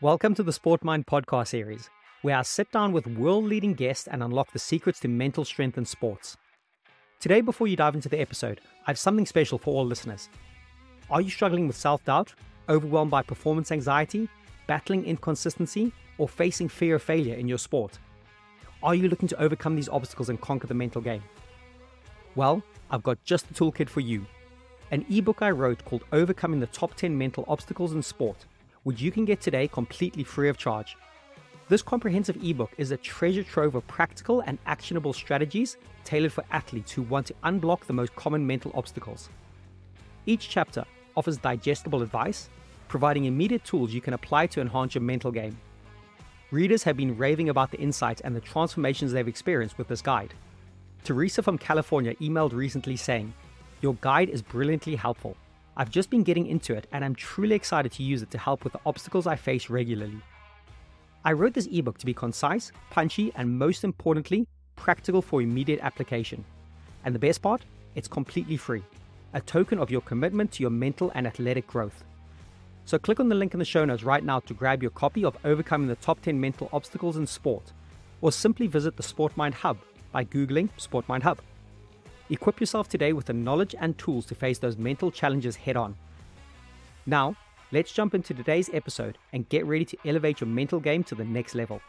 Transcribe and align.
Welcome 0.00 0.36
to 0.36 0.44
the 0.44 0.52
Sport 0.52 0.84
Mind 0.84 1.06
podcast 1.08 1.48
series, 1.48 1.90
where 2.22 2.36
I 2.36 2.42
sit 2.42 2.70
down 2.70 2.92
with 2.92 3.04
world 3.08 3.46
leading 3.46 3.74
guests 3.74 4.06
and 4.06 4.22
unlock 4.22 4.52
the 4.52 4.58
secrets 4.60 5.00
to 5.00 5.08
mental 5.08 5.44
strength 5.44 5.76
in 5.76 5.84
sports. 5.84 6.36
Today, 7.18 7.40
before 7.40 7.66
you 7.66 7.74
dive 7.74 7.96
into 7.96 8.08
the 8.08 8.20
episode, 8.20 8.60
I 8.86 8.92
have 8.92 8.98
something 9.00 9.26
special 9.26 9.58
for 9.58 9.74
all 9.74 9.84
listeners. 9.84 10.28
Are 11.10 11.20
you 11.20 11.30
struggling 11.30 11.66
with 11.66 11.74
self 11.74 12.04
doubt, 12.04 12.32
overwhelmed 12.68 13.10
by 13.10 13.22
performance 13.22 13.72
anxiety, 13.72 14.28
battling 14.68 15.04
inconsistency, 15.04 15.92
or 16.16 16.28
facing 16.28 16.68
fear 16.68 16.94
of 16.94 17.02
failure 17.02 17.34
in 17.34 17.48
your 17.48 17.58
sport? 17.58 17.98
Are 18.84 18.94
you 18.94 19.08
looking 19.08 19.26
to 19.26 19.42
overcome 19.42 19.74
these 19.74 19.88
obstacles 19.88 20.28
and 20.28 20.40
conquer 20.40 20.68
the 20.68 20.74
mental 20.74 21.00
game? 21.00 21.24
Well, 22.36 22.62
I've 22.92 23.02
got 23.02 23.18
just 23.24 23.48
the 23.48 23.54
toolkit 23.54 23.88
for 23.88 23.98
you. 23.98 24.26
An 24.92 25.04
ebook 25.10 25.42
I 25.42 25.50
wrote 25.50 25.84
called 25.84 26.04
Overcoming 26.12 26.60
the 26.60 26.68
Top 26.68 26.94
10 26.94 27.18
Mental 27.18 27.44
Obstacles 27.48 27.94
in 27.94 28.02
Sport 28.04 28.46
which 28.88 29.02
you 29.02 29.10
can 29.10 29.26
get 29.26 29.38
today 29.38 29.68
completely 29.68 30.24
free 30.24 30.48
of 30.48 30.56
charge. 30.56 30.96
This 31.68 31.82
comprehensive 31.82 32.42
ebook 32.42 32.70
is 32.78 32.90
a 32.90 32.96
treasure 32.96 33.42
trove 33.42 33.74
of 33.74 33.86
practical 33.86 34.40
and 34.46 34.56
actionable 34.64 35.12
strategies 35.12 35.76
tailored 36.04 36.32
for 36.32 36.42
athletes 36.52 36.90
who 36.92 37.02
want 37.02 37.26
to 37.26 37.34
unblock 37.44 37.84
the 37.84 37.92
most 37.92 38.16
common 38.16 38.46
mental 38.46 38.72
obstacles. 38.74 39.28
Each 40.24 40.48
chapter 40.48 40.86
offers 41.18 41.36
digestible 41.36 42.00
advice, 42.00 42.48
providing 42.88 43.26
immediate 43.26 43.62
tools 43.62 43.92
you 43.92 44.00
can 44.00 44.14
apply 44.14 44.46
to 44.46 44.62
enhance 44.62 44.94
your 44.94 45.02
mental 45.02 45.32
game. 45.32 45.58
Readers 46.50 46.82
have 46.84 46.96
been 46.96 47.14
raving 47.14 47.50
about 47.50 47.70
the 47.70 47.78
insights 47.78 48.22
and 48.22 48.34
the 48.34 48.40
transformations 48.40 49.12
they've 49.12 49.28
experienced 49.28 49.76
with 49.76 49.88
this 49.88 50.00
guide. 50.00 50.32
Teresa 51.04 51.42
from 51.42 51.58
California 51.58 52.14
emailed 52.22 52.54
recently 52.54 52.96
saying, 52.96 53.34
Your 53.82 53.96
guide 54.00 54.30
is 54.30 54.40
brilliantly 54.40 54.96
helpful. 54.96 55.36
I've 55.80 55.90
just 55.92 56.10
been 56.10 56.24
getting 56.24 56.48
into 56.48 56.74
it 56.74 56.88
and 56.90 57.04
I'm 57.04 57.14
truly 57.14 57.54
excited 57.54 57.92
to 57.92 58.02
use 58.02 58.20
it 58.20 58.32
to 58.32 58.38
help 58.38 58.64
with 58.64 58.72
the 58.72 58.80
obstacles 58.84 59.28
I 59.28 59.36
face 59.36 59.70
regularly. 59.70 60.20
I 61.24 61.32
wrote 61.32 61.54
this 61.54 61.68
ebook 61.70 61.98
to 61.98 62.06
be 62.06 62.12
concise, 62.12 62.72
punchy, 62.90 63.32
and 63.36 63.56
most 63.56 63.84
importantly, 63.84 64.48
practical 64.74 65.22
for 65.22 65.40
immediate 65.40 65.78
application. 65.80 66.44
And 67.04 67.14
the 67.14 67.20
best 67.20 67.42
part? 67.42 67.64
It's 67.94 68.08
completely 68.08 68.56
free, 68.56 68.82
a 69.34 69.40
token 69.40 69.78
of 69.78 69.88
your 69.88 70.00
commitment 70.00 70.50
to 70.52 70.64
your 70.64 70.70
mental 70.70 71.12
and 71.14 71.28
athletic 71.28 71.68
growth. 71.68 72.02
So 72.84 72.98
click 72.98 73.20
on 73.20 73.28
the 73.28 73.36
link 73.36 73.52
in 73.52 73.60
the 73.60 73.64
show 73.64 73.84
notes 73.84 74.02
right 74.02 74.24
now 74.24 74.40
to 74.40 74.54
grab 74.54 74.82
your 74.82 74.90
copy 74.90 75.24
of 75.24 75.36
Overcoming 75.44 75.86
the 75.86 75.96
Top 75.96 76.20
10 76.22 76.40
Mental 76.40 76.68
Obstacles 76.72 77.16
in 77.16 77.26
Sport, 77.26 77.72
or 78.20 78.32
simply 78.32 78.66
visit 78.66 78.96
the 78.96 79.02
SportMind 79.04 79.54
Hub 79.54 79.78
by 80.10 80.24
Googling 80.24 80.70
SportMind 80.76 81.22
Hub. 81.22 81.38
Equip 82.30 82.60
yourself 82.60 82.90
today 82.90 83.14
with 83.14 83.24
the 83.24 83.32
knowledge 83.32 83.74
and 83.80 83.96
tools 83.96 84.26
to 84.26 84.34
face 84.34 84.58
those 84.58 84.76
mental 84.76 85.10
challenges 85.10 85.56
head 85.56 85.76
on. 85.76 85.96
Now, 87.06 87.34
let's 87.72 87.90
jump 87.90 88.14
into 88.14 88.34
today's 88.34 88.68
episode 88.74 89.16
and 89.32 89.48
get 89.48 89.64
ready 89.64 89.86
to 89.86 89.96
elevate 90.04 90.40
your 90.40 90.48
mental 90.48 90.78
game 90.78 91.02
to 91.04 91.14
the 91.14 91.24
next 91.24 91.54
level. 91.54 91.80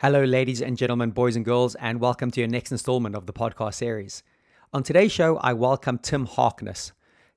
Hello, 0.00 0.22
ladies 0.22 0.62
and 0.62 0.76
gentlemen, 0.76 1.10
boys 1.10 1.34
and 1.34 1.44
girls, 1.44 1.74
and 1.76 1.98
welcome 1.98 2.30
to 2.30 2.40
your 2.40 2.48
next 2.48 2.70
installment 2.70 3.16
of 3.16 3.26
the 3.26 3.32
podcast 3.32 3.74
series. 3.74 4.22
On 4.72 4.84
today's 4.84 5.10
show, 5.10 5.38
I 5.38 5.54
welcome 5.54 5.98
Tim 5.98 6.26
Harkness. 6.26 6.92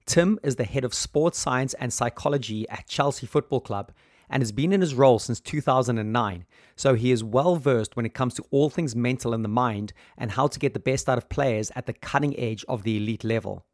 Tim 0.05 0.39
is 0.43 0.57
the 0.57 0.63
head 0.63 0.83
of 0.83 0.93
sports 0.93 1.39
science 1.39 1.73
and 1.75 1.91
psychology 1.91 2.69
at 2.69 2.87
Chelsea 2.87 3.25
Football 3.25 3.61
Club 3.61 3.91
and 4.29 4.41
has 4.41 4.51
been 4.51 4.73
in 4.73 4.81
his 4.81 4.93
role 4.93 5.19
since 5.19 5.39
2009, 5.39 6.45
so 6.75 6.93
he 6.93 7.11
is 7.11 7.23
well 7.23 7.55
versed 7.55 7.95
when 7.95 8.05
it 8.05 8.13
comes 8.13 8.33
to 8.35 8.45
all 8.51 8.69
things 8.69 8.95
mental 8.95 9.33
in 9.33 9.41
the 9.41 9.47
mind 9.47 9.93
and 10.17 10.31
how 10.31 10.47
to 10.47 10.59
get 10.59 10.73
the 10.73 10.79
best 10.79 11.07
out 11.07 11.17
of 11.17 11.29
players 11.29 11.71
at 11.75 11.85
the 11.85 11.93
cutting 11.93 12.37
edge 12.39 12.65
of 12.67 12.83
the 12.83 12.97
elite 12.97 13.23
level. 13.23 13.65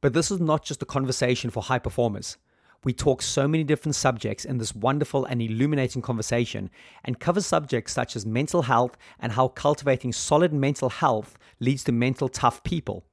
But 0.00 0.12
this 0.12 0.30
is 0.30 0.40
not 0.40 0.64
just 0.64 0.82
a 0.82 0.86
conversation 0.86 1.50
for 1.50 1.62
high 1.62 1.78
performers. 1.78 2.38
We 2.82 2.94
talk 2.94 3.20
so 3.20 3.46
many 3.46 3.62
different 3.62 3.94
subjects 3.94 4.46
in 4.46 4.56
this 4.56 4.74
wonderful 4.74 5.26
and 5.26 5.42
illuminating 5.42 6.00
conversation 6.00 6.70
and 7.04 7.20
cover 7.20 7.42
subjects 7.42 7.92
such 7.92 8.16
as 8.16 8.24
mental 8.24 8.62
health 8.62 8.96
and 9.18 9.32
how 9.32 9.48
cultivating 9.48 10.14
solid 10.14 10.54
mental 10.54 10.88
health 10.88 11.38
leads 11.60 11.84
to 11.84 11.92
mental 11.92 12.30
tough 12.30 12.62
people. 12.62 13.04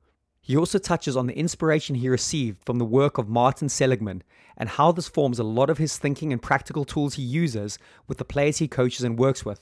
He 0.47 0.55
also 0.55 0.79
touches 0.79 1.17
on 1.17 1.27
the 1.27 1.37
inspiration 1.37 1.95
he 1.95 2.07
received 2.07 2.63
from 2.65 2.77
the 2.77 2.85
work 2.85 3.17
of 3.17 3.27
Martin 3.27 3.67
Seligman 3.67 4.23
and 4.55 4.69
how 4.69 4.93
this 4.93 5.09
forms 5.09 5.39
a 5.39 5.43
lot 5.43 5.69
of 5.69 5.77
his 5.77 5.97
thinking 5.97 6.31
and 6.31 6.41
practical 6.41 6.85
tools 6.85 7.15
he 7.15 7.21
uses 7.21 7.77
with 8.07 8.17
the 8.17 8.23
players 8.23 8.59
he 8.59 8.69
coaches 8.69 9.03
and 9.03 9.19
works 9.19 9.43
with. 9.43 9.59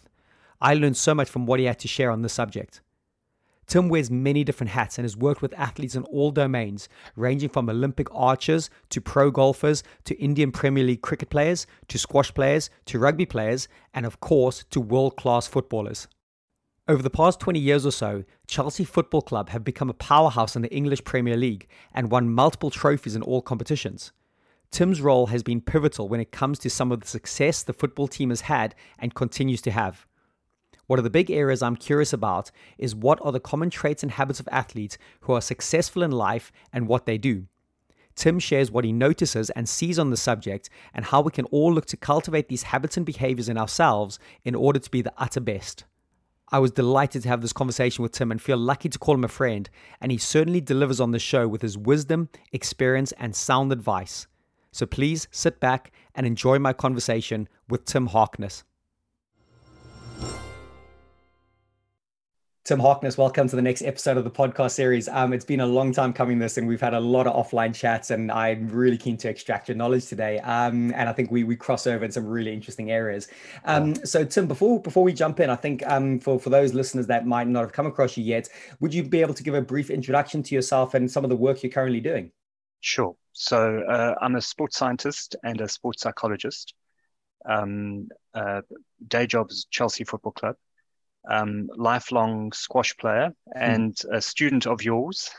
I 0.62 0.76
learned 0.76 0.96
so 0.96 1.16
much 1.16 1.28
from 1.28 1.48
what 1.48 1.60
he 1.60 1.66
had 1.66 1.80
to 1.80 1.88
share 1.88 2.12
on 2.12 2.22
this 2.22 2.34
subject. 2.34 2.82
Tim 3.66 3.90
wears 3.90 4.12
many 4.12 4.44
different 4.44 4.70
hats 4.70 5.00
and 5.00 5.06
has 5.06 5.18
worked 5.18 5.42
with 5.42 5.58
athletes 5.58 5.96
in 5.96 6.04
all 6.04 6.30
domains, 6.30 6.88
ranging 7.16 7.50
from 7.50 7.68
Olympic 7.68 8.08
archers 8.14 8.70
to 8.92 9.02
pro 9.02 9.32
golfers 9.32 9.82
to 10.04 10.16
Indian 10.22 10.52
Premier 10.52 10.84
League 10.84 11.02
cricket 11.02 11.32
players 11.32 11.66
to 11.88 11.98
squash 11.98 12.32
players 12.32 12.70
to 12.86 13.00
rugby 13.00 13.26
players, 13.26 13.68
and 13.96 14.06
of 14.06 14.20
course 14.20 14.64
to 14.70 14.80
world 14.80 15.18
class 15.18 15.48
footballers. 15.48 16.08
Over 16.88 17.02
the 17.02 17.10
past 17.10 17.40
20 17.40 17.58
years 17.58 17.84
or 17.84 17.92
so, 17.92 18.26
Chelsea 18.46 18.84
Football 18.84 19.24
Club 19.24 19.50
have 19.50 19.64
become 19.64 19.90
a 19.90 19.94
powerhouse 19.96 20.56
in 20.56 20.62
the 20.62 20.72
English 20.72 21.04
Premier 21.04 21.36
League 21.36 21.68
and 21.96 22.12
won 22.12 22.30
multiple 22.30 22.70
trophies 22.70 23.16
in 23.16 23.24
all 23.24 23.42
competitions. 23.42 24.12
Tim's 24.70 25.02
role 25.02 25.28
has 25.28 25.42
been 25.42 25.62
pivotal 25.62 26.08
when 26.08 26.20
it 26.20 26.32
comes 26.32 26.60
to 26.60 26.70
some 26.70 26.92
of 26.92 27.00
the 27.00 27.08
success 27.08 27.64
the 27.64 27.74
football 27.74 28.08
team 28.08 28.30
has 28.30 28.42
had 28.42 28.76
and 29.00 29.16
continues 29.16 29.64
to 29.64 29.72
have. 29.72 30.06
One 30.86 31.00
of 31.00 31.04
the 31.04 31.10
big 31.10 31.32
areas 31.32 31.64
I'm 31.64 31.76
curious 31.76 32.14
about 32.14 32.52
is 32.78 32.94
what 32.94 33.18
are 33.24 33.32
the 33.32 33.40
common 33.40 33.72
traits 33.72 34.04
and 34.04 34.12
habits 34.12 34.40
of 34.40 34.48
athletes 34.52 35.00
who 35.22 35.34
are 35.34 35.42
successful 35.42 36.04
in 36.04 36.12
life 36.12 36.52
and 36.72 36.88
what 36.88 37.08
they 37.08 37.18
do. 37.18 37.48
Tim 38.14 38.38
shares 38.38 38.70
what 38.70 38.86
he 38.86 38.94
notices 38.94 39.50
and 39.50 39.68
sees 39.68 39.98
on 39.98 40.12
the 40.12 40.18
subject 40.18 40.70
and 40.94 41.06
how 41.06 41.22
we 41.22 41.32
can 41.32 41.46
all 41.46 41.74
look 41.74 41.88
to 41.88 41.98
cultivate 41.98 42.48
these 42.48 42.64
habits 42.64 42.96
and 42.96 43.08
behaviors 43.08 43.50
in 43.50 43.58
ourselves 43.58 44.20
in 44.44 44.54
order 44.54 44.78
to 44.78 44.92
be 44.92 45.02
the 45.02 45.14
utter 45.18 45.40
best. 45.40 45.86
I 46.56 46.60
was 46.60 46.72
delighted 46.72 47.22
to 47.24 47.28
have 47.28 47.42
this 47.42 47.52
conversation 47.52 48.02
with 48.02 48.14
Tim 48.14 48.32
and 48.32 48.42
feel 48.42 48.56
lucky 48.56 48.88
to 48.88 48.98
call 48.98 49.16
him 49.16 49.26
a 49.26 49.28
friend, 49.28 49.70
and 50.00 50.10
he 50.10 50.18
certainly 50.18 50.62
delivers 50.62 51.02
on 51.02 51.12
the 51.12 51.20
show 51.20 51.50
with 51.50 51.62
his 51.62 51.78
wisdom, 51.78 52.30
experience, 52.54 53.12
and 53.18 53.36
sound 53.36 53.74
advice. 53.74 54.28
So 54.72 54.86
please 54.86 55.28
sit 55.32 55.60
back 55.60 55.92
and 56.16 56.26
enjoy 56.26 56.60
my 56.60 56.72
conversation 56.72 57.50
with 57.68 57.84
Tim 57.84 58.08
Harkness. 58.08 58.64
Tim 62.66 62.80
Harkness, 62.80 63.16
welcome 63.16 63.48
to 63.48 63.56
the 63.56 63.62
next 63.62 63.84
episode 63.84 64.18
of 64.18 64.24
the 64.24 64.32
podcast 64.32 64.72
series. 64.72 65.08
Um, 65.08 65.34
it's 65.34 65.46
been 65.46 65.60
a 65.60 65.68
long 65.68 65.92
time 65.92 66.12
coming 66.12 66.40
this, 66.40 66.58
and 66.58 66.68
we've 66.68 66.82
had 66.82 66.96
a 66.96 67.00
lot 67.00 67.28
of 67.28 67.36
offline 67.36 67.76
chats, 67.76 68.10
and 68.10 68.32
I'm 68.32 68.68
really 68.70 68.98
keen 68.98 69.18
to 69.18 69.30
extract 69.30 69.68
your 69.70 69.78
knowledge 69.78 70.08
today. 70.08 70.40
Um, 70.40 70.92
and 70.96 71.08
I 71.08 71.14
think 71.14 71.30
we 71.30 71.44
we 71.44 71.56
cross 71.56 71.86
over 71.86 72.04
in 72.04 72.12
some 72.12 72.26
really 72.26 72.52
interesting 72.52 72.90
areas. 72.90 73.28
Um, 73.66 73.94
so, 74.04 74.26
Tim, 74.26 74.48
before 74.48 74.82
before 74.82 75.04
we 75.04 75.14
jump 75.14 75.40
in, 75.42 75.52
I 75.52 75.56
think 75.56 75.86
um, 75.86 76.20
for 76.20 76.40
for 76.40 76.50
those 76.50 76.74
listeners 76.74 77.06
that 77.06 77.28
might 77.28 77.48
not 77.48 77.62
have 77.62 77.72
come 77.72 77.86
across 77.86 78.18
you 78.18 78.24
yet, 78.24 78.50
would 78.80 78.96
you 78.96 79.04
be 79.04 79.22
able 79.22 79.36
to 79.36 79.44
give 79.44 79.54
a 79.54 79.62
brief 79.62 79.92
introduction 79.92 80.42
to 80.42 80.56
yourself 80.56 80.96
and 80.96 81.12
some 81.12 81.24
of 81.24 81.30
the 81.30 81.36
work 81.36 81.62
you're 81.62 81.72
currently 81.72 82.02
doing? 82.02 82.32
Sure. 82.82 83.16
So, 83.34 83.84
uh, 83.88 84.16
I'm 84.20 84.38
a 84.38 84.42
sports 84.42 84.76
scientist 84.76 85.36
and 85.44 85.62
a 85.62 85.68
sports 85.68 86.02
psychologist. 86.02 86.74
Um, 87.48 88.08
uh, 88.34 88.62
day 89.08 89.28
job 89.28 89.52
is 89.52 89.68
Chelsea 89.70 90.04
Football 90.04 90.32
Club 90.32 90.56
um, 91.30 91.70
lifelong 91.76 92.52
squash 92.52 92.96
player 92.98 93.34
and 93.56 93.98
a 94.12 94.22
student 94.22 94.68
of 94.68 94.84
yours. 94.84 95.30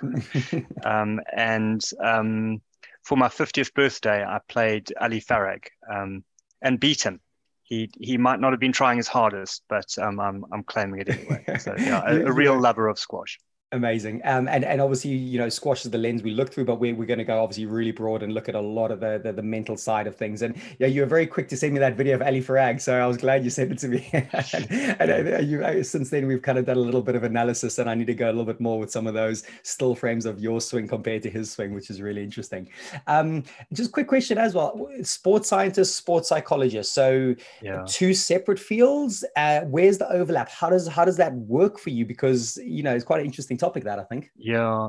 um, 0.85 1.21
and 1.35 1.83
um, 2.03 2.61
for 3.03 3.17
my 3.17 3.29
50th 3.29 3.73
birthday, 3.75 4.25
I 4.25 4.41
played 4.49 4.93
Ali 5.01 5.21
Farag 5.21 5.67
um, 5.93 6.25
and 6.63 6.81
beat 6.81 7.03
him. 7.03 7.21
He, 7.63 7.91
he 7.99 8.17
might 8.17 8.41
not 8.41 8.53
have 8.53 8.61
been 8.61 8.73
trying 8.73 8.97
his 8.97 9.09
hardest, 9.09 9.63
but 9.69 9.97
um, 9.99 10.21
I'm, 10.21 10.45
I'm 10.53 10.63
claiming 10.63 11.01
it 11.01 11.09
anyway. 11.09 11.45
So, 11.59 11.75
yeah, 11.77 12.03
a, 12.07 12.27
a 12.27 12.33
real 12.33 12.59
lover 12.59 12.87
of 12.87 12.99
squash. 12.99 13.39
Amazing. 13.77 14.23
Um, 14.25 14.49
and, 14.49 14.65
and 14.65 14.81
obviously, 14.81 15.11
you 15.11 15.39
know, 15.39 15.51
squash 15.51 15.85
is 15.85 15.91
the 15.91 15.99
lens 15.99 16.23
we 16.23 16.31
look 16.31 16.51
through, 16.51 16.65
but 16.65 16.81
we're, 16.81 16.95
we're 16.95 17.05
going 17.05 17.19
to 17.19 17.25
go 17.25 17.43
obviously 17.43 17.67
really 17.67 17.93
broad 17.93 18.23
and 18.23 18.33
look 18.33 18.49
at 18.49 18.55
a 18.55 18.61
lot 18.61 18.91
of 18.91 19.01
the, 19.01 19.21
the, 19.23 19.35
the 19.35 19.43
mental 19.43 19.77
side 19.77 20.07
of 20.07 20.17
things. 20.17 20.41
And 20.41 20.57
yeah, 20.79 20.87
you 20.87 21.03
were 21.03 21.07
very 21.07 21.27
quick 21.27 21.47
to 21.49 21.59
send 21.59 21.75
me 21.75 21.79
that 21.81 21.95
video 21.95 22.15
of 22.15 22.23
Ali 22.23 22.43
Farag. 22.43 22.81
So 22.81 22.99
I 22.99 23.07
was 23.07 23.19
glad 23.19 23.45
you 23.45 23.51
sent 23.51 23.73
it 23.73 23.79
to 23.81 23.89
me. 23.89 24.09
and, 24.13 24.73
and 24.99 25.35
uh, 25.35 25.39
you, 25.41 25.63
uh, 25.63 25.83
since 25.83 26.09
then, 26.09 26.27
we've 26.27 26.41
kind 26.41 26.57
of 26.57 26.65
done 26.65 26.79
a 26.79 26.81
little 26.81 27.03
bit 27.03 27.17
of 27.17 27.23
analysis 27.23 27.79
and 27.79 27.91
I 27.91 27.95
need 27.95 28.07
to 28.07 28.15
go 28.15 28.29
a 28.29 28.33
little 28.33 28.47
bit 28.47 28.61
more 28.61 28.79
with 28.79 28.91
some 28.91 29.07
of 29.07 29.13
those 29.13 29.43
still 29.63 29.95
frames 29.95 30.25
of 30.25 30.41
your 30.41 30.63
swing 30.63 30.89
compared 30.89 31.23
to 31.25 31.31
his 31.31 31.51
swing, 31.51 31.75
which 31.75 31.91
is 31.91 32.01
really 32.01 32.23
interesting. 32.23 32.71
Um, 33.07 33.45
just 33.75 33.93
quick 33.93 34.09
question 34.09 34.39
as 34.39 34.55
well. 34.55 34.89
Sports 35.03 35.51
scientist, 35.51 35.97
sports 35.97 36.31
psychologist. 36.31 36.95
So 36.95 37.35
yeah. 37.61 37.85
two 37.87 38.15
separate 38.15 38.59
fields. 38.59 39.23
Uh, 39.37 39.61
where's 39.63 39.99
the 39.99 40.11
overlap? 40.11 40.49
How 40.49 40.71
does, 40.71 40.89
how 40.89 41.05
does 41.05 41.19
that 41.19 41.35
work 41.35 41.79
for 41.79 41.91
you? 41.91 42.07
Because, 42.07 42.57
you 42.65 42.83
know, 42.83 42.95
it's 42.95 43.05
quite 43.05 43.21
an 43.21 43.27
interesting 43.27 43.59
topic 43.59 43.66
that 43.75 43.99
I 43.99 44.05
think. 44.05 44.31
Yeah, 44.37 44.89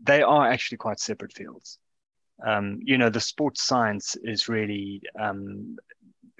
they 0.00 0.22
are 0.22 0.50
actually 0.50 0.78
quite 0.78 1.00
separate 1.00 1.32
fields. 1.32 1.78
Um, 2.44 2.80
you 2.82 2.98
know, 2.98 3.10
the 3.10 3.20
sports 3.20 3.62
science 3.62 4.16
is 4.22 4.48
really 4.48 5.02
um, 5.18 5.76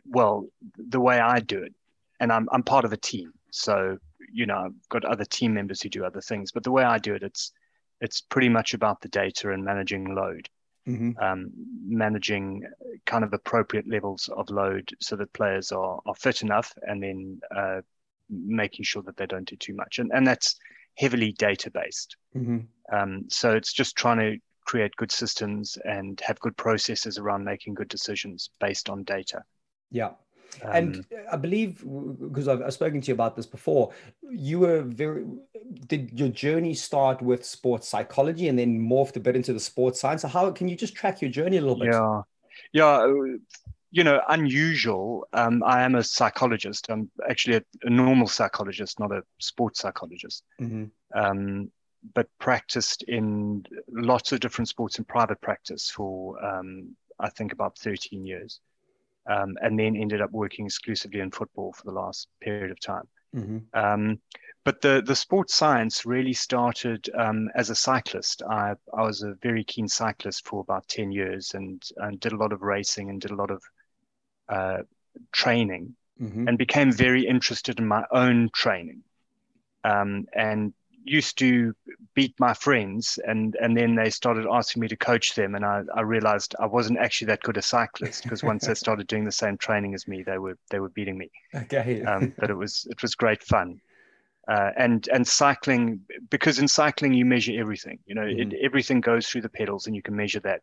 well 0.06 0.46
the 0.76 1.00
way 1.00 1.19
I 1.19 1.40
do 1.40 1.62
it, 1.62 1.75
and 2.20 2.32
I'm 2.32 2.49
I'm 2.50 2.62
part 2.62 2.84
of 2.84 2.93
a 2.93 2.96
team, 2.96 3.32
so 3.50 3.99
you 4.32 4.46
know 4.46 4.56
I've 4.56 4.88
got 4.88 5.04
other 5.04 5.25
team 5.25 5.54
members 5.54 5.81
who 5.81 5.88
do 5.88 6.04
other 6.04 6.20
things. 6.20 6.52
But 6.52 6.64
the 6.64 6.72
way 6.72 6.82
I 6.82 6.99
do 6.99 7.14
it, 7.14 7.22
it's 7.22 7.52
it's 8.00 8.20
pretty 8.20 8.49
much 8.49 8.75
about 8.75 9.00
the 9.00 9.08
data 9.08 9.52
and 9.52 9.64
managing 9.64 10.14
load, 10.14 10.49
mm-hmm. 10.88 11.22
um, 11.22 11.50
managing 11.87 12.64
kind 13.06 13.22
of 13.22 13.32
appropriate 13.32 13.88
levels 13.88 14.28
of 14.37 14.50
load 14.50 14.90
so 15.00 15.14
that 15.16 15.32
players 15.32 15.70
are, 15.70 16.00
are 16.04 16.14
fit 16.16 16.43
enough, 16.43 16.75
and 16.82 17.02
then 17.02 17.40
uh, 17.54 17.81
making 18.28 18.84
sure 18.84 19.02
that 19.02 19.16
they 19.16 19.26
don't 19.26 19.49
do 19.49 19.56
too 19.56 19.75
much. 19.75 19.99
And 20.00 20.10
and 20.12 20.26
that's 20.26 20.56
heavily 20.96 21.32
data 21.32 21.70
based. 21.70 22.16
Mm-hmm. 22.36 22.58
Um, 22.94 23.24
so 23.28 23.52
it's 23.52 23.72
just 23.72 23.96
trying 23.96 24.18
to 24.18 24.38
create 24.64 24.94
good 24.96 25.10
systems 25.10 25.78
and 25.84 26.20
have 26.20 26.38
good 26.40 26.56
processes 26.56 27.18
around 27.18 27.44
making 27.44 27.74
good 27.74 27.88
decisions 27.88 28.50
based 28.60 28.88
on 28.88 29.04
data. 29.04 29.42
Yeah. 29.90 30.12
Um, 30.62 30.70
and 30.72 31.06
I 31.30 31.36
believe 31.36 31.82
because 32.20 32.46
I've, 32.46 32.60
I've, 32.62 32.74
spoken 32.74 33.00
to 33.00 33.08
you 33.08 33.14
about 33.14 33.36
this 33.36 33.46
before, 33.46 33.92
you 34.30 34.58
were 34.58 34.82
very. 34.82 35.24
Did 35.86 36.18
your 36.18 36.28
journey 36.28 36.74
start 36.74 37.22
with 37.22 37.44
sports 37.44 37.88
psychology 37.88 38.48
and 38.48 38.58
then 38.58 38.78
morphed 38.78 39.16
a 39.16 39.20
bit 39.20 39.34
into 39.34 39.54
the 39.54 39.60
sports 39.60 40.00
science? 40.00 40.22
So 40.22 40.28
how 40.28 40.50
can 40.50 40.68
you 40.68 40.76
just 40.76 40.94
track 40.94 41.22
your 41.22 41.30
journey 41.30 41.56
a 41.56 41.62
little 41.62 41.78
bit? 41.78 41.94
Yeah, 41.94 42.20
yeah. 42.72 43.34
You 43.92 44.04
know, 44.04 44.20
unusual. 44.28 45.26
Um, 45.32 45.62
I 45.64 45.82
am 45.82 45.94
a 45.94 46.02
psychologist. 46.02 46.86
I'm 46.90 47.10
actually 47.28 47.56
a, 47.56 47.62
a 47.82 47.90
normal 47.90 48.26
psychologist, 48.26 48.98
not 48.98 49.12
a 49.12 49.22
sports 49.38 49.80
psychologist. 49.80 50.42
Mm-hmm. 50.60 50.86
Um, 51.14 51.70
but 52.14 52.26
practiced 52.40 53.04
in 53.04 53.64
lots 53.88 54.32
of 54.32 54.40
different 54.40 54.68
sports 54.68 54.98
in 54.98 55.04
private 55.04 55.40
practice 55.40 55.88
for 55.88 56.42
um, 56.44 56.96
I 57.20 57.28
think 57.28 57.52
about 57.52 57.78
13 57.78 58.26
years 58.26 58.60
um, 59.28 59.56
and 59.62 59.78
then 59.78 59.96
ended 59.96 60.20
up 60.20 60.32
working 60.32 60.66
exclusively 60.66 61.20
in 61.20 61.30
football 61.30 61.72
for 61.72 61.84
the 61.84 61.92
last 61.92 62.28
period 62.40 62.70
of 62.70 62.80
time. 62.80 63.08
Mm-hmm. 63.34 63.58
Um, 63.72 64.18
but 64.64 64.80
the 64.80 65.02
the 65.04 65.16
sports 65.16 65.54
science 65.54 66.06
really 66.06 66.32
started 66.32 67.08
um, 67.16 67.48
as 67.56 67.70
a 67.70 67.74
cyclist. 67.74 68.42
I 68.48 68.74
I 68.94 69.02
was 69.02 69.22
a 69.22 69.34
very 69.42 69.64
keen 69.64 69.88
cyclist 69.88 70.46
for 70.46 70.60
about 70.60 70.86
ten 70.88 71.10
years 71.10 71.52
and, 71.54 71.82
and 71.96 72.20
did 72.20 72.32
a 72.32 72.36
lot 72.36 72.52
of 72.52 72.62
racing 72.62 73.10
and 73.10 73.20
did 73.20 73.32
a 73.32 73.36
lot 73.36 73.50
of 73.50 73.62
uh, 74.48 74.78
training 75.32 75.94
mm-hmm. 76.20 76.48
and 76.48 76.58
became 76.58 76.92
very 76.92 77.26
interested 77.26 77.78
in 77.78 77.86
my 77.86 78.04
own 78.10 78.50
training. 78.54 79.02
Um, 79.84 80.26
and 80.32 80.72
used 81.04 81.38
to 81.38 81.74
beat 82.14 82.34
my 82.38 82.54
friends 82.54 83.18
and 83.26 83.56
and 83.60 83.76
then 83.76 83.94
they 83.94 84.10
started 84.10 84.46
asking 84.50 84.80
me 84.80 84.88
to 84.88 84.96
coach 84.96 85.34
them 85.34 85.54
and 85.54 85.64
I, 85.64 85.82
I 85.94 86.02
realized 86.02 86.54
I 86.60 86.66
wasn't 86.66 86.98
actually 86.98 87.26
that 87.26 87.42
good 87.42 87.56
a 87.56 87.62
cyclist 87.62 88.22
because 88.22 88.42
once 88.42 88.66
they 88.66 88.74
started 88.86 89.06
doing 89.06 89.24
the 89.24 89.32
same 89.32 89.56
training 89.56 89.94
as 89.94 90.06
me 90.06 90.22
they 90.22 90.38
were 90.38 90.56
they 90.70 90.78
were 90.78 90.90
beating 90.90 91.18
me 91.18 91.30
okay 91.54 92.02
um, 92.02 92.34
but 92.38 92.50
it 92.50 92.54
was 92.54 92.86
it 92.90 93.02
was 93.02 93.14
great 93.14 93.42
fun 93.42 93.80
uh, 94.48 94.70
and 94.76 95.08
and 95.08 95.26
cycling 95.26 96.00
because 96.30 96.58
in 96.58 96.68
cycling 96.68 97.14
you 97.14 97.24
measure 97.24 97.58
everything 97.58 97.98
you 98.06 98.14
know 98.14 98.22
mm-hmm. 98.22 98.52
it, 98.52 98.58
everything 98.62 99.00
goes 99.00 99.26
through 99.26 99.40
the 99.40 99.48
pedals 99.48 99.86
and 99.86 99.96
you 99.96 100.02
can 100.02 100.14
measure 100.14 100.40
that 100.40 100.60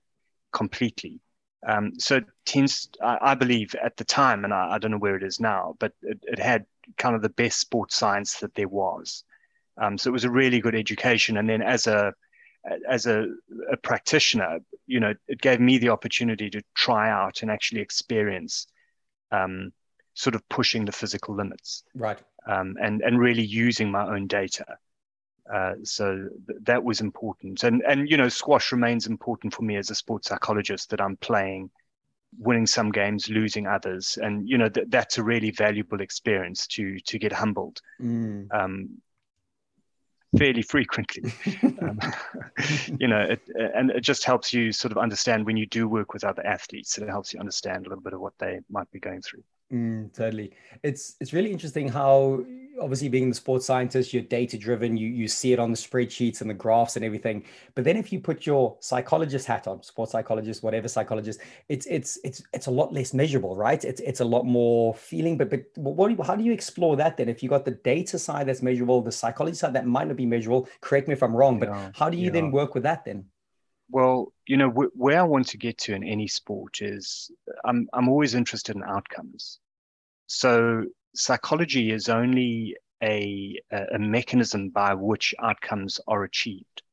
completely 0.51 1.19
um, 1.67 1.99
so 1.99 2.17
it 2.17 2.25
tends 2.45 2.89
I, 3.01 3.17
I, 3.21 3.35
believe 3.35 3.75
at 3.75 3.97
the 3.97 4.05
time 4.05 4.45
and 4.45 4.53
I, 4.53 4.73
I, 4.73 4.77
don't 4.77 4.91
know 4.91 4.97
where 4.97 5.15
it 5.15 5.23
is 5.23 5.39
now 5.39 5.75
but 5.79 5.93
it, 6.01 6.19
it 6.23 6.39
had 6.39 6.65
kind 6.97 7.15
of 7.15 7.21
the 7.21 7.29
best 7.29 7.59
sports 7.59 7.95
science 7.95 8.39
that 8.39 8.55
there 8.55 8.67
was 8.67 9.23
um, 9.79 9.97
so 9.97 10.09
it 10.09 10.13
was 10.13 10.25
a 10.25 10.29
really 10.29 10.59
good 10.59 10.75
education. 10.75 11.37
And 11.37 11.49
then 11.49 11.61
as 11.61 11.87
a 11.87 12.13
as 12.87 13.05
a, 13.05 13.27
a, 13.71 13.77
practitioner, 13.77 14.59
you 14.85 14.99
know, 14.99 15.13
it 15.29 15.39
gave 15.39 15.61
me 15.61 15.77
the 15.77 15.89
opportunity 15.89 16.49
to 16.49 16.61
try 16.75 17.09
out 17.09 17.41
and 17.41 17.49
actually 17.49 17.79
experience 17.79 18.67
um, 19.31 19.71
sort 20.13 20.35
of 20.35 20.47
pushing 20.49 20.83
the 20.83 20.91
physical 20.91 21.33
limits. 21.33 21.83
Right. 21.95 22.19
Um, 22.45 22.75
and 22.81 23.01
and 23.01 23.19
really 23.19 23.43
using 23.43 23.89
my 23.89 24.05
own 24.05 24.27
data. 24.27 24.65
Uh, 25.51 25.73
so 25.83 26.29
th- 26.47 26.59
that 26.63 26.83
was 26.83 27.01
important. 27.01 27.63
And 27.63 27.81
and 27.87 28.09
you 28.09 28.17
know, 28.17 28.29
squash 28.29 28.71
remains 28.71 29.07
important 29.07 29.53
for 29.53 29.63
me 29.63 29.77
as 29.77 29.89
a 29.89 29.95
sports 29.95 30.29
psychologist 30.29 30.89
that 30.91 31.01
I'm 31.01 31.17
playing 31.17 31.71
winning 32.37 32.67
some 32.67 32.91
games, 32.91 33.29
losing 33.29 33.67
others, 33.67 34.17
and 34.21 34.47
you 34.47 34.57
know 34.57 34.69
that 34.69 34.91
that's 34.91 35.17
a 35.17 35.23
really 35.23 35.51
valuable 35.51 36.01
experience 36.01 36.67
to 36.67 36.99
to 36.99 37.17
get 37.17 37.33
humbled. 37.33 37.81
Mm. 38.01 38.47
Um, 38.51 39.01
fairly 40.37 40.61
frequently. 40.61 41.31
um, 41.81 41.99
you 42.99 43.07
know, 43.07 43.21
it, 43.21 43.41
and 43.55 43.89
it 43.91 44.01
just 44.01 44.23
helps 44.23 44.53
you 44.53 44.71
sort 44.71 44.91
of 44.91 44.97
understand 44.97 45.45
when 45.45 45.57
you 45.57 45.65
do 45.65 45.87
work 45.87 46.13
with 46.13 46.23
other 46.23 46.45
athletes. 46.45 46.97
It 46.97 47.09
helps 47.09 47.33
you 47.33 47.39
understand 47.39 47.85
a 47.85 47.89
little 47.89 48.03
bit 48.03 48.13
of 48.13 48.21
what 48.21 48.33
they 48.37 48.59
might 48.69 48.89
be 48.91 48.99
going 48.99 49.21
through. 49.21 49.43
Mm, 49.71 50.11
totally. 50.13 50.51
It's 50.81 51.15
it's 51.19 51.31
really 51.31 51.51
interesting 51.51 51.87
how 51.87 52.43
obviously 52.81 53.09
being 53.09 53.29
the 53.29 53.35
sports 53.35 53.65
scientist, 53.65 54.13
you're 54.13 54.23
data 54.23 54.57
driven, 54.57 54.97
you 54.97 55.07
you 55.07 55.27
see 55.27 55.53
it 55.53 55.59
on 55.59 55.69
the 55.69 55.77
spreadsheets 55.77 56.41
and 56.41 56.49
the 56.49 56.55
graphs 56.55 56.95
and 56.95 57.05
everything. 57.05 57.43
But 57.75 57.83
then 57.83 57.95
if 57.95 58.11
you 58.11 58.19
put 58.19 58.47
your 58.47 58.77
psychologist 58.79 59.45
hat 59.45 59.67
on, 59.67 59.83
sports 59.83 60.11
psychologist, 60.11 60.63
whatever 60.63 60.87
psychologist, 60.87 61.41
it's 61.67 61.85
it's 61.85 62.17
it's 62.23 62.41
it's 62.53 62.65
a 62.65 62.71
lot 62.71 62.91
less 62.93 63.13
measurable, 63.13 63.55
right? 63.55 63.83
It's 63.83 64.01
it's 64.01 64.21
a 64.21 64.25
lot 64.25 64.45
more 64.45 64.95
feeling. 64.95 65.37
But 65.37 65.49
but 65.49 65.61
what 65.75 66.25
how 66.25 66.35
do 66.35 66.43
you 66.43 66.51
explore 66.51 66.95
that 66.97 67.17
then? 67.17 67.29
If 67.29 67.43
you 67.43 67.49
got 67.49 67.65
the 67.65 67.71
data 67.71 68.17
side 68.17 68.47
that's 68.47 68.63
measurable, 68.63 69.01
the 69.01 69.11
psychology 69.11 69.55
side 69.55 69.73
that 69.73 69.85
might 69.85 70.07
not 70.07 70.17
be 70.17 70.25
measurable, 70.25 70.67
correct 70.81 71.07
me 71.07 71.13
if 71.13 71.21
I'm 71.21 71.35
wrong, 71.35 71.59
but 71.59 71.69
yeah, 71.69 71.91
how 71.93 72.09
do 72.09 72.17
you 72.17 72.25
yeah. 72.25 72.31
then 72.31 72.51
work 72.51 72.73
with 72.73 72.83
that 72.83 73.05
then? 73.05 73.25
Well, 73.91 74.33
you 74.45 74.57
know, 74.57 74.69
wh- 74.69 74.95
where 74.95 75.19
I 75.19 75.23
want 75.23 75.47
to 75.49 75.57
get 75.57 75.77
to 75.79 75.93
in 75.93 76.03
any 76.03 76.27
sport 76.27 76.81
is 76.81 77.31
I'm, 77.65 77.87
I'm 77.93 78.09
always 78.09 78.35
interested 78.35 78.75
in 78.75 78.83
outcomes. 78.83 79.59
So 80.27 80.85
psychology 81.15 81.91
is 81.91 82.07
only 82.09 82.75
a, 83.01 83.59
a 83.71 83.97
mechanism 83.97 84.69
by 84.69 84.93
which 84.93 85.33
outcomes 85.39 85.99
are 86.07 86.23
achieved. 86.23 86.83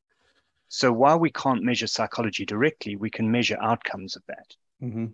So 0.68 0.92
while 0.92 1.18
we 1.18 1.30
can't 1.30 1.62
measure 1.62 1.86
psychology 1.86 2.44
directly, 2.44 2.96
we 2.96 3.10
can 3.10 3.30
measure 3.30 3.56
outcomes 3.60 4.16
of 4.16 4.22
that. 4.28 4.56
Mm-hmm. 4.82 5.06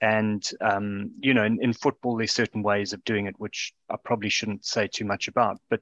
And 0.00 0.50
um, 0.60 1.12
you 1.20 1.34
know, 1.34 1.44
in, 1.44 1.58
in, 1.62 1.72
football, 1.72 2.16
there's 2.16 2.32
certain 2.32 2.62
ways 2.62 2.92
of 2.92 3.02
doing 3.04 3.26
it, 3.26 3.34
which 3.38 3.72
I 3.90 3.96
probably 4.02 4.28
shouldn't 4.28 4.64
say 4.64 4.86
too 4.86 5.04
much 5.04 5.26
about. 5.26 5.60
But 5.68 5.80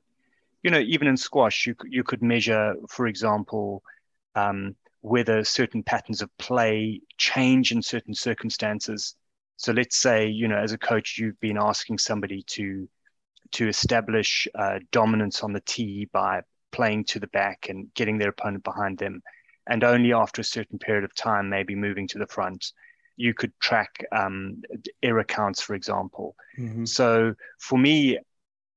you 0.63 0.71
know, 0.71 0.79
even 0.79 1.07
in 1.07 1.19
squash, 1.19 1.67
you 1.67 1.75
you 1.85 2.03
could 2.03 2.23
measure, 2.23 2.77
for 2.89 3.07
example, 3.07 3.83
um, 4.35 4.75
whether 5.01 5.45
certain 5.45 5.83
patterns 5.83 6.23
of 6.23 6.31
play 6.39 7.01
change 7.17 7.73
in 7.73 7.83
certain 7.83 8.15
circumstances. 8.15 9.15
So 9.57 9.73
let's 9.73 9.97
say, 9.97 10.27
you 10.29 10.49
know, 10.49 10.59
as 10.59 10.73
a 10.73 10.79
coach, 10.79 11.17
you've 11.19 11.41
been 11.41 11.59
asking 11.59 11.99
somebody 11.99 12.43
to 12.49 12.89
to 13.53 13.69
establish 13.69 14.49
uh, 14.59 14.81
dominance 14.91 15.43
on 15.43 15.53
the 15.53 15.61
tee 15.61 16.09
by 16.13 16.43
playing 16.73 17.05
to 17.05 17.21
the 17.21 17.29
back 17.29 17.69
and 17.69 17.95
getting 17.95 18.19
their 18.19 18.31
opponent 18.31 18.65
behind 18.65 18.99
them, 18.99 19.23
and 19.69 19.85
only 19.85 20.13
after 20.13 20.41
a 20.41 20.45
certain 20.45 20.79
period 20.79 21.05
of 21.05 21.15
time, 21.15 21.49
maybe 21.49 21.75
moving 21.75 22.09
to 22.09 22.19
the 22.19 22.27
front, 22.27 22.73
you 23.17 23.33
could 23.35 23.53
track 23.61 24.05
um, 24.13 24.63
error 25.03 25.25
counts, 25.25 25.63
for 25.63 25.75
example. 25.75 26.35
Mm-hmm. 26.59 26.85
So 26.85 27.35
for 27.59 27.79
me, 27.79 28.19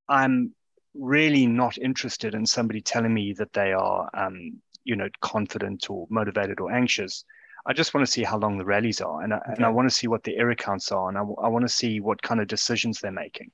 I'm 0.07 0.53
really 0.93 1.45
not 1.45 1.77
interested 1.77 2.33
in 2.33 2.45
somebody 2.45 2.81
telling 2.81 3.13
me 3.13 3.33
that 3.33 3.53
they 3.53 3.73
are 3.73 4.09
um, 4.13 4.61
you 4.89 4.96
know 4.96 5.10
confident 5.22 5.89
or 5.89 6.08
motivated 6.10 6.60
or 6.60 6.72
anxious. 6.72 7.24
I 7.65 7.74
just 7.74 7.93
want 7.93 8.05
to 8.08 8.12
see 8.12 8.24
how 8.24 8.38
long 8.38 8.58
the 8.58 8.65
rallies 8.65 9.01
are, 9.01 9.22
and 9.22 9.34
I, 9.34 9.38
okay. 9.38 9.53
and 9.58 9.65
I 9.65 9.69
want 9.69 9.88
to 9.89 9.96
see 9.96 10.08
what 10.08 10.24
the 10.24 10.36
error 10.38 10.55
counts 10.55 10.91
are, 10.91 11.10
and 11.10 11.17
I, 11.17 11.22
I 11.22 11.48
want 11.50 11.63
to 11.63 11.74
see 11.81 12.00
what 12.00 12.22
kind 12.22 12.41
of 12.41 12.48
decisions 12.48 13.00
they're 13.00 13.12
making. 13.12 13.51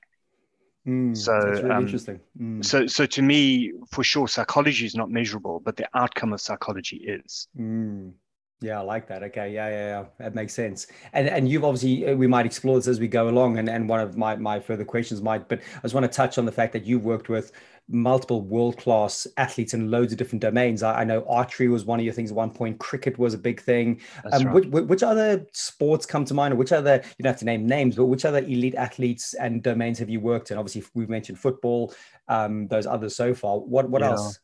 Mm, 0.87 1.17
so 1.17 1.33
really 1.33 1.69
um, 1.69 1.83
interesting. 1.83 2.19
Mm. 2.39 2.63
So 2.63 2.85
so 2.87 3.05
to 3.05 3.21
me, 3.21 3.73
for 3.91 4.03
sure, 4.03 4.27
psychology 4.27 4.85
is 4.85 4.95
not 4.95 5.09
measurable, 5.09 5.59
but 5.59 5.75
the 5.75 5.87
outcome 5.93 6.31
of 6.33 6.39
psychology 6.39 6.97
is. 6.97 7.47
Mm. 7.59 8.13
Yeah, 8.61 8.79
I 8.79 8.83
like 8.83 9.07
that. 9.07 9.21
Okay, 9.21 9.53
yeah, 9.53 9.69
yeah, 9.69 9.87
yeah, 9.87 10.05
that 10.17 10.33
makes 10.33 10.53
sense. 10.53 10.87
And 11.11 11.27
and 11.27 11.49
you've 11.49 11.65
obviously 11.65 12.07
uh, 12.07 12.15
we 12.15 12.27
might 12.27 12.45
explore 12.45 12.77
this 12.77 12.87
as 12.87 12.99
we 12.99 13.07
go 13.07 13.27
along, 13.27 13.57
and 13.57 13.69
and 13.69 13.89
one 13.89 13.99
of 13.99 14.17
my 14.17 14.35
my 14.37 14.59
further 14.59 14.85
questions 14.85 15.21
might, 15.21 15.49
but 15.49 15.59
I 15.59 15.81
just 15.81 15.93
want 15.93 16.09
to 16.09 16.15
touch 16.15 16.37
on 16.37 16.45
the 16.45 16.51
fact 16.51 16.71
that 16.73 16.85
you've 16.85 17.03
worked 17.03 17.29
with 17.29 17.51
multiple 17.87 18.41
world 18.41 18.77
class 18.77 19.27
athletes 19.37 19.73
in 19.73 19.91
loads 19.91 20.11
of 20.11 20.17
different 20.17 20.41
domains. 20.41 20.81
I, 20.81 21.01
I, 21.01 21.03
know 21.03 21.23
archery 21.27 21.67
was 21.67 21.85
one 21.85 21.99
of 21.99 22.05
your 22.05 22.13
things 22.13 22.31
at 22.31 22.35
one 22.35 22.49
point. 22.49 22.79
Cricket 22.79 23.19
was 23.19 23.33
a 23.33 23.37
big 23.37 23.61
thing. 23.61 24.01
Um, 24.31 24.45
right. 24.45 24.65
which, 24.65 24.85
which, 24.85 25.03
other 25.03 25.45
sports 25.53 26.05
come 26.05 26.25
to 26.25 26.33
mind, 26.33 26.53
or 26.53 26.57
which 26.57 26.71
other 26.71 27.03
you 27.17 27.23
don't 27.23 27.31
have 27.31 27.39
to 27.39 27.45
name 27.45 27.67
names, 27.67 27.95
but 27.95 28.05
which 28.05 28.25
other 28.25 28.39
elite 28.39 28.75
athletes 28.75 29.35
and 29.35 29.61
domains 29.61 29.99
have 29.99 30.09
you 30.09 30.19
worked 30.19 30.51
in? 30.51 30.57
Obviously, 30.57 30.83
we've 30.95 31.09
mentioned 31.09 31.39
football. 31.39 31.93
Um, 32.27 32.67
those 32.67 32.87
others 32.87 33.15
so 33.15 33.33
far. 33.33 33.59
What 33.59 33.89
what 33.89 34.01
yeah. 34.01 34.11
else? 34.11 34.39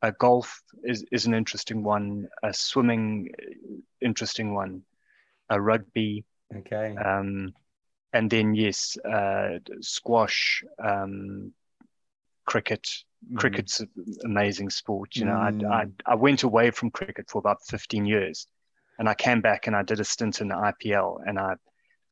Uh, 0.00 0.12
golf 0.16 0.62
is, 0.84 1.04
is 1.10 1.26
an 1.26 1.34
interesting 1.34 1.82
one. 1.82 2.28
Uh, 2.42 2.52
swimming, 2.52 3.30
interesting 4.00 4.54
one. 4.54 4.82
Uh, 5.50 5.58
rugby. 5.58 6.24
Okay. 6.54 6.94
Um, 6.96 7.52
and 8.12 8.30
then 8.30 8.54
yes, 8.54 8.96
uh, 8.98 9.58
squash, 9.80 10.62
um, 10.82 11.52
cricket. 12.48 12.88
Mm. 13.30 13.36
Cricket's 13.36 13.80
an 13.80 13.88
amazing 14.24 14.70
sport. 14.70 15.14
You 15.16 15.26
know, 15.26 15.32
mm. 15.32 15.70
I, 15.70 15.82
I, 15.82 15.84
I 16.06 16.14
went 16.14 16.42
away 16.44 16.70
from 16.70 16.90
cricket 16.90 17.26
for 17.28 17.38
about 17.38 17.58
15 17.66 18.06
years, 18.06 18.46
and 18.98 19.08
I 19.08 19.14
came 19.14 19.40
back 19.40 19.66
and 19.66 19.76
I 19.76 19.82
did 19.82 20.00
a 20.00 20.04
stint 20.04 20.40
in 20.40 20.48
the 20.48 20.54
IPL, 20.54 21.18
and 21.26 21.38
I 21.38 21.54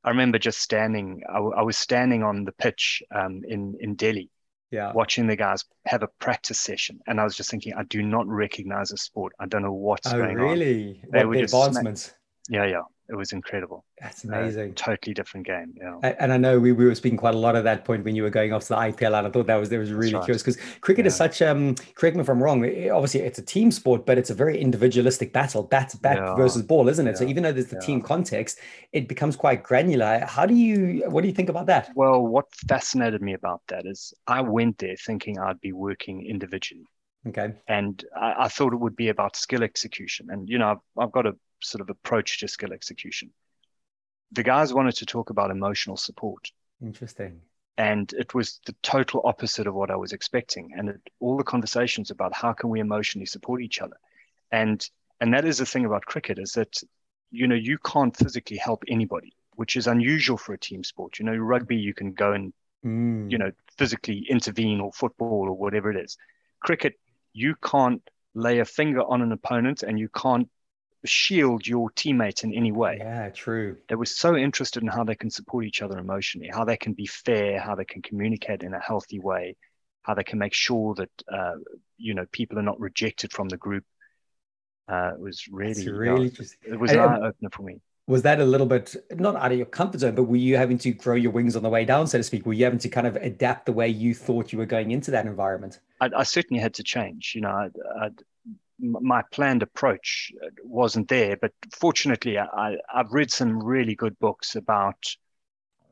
I 0.04 0.10
remember 0.10 0.38
just 0.38 0.60
standing. 0.60 1.22
I, 1.28 1.38
I 1.38 1.62
was 1.62 1.76
standing 1.76 2.22
on 2.22 2.44
the 2.44 2.52
pitch 2.52 3.02
um, 3.14 3.42
in 3.48 3.76
in 3.80 3.94
Delhi, 3.94 4.30
yeah. 4.70 4.92
watching 4.92 5.26
the 5.26 5.36
guys 5.36 5.64
have 5.86 6.02
a 6.02 6.08
practice 6.20 6.60
session, 6.60 7.00
and 7.06 7.18
I 7.18 7.24
was 7.24 7.34
just 7.34 7.50
thinking, 7.50 7.72
I 7.74 7.84
do 7.84 8.02
not 8.02 8.28
recognize 8.28 8.92
a 8.92 8.98
sport. 8.98 9.32
I 9.40 9.46
don't 9.46 9.62
know 9.62 9.72
what's 9.72 10.12
oh, 10.12 10.18
going 10.18 10.36
really? 10.36 11.02
on. 11.04 11.12
Really? 11.12 11.26
What 11.26 11.32
the 11.32 11.42
advancements? 11.44 12.12
yeah, 12.50 12.66
yeah 12.66 12.82
it 13.08 13.14
was 13.14 13.32
incredible. 13.32 13.84
That's 14.00 14.24
amazing. 14.24 14.70
Uh, 14.70 14.74
totally 14.74 15.14
different 15.14 15.46
game. 15.46 15.74
Yeah. 15.76 16.14
And 16.18 16.32
I 16.32 16.36
know 16.36 16.58
we, 16.58 16.72
we 16.72 16.84
were 16.84 16.94
speaking 16.94 17.16
quite 17.16 17.34
a 17.34 17.38
lot 17.38 17.54
at 17.54 17.64
that 17.64 17.84
point 17.84 18.04
when 18.04 18.16
you 18.16 18.22
were 18.22 18.30
going 18.30 18.52
off 18.52 18.62
to 18.62 18.68
the 18.70 18.76
IPL, 18.76 19.18
and 19.18 19.26
I 19.26 19.30
thought 19.30 19.46
that 19.46 19.56
was 19.56 19.68
that 19.68 19.78
was 19.78 19.92
really 19.92 20.14
right. 20.14 20.24
curious 20.24 20.42
because 20.42 20.58
cricket 20.80 21.04
yeah. 21.04 21.08
is 21.08 21.16
such. 21.16 21.40
Um, 21.40 21.76
correct 21.94 22.16
me 22.16 22.22
if 22.22 22.28
I'm 22.28 22.42
wrong. 22.42 22.64
Obviously, 22.64 23.20
it's 23.20 23.38
a 23.38 23.42
team 23.42 23.70
sport, 23.70 24.06
but 24.06 24.18
it's 24.18 24.30
a 24.30 24.34
very 24.34 24.60
individualistic 24.60 25.32
battle, 25.32 25.62
bat 25.62 25.94
bat 26.00 26.16
yeah. 26.16 26.34
versus 26.34 26.62
ball, 26.62 26.88
isn't 26.88 27.06
it? 27.06 27.12
Yeah. 27.12 27.16
So 27.16 27.24
even 27.26 27.42
though 27.44 27.52
there's 27.52 27.68
the 27.68 27.80
team 27.80 28.02
context, 28.02 28.58
it 28.92 29.08
becomes 29.08 29.36
quite 29.36 29.62
granular. 29.62 30.24
How 30.26 30.46
do 30.46 30.54
you? 30.54 31.04
What 31.08 31.22
do 31.22 31.28
you 31.28 31.34
think 31.34 31.48
about 31.48 31.66
that? 31.66 31.90
Well, 31.94 32.26
what 32.26 32.46
fascinated 32.68 33.22
me 33.22 33.34
about 33.34 33.62
that 33.68 33.86
is 33.86 34.12
I 34.26 34.40
went 34.40 34.78
there 34.78 34.96
thinking 34.96 35.38
I'd 35.38 35.60
be 35.60 35.72
working 35.72 36.26
individually. 36.26 36.86
Okay. 37.26 37.54
And 37.66 38.04
I, 38.14 38.44
I, 38.44 38.48
thought 38.48 38.72
it 38.72 38.80
would 38.80 38.94
be 38.94 39.08
about 39.08 39.36
skill 39.36 39.62
execution. 39.62 40.28
And, 40.30 40.48
you 40.48 40.58
know, 40.58 40.70
I've, 40.70 41.02
I've 41.02 41.12
got 41.12 41.26
a 41.26 41.36
sort 41.60 41.80
of 41.80 41.90
approach 41.90 42.38
to 42.40 42.48
skill 42.48 42.72
execution. 42.72 43.30
The 44.32 44.42
guys 44.42 44.72
wanted 44.72 44.96
to 44.96 45.06
talk 45.06 45.30
about 45.30 45.50
emotional 45.50 45.96
support. 45.96 46.50
Interesting. 46.82 47.40
And 47.78 48.12
it 48.12 48.34
was 48.34 48.60
the 48.66 48.74
total 48.82 49.22
opposite 49.24 49.66
of 49.66 49.74
what 49.74 49.90
I 49.90 49.96
was 49.96 50.12
expecting. 50.12 50.70
And 50.76 50.90
it, 50.90 51.00
all 51.20 51.36
the 51.36 51.44
conversations 51.44 52.10
about 52.10 52.34
how 52.34 52.52
can 52.52 52.70
we 52.70 52.80
emotionally 52.80 53.26
support 53.26 53.62
each 53.62 53.80
other. 53.80 53.96
And 54.52 54.88
and 55.20 55.32
that 55.32 55.44
is 55.44 55.58
the 55.58 55.66
thing 55.66 55.84
about 55.84 56.04
cricket 56.04 56.38
is 56.38 56.52
that 56.52 56.76
you 57.30 57.46
know 57.46 57.54
you 57.54 57.78
can't 57.78 58.16
physically 58.16 58.56
help 58.56 58.84
anybody, 58.88 59.34
which 59.54 59.76
is 59.76 59.86
unusual 59.86 60.36
for 60.36 60.52
a 60.52 60.58
team 60.58 60.84
sport. 60.84 61.18
You 61.18 61.24
know, 61.24 61.36
rugby 61.36 61.76
you 61.76 61.94
can 61.94 62.12
go 62.12 62.32
and 62.32 62.52
mm. 62.84 63.30
you 63.30 63.38
know 63.38 63.50
physically 63.76 64.26
intervene 64.28 64.80
or 64.80 64.92
football 64.92 65.48
or 65.48 65.54
whatever 65.54 65.90
it 65.90 65.96
is. 65.96 66.16
Cricket, 66.60 66.98
you 67.36 67.54
can't 67.62 68.02
lay 68.34 68.60
a 68.60 68.64
finger 68.64 69.02
on 69.02 69.20
an 69.20 69.30
opponent 69.30 69.82
and 69.82 69.98
you 69.98 70.08
can't 70.08 70.48
shield 71.04 71.66
your 71.66 71.90
teammate 71.90 72.42
in 72.44 72.54
any 72.54 72.72
way. 72.72 72.96
Yeah, 72.98 73.28
true. 73.28 73.76
They 73.88 73.94
were 73.94 74.06
so 74.06 74.34
interested 74.36 74.82
in 74.82 74.88
how 74.88 75.04
they 75.04 75.14
can 75.14 75.30
support 75.30 75.66
each 75.66 75.82
other 75.82 75.98
emotionally, 75.98 76.48
how 76.52 76.64
they 76.64 76.78
can 76.78 76.94
be 76.94 77.06
fair, 77.06 77.60
how 77.60 77.74
they 77.74 77.84
can 77.84 78.00
communicate 78.00 78.62
in 78.62 78.72
a 78.72 78.80
healthy 78.80 79.20
way, 79.20 79.54
how 80.02 80.14
they 80.14 80.24
can 80.24 80.38
make 80.38 80.54
sure 80.54 80.94
that 80.94 81.10
uh, 81.30 81.56
you 81.98 82.14
know 82.14 82.24
people 82.32 82.58
are 82.58 82.62
not 82.70 82.80
rejected 82.80 83.32
from 83.32 83.48
the 83.48 83.58
group. 83.58 83.84
Uh, 84.88 85.12
it 85.14 85.20
was 85.20 85.44
really, 85.50 85.88
really 85.90 86.32
it 86.64 86.80
was 86.80 86.92
an 86.92 87.00
eye 87.00 87.20
opener 87.28 87.50
for 87.50 87.62
me. 87.62 87.80
Was 88.08 88.22
that 88.22 88.40
a 88.40 88.44
little 88.44 88.66
bit 88.66 88.94
not 89.16 89.34
out 89.34 89.50
of 89.50 89.58
your 89.58 89.66
comfort 89.66 90.00
zone, 90.00 90.14
but 90.14 90.24
were 90.24 90.36
you 90.36 90.56
having 90.56 90.78
to 90.78 90.92
grow 90.92 91.16
your 91.16 91.32
wings 91.32 91.56
on 91.56 91.64
the 91.64 91.68
way 91.68 91.84
down, 91.84 92.06
so 92.06 92.18
to 92.18 92.24
speak? 92.24 92.46
Were 92.46 92.52
you 92.52 92.64
having 92.64 92.78
to 92.78 92.88
kind 92.88 93.06
of 93.06 93.16
adapt 93.16 93.66
the 93.66 93.72
way 93.72 93.88
you 93.88 94.14
thought 94.14 94.52
you 94.52 94.58
were 94.58 94.66
going 94.66 94.92
into 94.92 95.10
that 95.10 95.26
environment? 95.26 95.80
I, 96.00 96.10
I 96.16 96.22
certainly 96.22 96.60
had 96.60 96.74
to 96.74 96.84
change. 96.84 97.32
You 97.34 97.40
know, 97.40 97.50
I'd, 97.50 97.72
I'd, 98.00 98.22
my 98.78 99.22
planned 99.32 99.62
approach 99.62 100.30
wasn't 100.62 101.08
there. 101.08 101.36
But 101.36 101.52
fortunately, 101.72 102.38
I, 102.38 102.76
have 102.94 103.12
read 103.12 103.32
some 103.32 103.62
really 103.62 103.94
good 103.94 104.18
books 104.18 104.54
about 104.54 105.16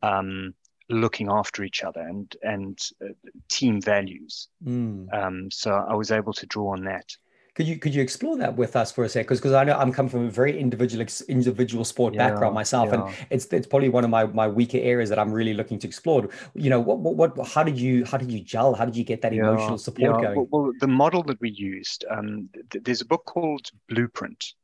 um, 0.03 0.55
looking 0.89 1.31
after 1.31 1.65
each 1.65 1.83
other 1.83 2.01
and 2.01 2.35
and 2.43 2.79
uh, 3.03 3.09
team 3.49 3.81
values. 3.81 4.49
Mm. 4.65 5.13
Um, 5.13 5.51
so 5.51 5.73
I 5.73 5.95
was 5.95 6.11
able 6.11 6.33
to 6.35 6.47
draw 6.47 6.73
on 6.73 6.85
that. 6.85 7.17
Could 7.55 7.69
you 7.69 7.79
could 7.79 7.95
you 7.95 8.03
explore 8.03 8.37
that 8.39 8.57
with 8.57 8.75
us 8.75 8.91
for 8.91 9.05
a 9.05 9.09
sec? 9.09 9.27
Because 9.27 9.39
because 9.39 9.53
I 9.53 9.63
know 9.63 9.79
I'm 9.79 9.93
coming 9.93 10.11
from 10.11 10.27
a 10.27 10.31
very 10.31 10.59
individual 10.59 11.07
individual 11.29 11.85
sport 11.85 12.13
yeah, 12.13 12.29
background 12.29 12.53
myself, 12.53 12.89
yeah. 12.89 13.07
and 13.07 13.15
it's 13.31 13.47
it's 13.47 13.67
probably 13.67 13.91
one 13.91 14.03
of 14.03 14.11
my, 14.11 14.25
my 14.25 14.49
weaker 14.49 14.79
areas 14.79 15.09
that 15.11 15.21
I'm 15.21 15.33
really 15.33 15.55
looking 15.55 15.79
to 15.79 15.87
explore. 15.87 16.29
You 16.55 16.71
know, 16.71 16.81
what, 16.81 16.99
what 16.99 17.37
what 17.37 17.49
how 17.49 17.63
did 17.63 17.79
you 17.79 18.05
how 18.07 18.19
did 18.19 18.33
you 18.33 18.41
gel? 18.41 18.75
How 18.75 18.85
did 18.85 18.97
you 18.97 19.05
get 19.05 19.23
that 19.23 19.33
yeah, 19.33 19.43
emotional 19.43 19.79
support 19.79 20.21
going? 20.21 20.35
Well, 20.37 20.49
well, 20.51 20.73
the 20.81 20.89
model 20.89 21.23
that 21.25 21.41
we 21.41 21.51
used, 21.51 22.05
um, 22.11 22.49
th- 22.71 22.83
there's 22.83 23.03
a 23.03 23.07
book 23.07 23.25
called 23.25 23.71
Blueprint, 23.89 24.55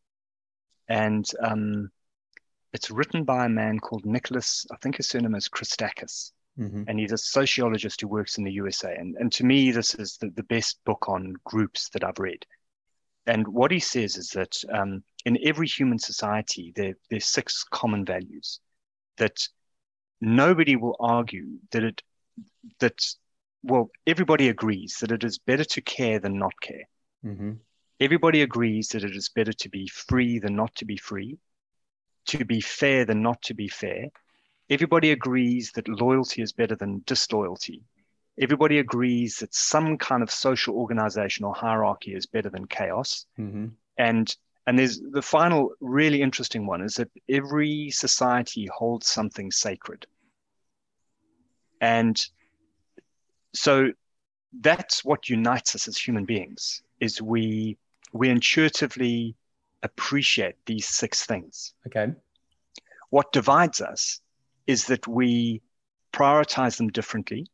and 0.89 1.31
um, 1.41 1.93
it's 2.73 2.91
written 2.91 3.23
by 3.23 3.47
a 3.47 3.49
man 3.49 3.79
called 3.79 4.05
Nicholas. 4.05 4.67
I 4.73 4.77
think 4.83 4.97
his 4.97 5.09
surname 5.09 5.37
is 5.37 5.49
Christakis. 5.49 6.33
Mm-hmm. 6.59 6.83
And 6.89 6.99
he's 6.99 7.13
a 7.13 7.17
sociologist 7.17 8.01
who 8.01 8.09
works 8.09 8.37
in 8.37 8.45
the 8.45 8.53
USA. 8.53 8.95
And, 8.95 9.17
and 9.17 9.33
to 9.33 9.47
me, 9.47 9.71
this 9.71 9.95
is 9.95 10.19
the, 10.19 10.31
the 10.31 10.43
best 10.43 10.79
book 10.85 11.09
on 11.09 11.37
groups 11.45 11.89
that 11.91 12.05
I've 12.05 12.19
read. 12.19 12.45
And 13.31 13.47
what 13.47 13.71
he 13.71 13.79
says 13.79 14.17
is 14.17 14.31
that 14.31 14.57
um, 14.73 15.05
in 15.25 15.39
every 15.45 15.69
human 15.69 16.01
society, 16.01 16.73
there, 16.75 16.95
there's 17.11 17.27
six 17.27 17.63
common 17.63 18.05
values 18.05 18.59
that 19.19 19.47
nobody 20.21 20.75
will 20.75 20.97
argue 20.99 21.47
that 21.71 21.85
it, 21.85 22.03
that, 22.81 22.99
well, 23.63 23.89
everybody 24.05 24.49
agrees 24.49 24.97
that 25.01 25.13
it 25.13 25.23
is 25.23 25.39
better 25.39 25.63
to 25.63 25.81
care 25.81 26.19
than 26.19 26.41
not 26.41 26.61
care. 26.61 26.89
Mm-hmm. 27.25 27.53
Everybody 28.01 28.43
agrees 28.43 28.89
that 28.89 29.05
it 29.05 29.15
is 29.15 29.29
better 29.29 29.53
to 29.53 29.69
be 29.69 29.87
free 29.87 30.41
than 30.41 30.57
not 30.57 30.75
to 30.77 30.85
be 30.85 30.97
free, 30.97 31.39
to 32.27 32.45
be 32.45 32.61
fair 32.61 33.05
than 33.05 33.23
not 33.23 33.41
to 33.43 33.55
be 33.55 33.69
fair. 33.69 34.09
Everybody 34.69 35.13
agrees 35.13 35.71
that 35.77 35.87
loyalty 35.87 36.43
is 36.43 36.53
better 36.53 36.75
than 36.75 37.05
disloyalty 37.07 37.85
everybody 38.39 38.79
agrees 38.79 39.39
that 39.39 39.55
some 39.55 39.99
kind 39.99 40.23
of 40.23 40.31
social 40.31 40.75
organization 40.77 41.45
or 41.45 41.55
hierarchy 41.55 42.15
is 42.15 42.27
better 42.27 42.51
than 42.51 42.67
chaos. 42.67 43.27
Mm-hmm. 43.39 43.69
And 43.99 44.37
and 44.67 44.79
there's 44.79 45.01
the 45.01 45.23
final 45.23 45.73
really 45.81 46.23
interesting 46.23 46.67
one 46.67 46.83
is 46.83 46.95
that 46.95 47.11
every 47.29 47.91
society 47.91 48.69
holds 48.73 49.09
something 49.09 49.51
sacred. 49.51 50.07
And 51.81 52.21
so 53.55 53.93
that's 54.61 55.05
what 55.05 55.29
unites 55.29 55.75
us 55.75 55.89
as 55.89 55.97
human 55.97 56.25
beings 56.25 56.83
is 57.01 57.23
we 57.23 57.79
we 58.13 58.29
intuitively 58.29 59.35
appreciate 59.83 60.57
these 60.67 60.87
six 60.87 61.25
things. 61.25 61.75
Okay. 61.87 62.13
What 63.11 63.33
divides 63.33 63.81
us 63.81 64.21
is 64.67 64.87
that 64.87 65.07
we 65.09 65.63
prioritize 66.13 66.77
them 66.77 66.89
differently 66.89 67.47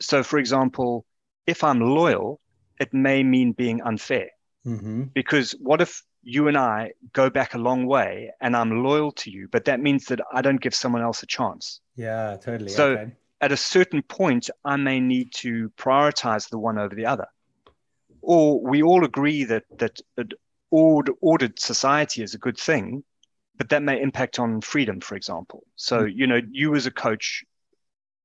so, 0.00 0.22
for 0.22 0.38
example, 0.38 1.04
if 1.46 1.64
I'm 1.64 1.80
loyal, 1.80 2.40
it 2.80 2.92
may 2.92 3.22
mean 3.22 3.52
being 3.52 3.82
unfair. 3.82 4.28
Mm-hmm. 4.66 5.04
Because 5.14 5.52
what 5.60 5.80
if 5.80 6.02
you 6.22 6.48
and 6.48 6.56
I 6.56 6.92
go 7.12 7.30
back 7.30 7.54
a 7.54 7.58
long 7.58 7.86
way 7.86 8.30
and 8.40 8.56
I'm 8.56 8.82
loyal 8.82 9.12
to 9.12 9.30
you, 9.30 9.48
but 9.50 9.64
that 9.64 9.80
means 9.80 10.06
that 10.06 10.20
I 10.32 10.42
don't 10.42 10.60
give 10.60 10.74
someone 10.74 11.02
else 11.02 11.22
a 11.22 11.26
chance? 11.26 11.80
Yeah, 11.96 12.36
totally. 12.40 12.70
So, 12.70 12.92
okay. 12.92 13.12
at 13.40 13.52
a 13.52 13.56
certain 13.56 14.02
point, 14.02 14.50
I 14.64 14.76
may 14.76 15.00
need 15.00 15.32
to 15.36 15.70
prioritize 15.76 16.48
the 16.48 16.58
one 16.58 16.78
over 16.78 16.94
the 16.94 17.06
other. 17.06 17.26
Or 18.20 18.60
we 18.60 18.82
all 18.82 19.04
agree 19.04 19.44
that 19.44 19.64
that 19.78 20.00
an 20.16 20.30
ordered 20.70 21.58
society 21.58 22.22
is 22.22 22.34
a 22.34 22.38
good 22.38 22.58
thing, 22.58 23.04
but 23.56 23.70
that 23.70 23.82
may 23.82 24.00
impact 24.00 24.38
on 24.38 24.60
freedom, 24.60 25.00
for 25.00 25.14
example. 25.14 25.64
So, 25.76 26.00
mm-hmm. 26.00 26.18
you 26.18 26.26
know, 26.26 26.40
you 26.50 26.74
as 26.74 26.86
a 26.86 26.90
coach 26.90 27.44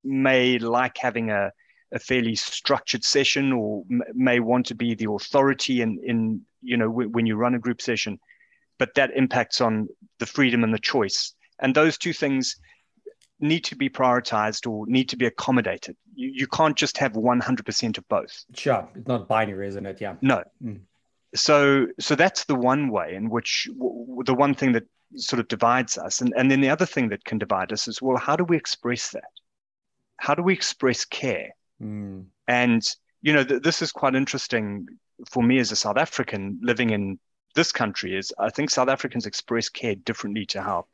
may 0.04 0.60
like 0.60 0.98
having 0.98 1.30
a 1.30 1.52
a 1.94 2.00
fairly 2.00 2.36
structured 2.36 3.04
session 3.04 3.54
or 3.54 3.84
m- 3.90 4.02
may 4.14 4.40
want 4.40 4.66
to 4.68 4.76
be 4.76 4.96
the 4.96 5.10
authority 5.10 5.82
in, 5.82 6.00
in 6.04 6.42
you 6.62 6.76
know, 6.76 6.88
w- 6.88 7.10
when 7.10 7.26
you 7.26 7.36
run 7.36 7.56
a 7.56 7.60
group 7.60 7.82
session, 7.82 8.20
but 8.80 8.96
that 8.96 9.12
impacts 9.16 9.62
on 9.62 9.88
the 10.20 10.26
freedom 10.26 10.64
and 10.64 10.74
the 10.74 10.80
choice. 10.80 11.36
And 11.60 11.76
those 11.76 11.98
two 11.98 12.14
things 12.14 12.58
need 13.40 13.64
to 13.66 13.76
be 13.76 13.90
prioritized 13.90 14.70
or 14.70 14.88
need 14.88 15.10
to 15.10 15.18
be 15.18 15.26
accommodated. 15.26 15.96
You, 16.16 16.32
you 16.34 16.48
can't 16.48 16.76
just 16.76 16.98
have 16.98 17.14
100% 17.14 17.98
of 17.98 18.08
both. 18.08 18.44
Sure. 18.56 18.88
It's 18.96 19.08
not 19.08 19.28
binary, 19.28 19.68
isn't 19.68 19.86
it? 19.86 20.02
Yeah. 20.02 20.16
No. 20.22 20.44
Mm. 20.64 20.82
So, 21.36 21.88
so 22.00 22.16
that's 22.16 22.46
the 22.46 22.56
one 22.56 22.90
way 22.90 23.16
in 23.16 23.30
which 23.30 23.68
w- 23.78 24.24
the 24.26 24.34
one 24.34 24.56
thing 24.56 24.72
that 24.74 24.84
sort 25.16 25.40
of 25.40 25.48
divides 25.48 25.98
us. 25.98 26.22
And, 26.22 26.34
and 26.36 26.50
then 26.50 26.62
the 26.62 26.70
other 26.70 26.86
thing 26.86 27.10
that 27.10 27.24
can 27.24 27.38
divide 27.38 27.72
us 27.72 27.88
is, 27.88 28.02
well, 28.02 28.18
how 28.18 28.36
do 28.36 28.44
we 28.44 28.58
express 28.58 29.12
that? 29.12 29.24
How 30.18 30.34
do 30.36 30.42
we 30.42 30.54
express 30.54 31.06
care? 31.06 31.50
Mm. 31.82 32.26
And, 32.48 32.86
you 33.22 33.34
know, 33.34 33.44
th- 33.44 33.62
this 33.62 33.82
is 33.82 33.92
quite 33.92 34.16
interesting 34.16 34.88
for 35.30 35.44
me 35.44 35.60
as 35.60 35.72
a 35.72 35.76
South 35.76 35.98
African 35.98 36.60
living 36.62 36.90
in 36.90 37.20
this 37.56 37.72
country 37.72 38.16
is 38.16 38.34
I 38.40 38.50
think 38.50 38.70
South 38.70 38.90
Africans 38.90 39.26
express 39.26 39.70
care 39.70 39.96
differently 39.96 40.46
to 40.48 40.62
how 40.62 40.88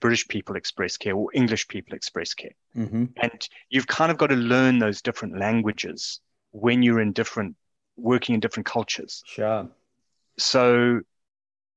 British 0.00 0.28
people 0.28 0.56
express 0.56 0.96
care 0.96 1.14
or 1.14 1.30
English 1.32 1.68
people 1.68 1.94
express 1.94 2.34
care. 2.34 2.54
Mm-hmm. 2.76 3.04
And 3.16 3.48
you've 3.70 3.86
kind 3.86 4.10
of 4.12 4.18
got 4.18 4.28
to 4.28 4.36
learn 4.36 4.78
those 4.78 5.00
different 5.00 5.38
languages 5.38 6.20
when 6.52 6.82
you're 6.82 7.00
in 7.00 7.12
different 7.12 7.56
working 7.96 8.34
in 8.34 8.40
different 8.40 8.66
cultures. 8.66 9.22
Sure. 9.26 9.68
So, 10.38 11.00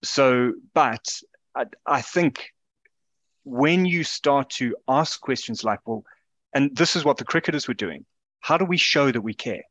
so, 0.03 0.53
but 0.73 1.21
I, 1.55 1.65
I 1.85 2.01
think 2.01 2.49
when 3.45 3.85
you 3.85 4.03
start 4.03 4.49
to 4.51 4.75
ask 4.87 5.21
questions 5.21 5.63
like, 5.63 5.79
well, 5.87 6.03
and 6.53 6.75
this 6.75 6.95
is 6.95 7.05
what 7.05 7.17
the 7.17 7.25
cricketers 7.25 7.67
were 7.67 7.73
doing 7.73 8.05
how 8.39 8.57
do 8.57 8.65
we 8.65 8.77
show 8.77 9.11
that 9.11 9.21
we 9.21 9.33
care? 9.33 9.63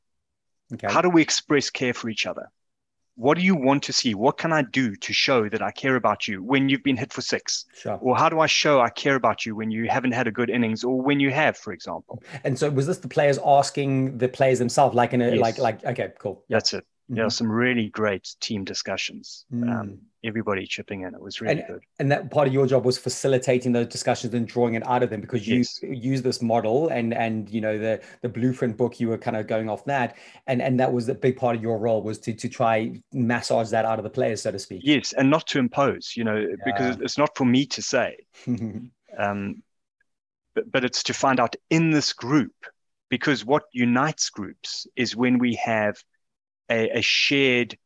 Okay. 0.72 0.86
How 0.92 1.00
do 1.02 1.08
we 1.08 1.22
express 1.22 1.70
care 1.70 1.94
for 1.94 2.08
each 2.08 2.26
other? 2.26 2.50
what 3.18 3.36
do 3.36 3.42
you 3.42 3.56
want 3.56 3.82
to 3.82 3.92
see? 3.92 4.14
What 4.14 4.38
can 4.38 4.52
I 4.52 4.62
do 4.62 4.94
to 4.94 5.12
show 5.12 5.48
that 5.48 5.60
I 5.60 5.72
care 5.72 5.96
about 5.96 6.28
you 6.28 6.40
when 6.40 6.68
you've 6.68 6.84
been 6.84 6.96
hit 6.96 7.12
for 7.12 7.20
six? 7.20 7.66
Sure. 7.74 7.98
Or 8.00 8.16
how 8.16 8.28
do 8.28 8.38
I 8.38 8.46
show 8.46 8.80
I 8.80 8.90
care 8.90 9.16
about 9.16 9.44
you 9.44 9.56
when 9.56 9.72
you 9.72 9.88
haven't 9.88 10.12
had 10.12 10.28
a 10.28 10.30
good 10.30 10.48
innings 10.48 10.84
or 10.84 11.02
when 11.02 11.18
you 11.18 11.32
have, 11.32 11.56
for 11.56 11.72
example? 11.72 12.22
And 12.44 12.56
so 12.56 12.70
was 12.70 12.86
this 12.86 12.98
the 12.98 13.08
players 13.08 13.40
asking 13.44 14.18
the 14.18 14.28
players 14.28 14.60
themselves, 14.60 14.94
like 14.94 15.14
in 15.14 15.20
a 15.20 15.30
Yes. 15.30 15.40
like 15.40 15.58
like 15.58 15.84
okay, 15.84 16.12
cool. 16.20 16.44
That's 16.48 16.72
it. 16.74 16.86
There 17.10 17.24
are 17.24 17.28
Mhm. 17.28 17.32
some 17.32 17.50
really 17.50 17.88
great 17.88 18.34
team 18.40 18.64
discussions. 18.64 19.46
Mm. 19.50 19.70
Um, 19.80 19.98
everybody 20.24 20.66
chipping 20.66 21.02
in. 21.02 21.14
It 21.14 21.20
was 21.20 21.40
really 21.40 21.60
And- 21.60 21.66
good. 21.66 21.82
And 21.98 22.12
that 22.12 22.30
part 22.30 22.46
of 22.48 22.52
your 22.52 22.66
job 22.66 22.84
was 22.84 22.98
facilitating 22.98 23.72
those 23.72 23.86
discussions 23.86 24.34
and 24.34 24.46
drawing 24.46 24.74
it 24.74 24.86
out 24.86 25.02
of 25.02 25.08
them 25.08 25.22
because 25.22 25.48
you 25.48 25.58
Yes. 25.58 25.80
use 25.82 26.20
this 26.22 26.42
model 26.42 26.88
and 26.88 27.14
and 27.14 27.48
you 27.48 27.60
know 27.62 27.78
the 27.78 28.02
the 28.20 28.28
blueprint 28.28 28.76
book 28.76 29.00
you 29.00 29.08
were 29.08 29.16
kind 29.16 29.36
of 29.38 29.46
going 29.46 29.70
off 29.70 29.84
that 29.86 30.16
and 30.46 30.60
and 30.60 30.78
that 30.80 30.92
was 30.92 31.06
the 31.06 31.14
big 31.14 31.36
part 31.38 31.56
of 31.56 31.62
your 31.62 31.78
role 31.78 32.02
was 32.02 32.18
to 32.18 32.34
to 32.34 32.48
try 32.48 32.92
massage 33.12 33.70
that 33.70 33.84
out 33.86 33.98
of 33.98 34.02
the 34.04 34.10
players 34.10 34.42
so 34.42 34.50
to 34.50 34.58
speak. 34.58 34.82
Yes, 34.84 35.14
and 35.14 35.30
not 35.30 35.46
to 35.48 35.58
impose, 35.58 36.14
you 36.16 36.24
know, 36.24 36.46
because 36.64 36.98
it's 37.00 37.16
not 37.16 37.34
for 37.36 37.46
me 37.46 37.64
to 37.66 37.80
say. 37.80 38.18
um, 39.18 39.62
but, 40.54 40.70
but 40.70 40.84
it's 40.84 41.02
to 41.04 41.14
find 41.14 41.40
out 41.40 41.56
in 41.70 41.90
this 41.90 42.12
group 42.12 42.52
because 43.08 43.44
what 43.46 43.62
unites 43.72 44.28
groups 44.28 44.86
is 44.96 45.16
when 45.16 45.38
we 45.38 45.54
have 45.54 46.02
a, 46.70 46.98
a 46.98 47.02
shared 47.02 47.76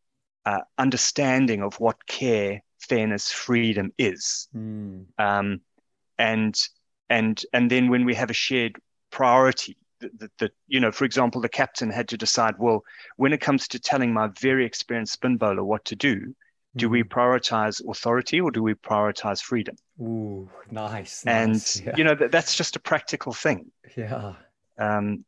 uh, 0.45 0.61
understanding 0.79 1.63
of 1.63 1.79
what 1.81 2.07
care 2.07 2.63
fairness 2.81 3.31
freedom 3.31 3.93
is 3.99 4.49
Mm. 4.55 5.07
um, 5.19 5.61
and 6.19 6.57
and 7.09 7.43
and 7.53 7.71
then 7.71 7.91
when 7.91 8.05
we 8.05 8.15
have 8.15 8.31
a 8.31 8.35
shared 8.35 8.77
priority 9.11 9.77
that, 10.39 10.51
you 10.67 10.81
know 10.81 10.91
for 10.91 11.05
example 11.05 11.41
the 11.41 11.49
captain 11.49 11.91
had 11.91 12.09
to 12.09 12.17
decide 12.17 12.55
well 12.59 12.83
when 13.17 13.33
it 13.33 13.41
comes 13.41 13.69
to 13.69 13.79
telling 13.79 14.13
my 14.13 14.29
very 14.41 14.65
experienced 14.67 15.13
spin 15.13 15.37
bowler 15.37 15.63
what 15.63 15.85
to 15.85 15.95
do 15.95 16.35
do 16.75 16.89
we 16.89 17.05
prioritize 17.05 17.81
authority 17.89 18.41
or 18.41 18.51
do 18.51 18.63
we 18.63 18.75
prioritize 18.75 19.41
freedom 19.41 19.77
Ooh, 20.01 20.51
nice. 20.71 21.23
and 21.25 21.53
nice. 21.53 21.81
yeah. 21.81 21.95
you 21.97 22.03
know 22.03 22.15
that, 22.17 22.33
that's 22.33 22.57
just 22.57 22.75
a 22.75 22.81
practical 22.81 23.33
thing 23.33 23.71
yeah. 23.97 24.33
um 24.79 25.25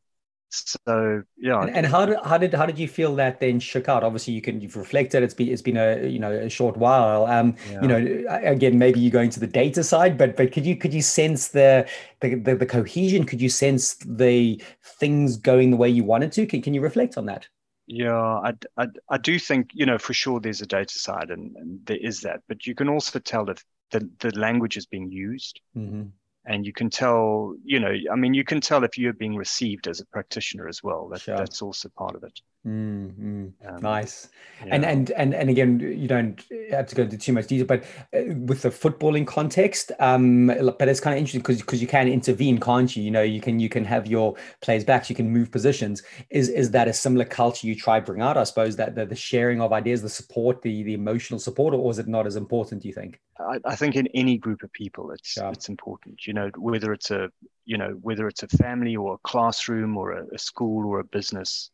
so 0.87 1.23
yeah 1.37 1.63
And, 1.63 1.77
and 1.77 1.87
how 1.87 2.07
did 2.07 2.19
how 2.25 2.39
did 2.39 2.55
how 2.55 2.67
did 2.67 2.79
you 2.79 2.89
feel 2.89 3.15
that 3.17 3.41
then 3.41 3.61
shook 3.61 3.89
out? 3.89 4.05
Obviously, 4.05 4.35
you 4.35 4.43
can 4.43 4.61
you've 4.61 4.77
reflected. 4.77 5.23
It's 5.23 5.35
been 5.35 5.49
it's 5.49 5.63
been 5.63 5.77
a 5.77 6.07
you 6.07 6.19
know 6.19 6.33
a 6.33 6.49
short 6.49 6.77
while. 6.77 7.27
Um, 7.27 7.57
you 7.83 7.89
know, 7.89 8.25
again, 8.43 8.79
maybe 8.79 9.01
you 9.01 9.11
go 9.11 9.21
into 9.21 9.41
the 9.41 9.47
data 9.47 9.83
side, 9.83 10.17
but 10.19 10.37
but 10.37 10.53
could 10.53 10.67
you 10.67 10.77
could 10.77 10.95
you 10.95 11.03
sense 11.03 11.49
the 11.49 11.89
the 12.21 12.35
the, 12.35 12.55
the 12.57 12.67
cohesion? 12.67 13.25
Could 13.25 13.41
you 13.41 13.49
sense 13.49 13.95
the 14.05 14.63
things 15.01 15.37
going 15.37 15.71
the 15.71 15.77
way 15.77 15.89
you 15.89 16.05
wanted 16.05 16.33
to? 16.33 16.47
Can 16.47 16.63
can 16.63 16.75
you 16.75 16.81
reflect 16.81 17.17
on 17.17 17.27
that? 17.27 17.49
yeah 17.87 18.17
I, 18.17 18.55
I 18.79 18.87
i 19.11 19.19
do 19.19 19.39
think 19.39 19.71
you 19.75 19.85
know 19.85 19.99
for 19.99 20.15
sure 20.15 20.41
there's 20.41 20.63
a 20.63 20.67
data 20.67 20.99
side 20.99 21.31
and, 21.31 21.55
and 21.57 21.85
there 21.85 21.99
is 21.99 22.23
that 22.23 22.41
but 22.49 22.67
you 22.67 22.75
can 22.75 22.89
also 22.89 23.19
tell 23.19 23.45
that 23.45 23.63
the, 23.91 24.09
the 24.21 24.31
language 24.39 24.79
is 24.79 24.87
being 24.87 25.11
used 25.11 25.61
Mm-hmm. 25.77 26.05
And 26.47 26.67
you 26.67 26.73
can 26.73 26.91
tell 26.91 27.55
you 27.65 27.81
know 27.81 27.95
i 28.13 28.17
mean 28.17 28.35
you 28.35 28.45
can 28.45 28.61
tell 28.61 28.85
if 28.85 28.99
you're 28.99 29.13
being 29.13 29.37
received 29.37 29.87
as 29.89 30.01
a 30.01 30.07
practitioner 30.07 30.69
as 30.69 30.83
well 30.83 31.09
that, 31.09 31.21
Sure. 31.23 31.37
that's 31.37 31.63
also 31.63 31.89
part 31.97 32.15
of 32.15 32.23
it 32.25 32.41
Mm-hmm. 32.67 33.49
Um, 33.67 33.81
Nice. 33.83 34.29
And 34.63 34.83
yeah. 34.83 34.91
and 34.91 35.11
and 35.11 35.35
and 35.35 35.51
again, 35.51 35.81
you 35.81 36.09
don't 36.09 36.43
have 36.71 36.87
to 36.87 36.95
go 36.95 37.03
into 37.03 37.19
too 37.19 37.35
much 37.35 37.47
detail, 37.47 37.67
but 37.67 37.85
uh, 38.15 38.33
with 38.47 38.63
the 38.63 38.71
footballing 38.71 39.27
context, 39.27 39.93
um, 40.01 40.47
but 40.47 40.89
it's 40.89 41.01
kind 41.01 41.13
of 41.15 41.19
interesting 41.19 41.43
because 41.43 41.61
because 41.61 41.83
you 41.83 41.87
can 41.87 42.09
intervene, 42.09 42.59
can't 42.59 42.97
you? 42.97 43.03
You 43.03 43.11
know, 43.11 43.23
you 43.23 43.41
can 43.43 43.59
you 43.61 43.69
can 43.69 43.85
have 43.85 44.07
your 44.07 44.35
players 44.63 44.83
backs, 44.85 45.11
you 45.11 45.17
can 45.17 45.31
move 45.31 45.51
positions. 45.51 46.03
Is 46.31 46.49
is 46.49 46.71
that 46.71 46.89
a 46.89 46.95
similar 46.95 47.27
culture 47.27 47.67
you 47.67 47.75
try 47.77 48.01
bring 48.01 48.23
out? 48.23 48.39
I 48.39 48.45
suppose 48.45 48.77
that 48.77 48.95
the, 48.95 49.05
the 49.05 49.15
sharing 49.17 49.61
of 49.61 49.75
ideas, 49.75 50.01
the 50.01 50.09
support, 50.09 50.63
the 50.63 50.83
the 50.85 50.95
emotional 50.95 51.39
support, 51.39 51.75
or 51.75 51.91
is 51.91 51.99
it 51.99 52.09
not 52.09 52.27
as 52.27 52.37
important? 52.37 52.81
Do 52.83 52.89
you 52.89 52.95
think? 52.95 53.21
I, 53.39 53.59
I 53.65 53.77
think 53.77 53.97
in 53.97 54.07
any 54.15 54.39
group 54.39 54.63
of 54.63 54.73
people 54.73 55.11
it's 55.11 55.33
Sure. 55.33 55.51
it's 55.51 55.69
important 55.69 56.25
you 56.25 56.33
know 56.33 56.51
whether 56.57 56.93
it's 56.93 57.11
a 57.11 57.31
you 57.65 57.77
know 57.77 57.99
whether 58.01 58.29
it's 58.29 58.45
a 58.45 58.49
family 58.49 58.95
or 58.95 59.15
a 59.15 59.19
classroom 59.19 59.97
or 59.97 60.13
a, 60.13 60.25
a 60.33 60.39
school 60.39 60.87
or 60.87 61.01
a 61.01 61.05
business 61.05 61.71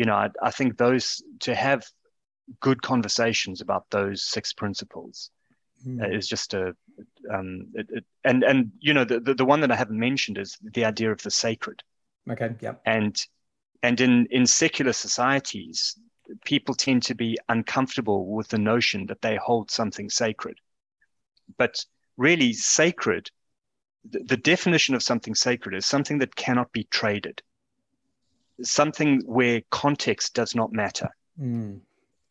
you 0.00 0.06
know 0.06 0.14
I, 0.14 0.28
I 0.42 0.50
think 0.50 0.78
those 0.78 1.22
to 1.40 1.54
have 1.54 1.84
good 2.60 2.80
conversations 2.80 3.60
about 3.60 3.84
those 3.90 4.22
six 4.22 4.54
principles 4.54 5.30
uh, 6.00 6.08
is 6.08 6.26
just 6.26 6.54
a 6.54 6.74
um 7.34 7.66
it, 7.74 7.86
it, 7.90 8.04
and 8.24 8.42
and 8.42 8.72
you 8.80 8.94
know 8.94 9.04
the, 9.04 9.20
the 9.20 9.34
the 9.34 9.44
one 9.44 9.60
that 9.60 9.70
i 9.70 9.76
haven't 9.76 10.06
mentioned 10.08 10.38
is 10.38 10.56
the 10.76 10.86
idea 10.86 11.12
of 11.12 11.22
the 11.22 11.30
sacred 11.30 11.82
Okay. 12.30 12.54
Yeah. 12.60 12.74
and 12.86 13.14
and 13.82 14.00
in 14.00 14.26
in 14.30 14.46
secular 14.46 14.94
societies 14.94 15.98
people 16.44 16.74
tend 16.74 17.02
to 17.02 17.14
be 17.14 17.38
uncomfortable 17.48 18.20
with 18.36 18.48
the 18.48 18.58
notion 18.72 19.06
that 19.06 19.20
they 19.20 19.36
hold 19.36 19.70
something 19.70 20.08
sacred 20.08 20.56
but 21.58 21.84
really 22.16 22.52
sacred 22.54 23.30
the, 24.12 24.20
the 24.20 24.36
definition 24.52 24.94
of 24.94 25.02
something 25.02 25.34
sacred 25.34 25.74
is 25.74 25.84
something 25.84 26.18
that 26.20 26.36
cannot 26.36 26.72
be 26.72 26.84
traded 26.84 27.42
something 28.62 29.20
where 29.26 29.62
context 29.70 30.34
does 30.34 30.54
not 30.54 30.72
matter 30.72 31.08
Mm. 31.40 31.80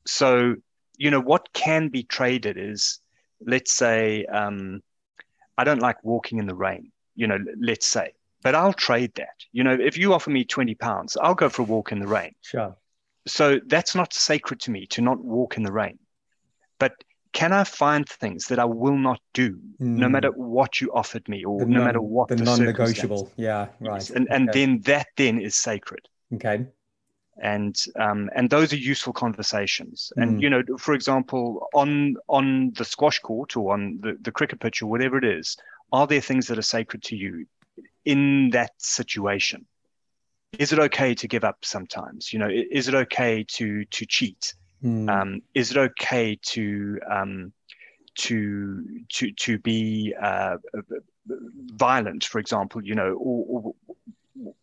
so 0.06 0.56
you 0.98 1.10
know 1.10 1.20
what 1.22 1.52
can 1.54 1.88
be 1.90 2.04
traded 2.04 2.58
is 2.58 3.00
let's 3.46 3.72
say 3.74 4.26
um, 4.26 4.82
i 5.58 5.64
don't 5.64 5.82
like 5.82 6.04
walking 6.04 6.38
in 6.38 6.46
the 6.46 6.54
rain 6.56 6.92
you 7.16 7.26
know 7.26 7.40
let's 7.60 7.88
say 7.88 8.12
but 8.44 8.54
i'll 8.56 8.74
trade 8.74 9.12
that 9.16 9.38
you 9.52 9.64
know 9.64 9.74
if 9.74 9.98
you 9.98 10.14
offer 10.14 10.30
me 10.30 10.44
20 10.44 10.76
pounds 10.76 11.18
i'll 11.22 11.34
go 11.34 11.50
for 11.50 11.62
a 11.64 11.66
walk 11.66 11.92
in 11.92 12.00
the 12.00 12.08
rain 12.08 12.34
Sure. 12.42 12.76
so 13.26 13.60
that's 13.68 13.96
not 13.96 14.14
sacred 14.14 14.60
to 14.62 14.72
me 14.72 14.86
to 14.88 15.02
not 15.02 15.20
walk 15.24 15.58
in 15.58 15.64
the 15.64 15.72
rain 15.72 15.98
but 16.80 16.94
can 17.34 17.52
i 17.54 17.64
find 17.64 18.08
things 18.08 18.46
that 18.48 18.60
i 18.60 18.66
will 18.66 18.98
not 18.98 19.20
do 19.34 19.58
no 19.80 20.08
Mm. 20.08 20.12
matter 20.12 20.30
what 20.32 20.82
you 20.82 20.92
offered 20.94 21.28
me 21.30 21.44
or 21.46 21.60
The 21.60 21.66
no 21.66 21.78
non- 21.80 21.84
matter 21.86 22.02
what 22.02 22.28
the, 22.28 22.36
the, 22.36 22.44
non-negotiable. 22.44 23.32
Yeah. 23.38 23.68
Right. 23.80 23.96
Yes, 23.96 24.10
and 24.12 24.28
and 24.30 24.50
then 24.54 24.82
that 24.82 25.08
then 25.16 25.40
is 25.42 25.56
sacred 25.56 26.08
okay. 26.34 26.66
and 27.42 27.86
um, 27.96 28.30
and 28.36 28.50
those 28.50 28.74
are 28.74 28.78
useful 28.78 29.14
conversations. 29.14 30.12
Mm. 30.18 30.24
And 30.24 30.42
you 30.42 30.50
know, 30.50 30.64
for 30.78 30.94
example, 30.94 31.68
on 31.74 32.16
on 32.28 32.74
the 32.76 32.86
squash 32.86 33.20
court 33.20 33.56
or 33.56 33.74
on 33.74 34.00
the, 34.02 34.18
the 34.22 34.32
cricket 34.32 34.60
pitch 34.60 34.82
or 34.82 34.88
whatever 34.88 35.18
it 35.18 35.26
is, 35.26 35.58
are 35.92 36.08
there 36.08 36.22
things 36.22 36.48
that 36.48 36.58
are 36.58 36.64
sacred 36.64 37.04
to 37.04 37.16
you 37.16 37.46
in 38.06 38.50
that 38.52 38.72
situation? 38.78 39.66
Is 40.58 40.74
it 40.74 40.80
okay 40.80 41.14
to 41.16 41.28
give 41.28 41.44
up 41.44 41.64
sometimes? 41.64 42.34
You 42.34 42.40
know, 42.40 42.50
is 42.50 42.88
it 42.88 42.96
okay 42.96 43.44
to 43.50 43.86
to 43.86 44.06
cheat? 44.06 44.54
Mm. 44.84 45.10
Um, 45.10 45.42
is 45.54 45.72
it 45.72 45.78
okay 45.78 46.40
to 46.42 47.00
um, 47.10 47.54
to 48.16 49.04
to 49.10 49.32
to 49.32 49.60
be 49.60 50.14
uh, 50.20 50.58
violent, 51.76 52.24
for 52.24 52.40
example? 52.40 52.84
You 52.84 52.96
know, 52.96 53.14
or, 53.14 53.46
or 53.48 53.76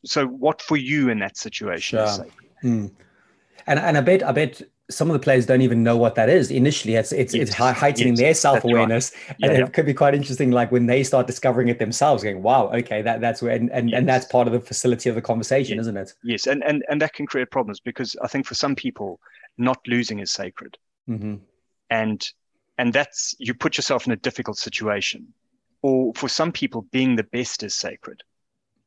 so 0.06 0.26
what 0.26 0.62
for 0.62 0.76
you 0.76 1.08
in 1.08 1.18
that 1.18 1.36
situation 1.36 1.98
Sure. 1.98 2.26
Mm. 2.62 2.90
And 3.66 3.78
and 3.78 3.98
I 3.98 4.00
bet 4.00 4.22
I 4.22 4.32
bet 4.32 4.62
some 4.88 5.10
of 5.10 5.14
the 5.14 5.18
players 5.18 5.46
don't 5.46 5.60
even 5.62 5.82
know 5.82 5.96
what 5.96 6.14
that 6.14 6.28
is. 6.28 6.50
Initially, 6.50 6.94
it's 6.94 7.12
it's 7.12 7.34
it's 7.34 7.50
Yes, 7.50 7.58
hei- 7.58 7.72
heightening 7.72 8.14
yes, 8.14 8.18
their 8.20 8.34
self 8.34 8.64
awareness, 8.64 9.12
Yeah, 9.38 9.48
and 9.50 9.58
yeah. 9.58 9.64
it 9.66 9.72
could 9.72 9.86
be 9.86 9.94
quite 9.94 10.14
interesting. 10.14 10.52
Like 10.52 10.70
when 10.70 10.86
they 10.86 11.02
start 11.02 11.26
discovering 11.26 11.68
it 11.68 11.78
themselves, 11.78 12.22
going, 12.22 12.42
"Wow, 12.42 12.70
okay, 12.72 13.02
that 13.02 13.20
that's 13.20 13.42
where," 13.42 13.52
and 13.52 13.70
and, 13.72 13.92
and 13.92 14.08
that's 14.08 14.26
part 14.26 14.46
of 14.46 14.52
the 14.52 14.60
facility 14.60 15.08
of 15.08 15.16
the 15.16 15.22
conversation, 15.22 15.76
Yes. 15.76 15.82
isn't 15.82 15.96
it? 15.96 16.14
Yes, 16.22 16.46
and, 16.46 16.62
and 16.64 16.84
and 16.88 17.00
that 17.02 17.12
can 17.12 17.26
create 17.26 17.50
problems 17.50 17.80
because 17.80 18.16
I 18.22 18.28
think 18.28 18.46
for 18.46 18.54
some 18.54 18.76
people, 18.76 19.20
not 19.58 19.78
losing 19.86 20.20
is 20.20 20.30
sacred, 20.30 20.78
hmm 21.06 21.36
and 21.90 22.26
and 22.78 22.92
that's 22.92 23.34
you 23.38 23.54
put 23.54 23.76
yourself 23.76 24.06
in 24.06 24.12
a 24.12 24.16
difficult 24.16 24.58
situation. 24.58 25.34
Or 25.82 26.12
for 26.14 26.28
some 26.28 26.52
people, 26.52 26.82
being 26.92 27.16
the 27.16 27.22
best 27.24 27.62
is 27.62 27.74
sacred. 27.74 28.22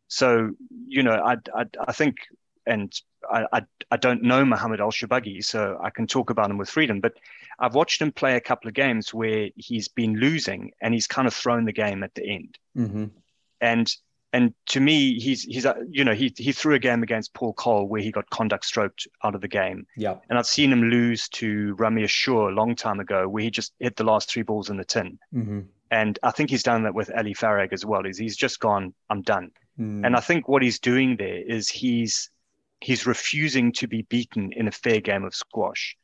So 0.10 0.52
you 0.88 1.04
know, 1.04 1.14
I 1.14 1.38
I, 1.56 1.66
I 1.88 1.92
think, 1.94 2.18
and 2.66 2.92
I, 3.32 3.46
I 3.54 3.62
I 3.92 3.98
don't 3.98 4.24
know 4.24 4.44
Mohamed 4.44 4.82
El 4.82 4.92
Shorbagy, 4.92 5.44
so 5.44 5.80
I 5.82 5.90
can 5.92 6.06
talk 6.08 6.30
about 6.30 6.50
him 6.52 6.58
with 6.58 6.70
freedom. 6.70 7.00
But 7.00 7.14
I've 7.60 7.76
watched 7.76 8.02
him 8.02 8.12
play 8.12 8.36
a 8.36 8.42
couple 8.42 8.68
of 8.68 8.74
games 8.74 9.14
where 9.14 9.50
he's 9.56 9.88
been 9.88 10.16
losing 10.16 10.72
and 10.82 10.94
he's 10.94 11.08
kind 11.08 11.28
of 11.28 11.34
thrown 11.34 11.66
the 11.66 11.74
game 11.74 12.04
at 12.04 12.14
the 12.16 12.26
end. 12.28 12.58
hmm 12.76 13.06
and 13.62 13.92
and 14.32 14.54
to 14.68 14.80
me 14.80 15.20
he's 15.20 15.44
he's 15.44 15.66
uh, 15.66 15.74
you 15.90 16.04
know 16.06 16.14
he 16.14 16.34
he 16.38 16.52
threw 16.54 16.76
a 16.76 16.80
game 16.80 17.04
against 17.04 17.34
Paul 17.34 17.54
Coll 17.54 17.88
where 17.88 18.02
he 18.02 18.12
got 18.12 18.30
conduct 18.30 18.64
stroked 18.66 19.08
out 19.24 19.36
of 19.36 19.42
the 19.42 19.48
game 19.50 19.86
Yeah. 19.98 20.16
and 20.30 20.38
I've 20.40 20.46
seen 20.48 20.72
him 20.72 20.84
lose 20.84 21.28
to 21.30 21.76
Ramy 21.76 22.04
Ashour 22.04 22.50
a 22.52 22.56
long 22.56 22.76
time 22.76 23.00
ago 23.02 23.28
where 23.28 23.44
he 23.44 23.52
just 23.52 23.74
hit 23.80 23.96
the 23.98 24.04
last 24.06 24.30
three 24.32 24.44
balls 24.44 24.70
in 24.70 24.78
the 24.78 24.86
tin 24.86 25.20
hmm 25.34 25.62
and 25.92 26.20
I 26.22 26.30
think 26.32 26.52
he's 26.52 26.62
done 26.64 26.84
that 26.84 26.94
with 26.94 27.10
Ali 27.18 27.34
Farag 27.34 27.74
as 27.74 27.84
well 27.84 28.06
is 28.06 28.18
he's 28.18 28.38
just 28.38 28.60
gone 28.60 28.94
I'm 29.10 29.24
done 29.24 29.52
Mm. 29.80 30.06
and 30.06 30.16
I 30.16 30.20
think 30.20 30.48
what 30.48 30.62
he's 30.62 30.80
doing 30.80 31.16
there 31.18 31.42
is 31.42 31.70
he's 31.70 32.30
he's 32.82 33.06
refusing 33.08 33.72
to 33.74 33.88
be 33.88 34.02
beaten 34.04 34.52
in 34.54 34.68
a 34.68 34.72
fair 34.72 35.00
game 35.02 35.24
of 35.24 35.34
squash 35.34 35.96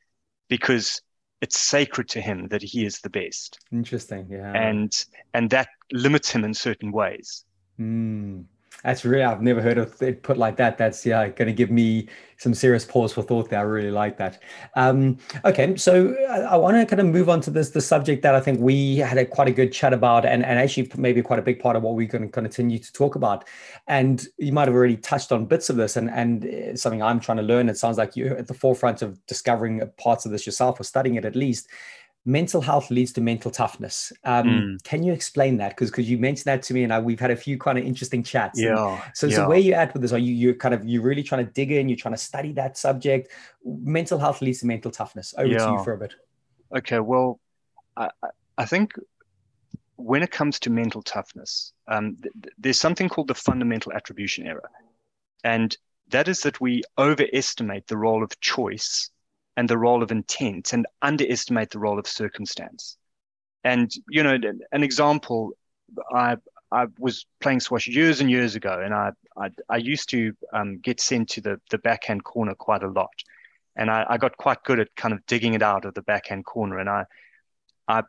because 0.49 1.01
it's 1.41 1.59
sacred 1.59 2.07
to 2.09 2.21
him 2.21 2.47
that 2.49 2.61
he 2.61 2.85
is 2.85 2.99
the 3.01 3.09
best 3.09 3.59
Interesting. 3.71 4.27
Yeah. 4.29 4.53
and 4.53 4.91
and 5.33 5.49
that 5.49 5.67
limits 5.91 6.29
him 6.31 6.43
in 6.43 6.53
certain 6.53 6.91
ways 6.91 7.43
Mm. 7.79 8.45
That's 8.85 9.03
really, 9.03 9.23
I've 9.23 9.41
never 9.41 9.61
heard 9.61 9.79
of 9.79 9.99
it 9.99 10.21
put 10.21 10.37
like 10.37 10.57
that. 10.57 10.77
That's 10.77 11.03
yeah, 11.05 11.27
going 11.27 11.47
to 11.47 11.53
give 11.53 11.71
me 11.71 12.07
some 12.37 12.53
serious 12.53 12.85
pause 12.85 13.13
for 13.13 13.23
thought 13.23 13.49
there. 13.49 13.59
I 13.59 13.63
really 13.63 13.89
like 13.89 14.17
that. 14.17 14.43
Um, 14.75 15.17
okay, 15.43 15.75
so 15.75 16.15
I, 16.29 16.41
I 16.41 16.55
want 16.55 16.77
to 16.77 16.85
kind 16.85 16.99
of 16.99 17.07
move 17.07 17.27
on 17.27 17.41
to 17.41 17.49
this 17.49 17.71
the 17.71 17.81
subject 17.81 18.21
that 18.21 18.35
I 18.35 18.39
think 18.39 18.59
we 18.59 18.97
had 18.97 19.17
a 19.17 19.25
quite 19.25 19.47
a 19.47 19.51
good 19.51 19.73
chat 19.73 19.91
about, 19.91 20.23
and, 20.23 20.45
and 20.45 20.59
actually 20.59 20.91
maybe 20.97 21.23
quite 21.23 21.39
a 21.39 21.41
big 21.41 21.59
part 21.59 21.75
of 21.75 21.81
what 21.81 21.95
we're 21.95 22.07
going 22.07 22.25
to 22.25 22.29
continue 22.29 22.77
to 22.77 22.93
talk 22.93 23.15
about. 23.15 23.47
And 23.87 24.27
you 24.37 24.51
might 24.51 24.67
have 24.67 24.75
already 24.75 24.97
touched 24.97 25.31
on 25.31 25.47
bits 25.47 25.71
of 25.71 25.77
this, 25.77 25.97
and 25.97 26.11
and 26.11 26.79
something 26.79 27.01
I'm 27.01 27.19
trying 27.19 27.37
to 27.37 27.43
learn. 27.43 27.69
It 27.69 27.77
sounds 27.77 27.97
like 27.97 28.15
you're 28.15 28.37
at 28.37 28.47
the 28.47 28.53
forefront 28.53 29.01
of 29.01 29.25
discovering 29.25 29.81
parts 29.97 30.25
of 30.25 30.31
this 30.31 30.45
yourself, 30.45 30.79
or 30.79 30.83
studying 30.83 31.15
it 31.15 31.25
at 31.25 31.35
least 31.35 31.69
mental 32.25 32.59
health 32.59 32.89
leads 32.89 33.13
to 33.13 33.21
mental 33.21 33.51
toughness. 33.51 34.11
Um, 34.23 34.47
mm. 34.47 34.83
Can 34.83 35.03
you 35.03 35.13
explain 35.13 35.57
that? 35.57 35.69
Because 35.69 35.91
because 35.91 36.09
you 36.09 36.17
mentioned 36.17 36.45
that 36.45 36.63
to 36.63 36.73
me, 36.73 36.83
and 36.83 36.91
I, 36.91 36.99
we've 36.99 37.19
had 37.19 37.31
a 37.31 37.35
few 37.35 37.57
kind 37.57 37.77
of 37.77 37.85
interesting 37.85 38.23
chats. 38.23 38.59
Yeah. 38.59 39.01
So 39.13 39.27
yeah. 39.27 39.35
so 39.35 39.47
where 39.47 39.59
you 39.59 39.73
at 39.73 39.93
with 39.93 40.01
this? 40.01 40.11
Are 40.11 40.17
you 40.17 40.33
you 40.33 40.55
kind 40.55 40.73
of 40.73 40.85
you 40.85 41.01
really 41.01 41.23
trying 41.23 41.45
to 41.45 41.51
dig 41.51 41.71
in? 41.71 41.88
You're 41.88 41.97
trying 41.97 42.15
to 42.15 42.19
study 42.19 42.51
that 42.53 42.77
subject. 42.77 43.31
Mental 43.63 44.17
health 44.17 44.41
leads 44.41 44.59
to 44.61 44.65
mental 44.65 44.91
toughness. 44.91 45.33
Over 45.38 45.47
yeah. 45.47 45.65
to 45.65 45.71
you 45.73 45.83
for 45.83 45.93
a 45.93 45.97
bit. 45.97 46.15
Okay. 46.75 46.99
Well, 46.99 47.39
I 47.95 48.09
I 48.57 48.65
think 48.65 48.93
when 49.97 50.23
it 50.23 50.31
comes 50.31 50.59
to 50.61 50.69
mental 50.69 51.03
toughness, 51.03 51.73
um, 51.88 52.17
th- 52.21 52.33
there's 52.57 52.79
something 52.79 53.07
called 53.07 53.27
the 53.27 53.35
fundamental 53.35 53.93
attribution 53.93 54.47
error, 54.47 54.69
and 55.43 55.77
that 56.09 56.27
is 56.27 56.41
that 56.41 56.59
we 56.59 56.83
overestimate 56.97 57.88
the 57.88 57.97
role 57.97 58.23
of 58.23 58.39
choice 58.39 59.09
and 59.57 59.69
the 59.69 59.77
role 59.77 60.03
of 60.03 60.11
intent 60.11 60.73
and 60.73 60.85
underestimate 61.01 61.69
the 61.69 61.79
role 61.79 61.99
of 61.99 62.07
circumstance. 62.07 62.97
And, 63.63 63.91
you 64.09 64.21
know, 64.21 64.37
an 64.71 64.83
example, 64.83 65.51
I, 66.13 66.37
I 66.71 66.87
was 66.99 67.25
playing 67.39 67.61
squash 67.61 67.87
years 67.87 68.21
and 68.21 68.29
years 68.29 68.55
ago, 68.55 68.81
and 68.83 68.93
I, 68.93 69.11
I, 69.37 69.49
I 69.69 69.77
used 69.77 70.09
to 70.09 70.33
um, 70.53 70.79
get 70.79 70.99
sent 70.99 71.29
to 71.29 71.41
the, 71.41 71.61
the 71.71 71.77
backhand 71.77 72.23
corner 72.23 72.53
quite 72.53 72.83
a 72.83 72.89
lot. 72.89 73.13
And 73.75 73.89
I, 73.89 74.05
I 74.09 74.17
got 74.17 74.37
quite 74.37 74.63
good 74.63 74.79
at 74.79 74.95
kind 74.95 75.13
of 75.13 75.25
digging 75.25 75.53
it 75.53 75.61
out 75.61 75.85
of 75.85 75.93
the 75.93 76.01
backhand 76.01 76.45
corner. 76.45 76.79
And 76.79 76.89
I, 76.89 77.05
I 77.87 78.03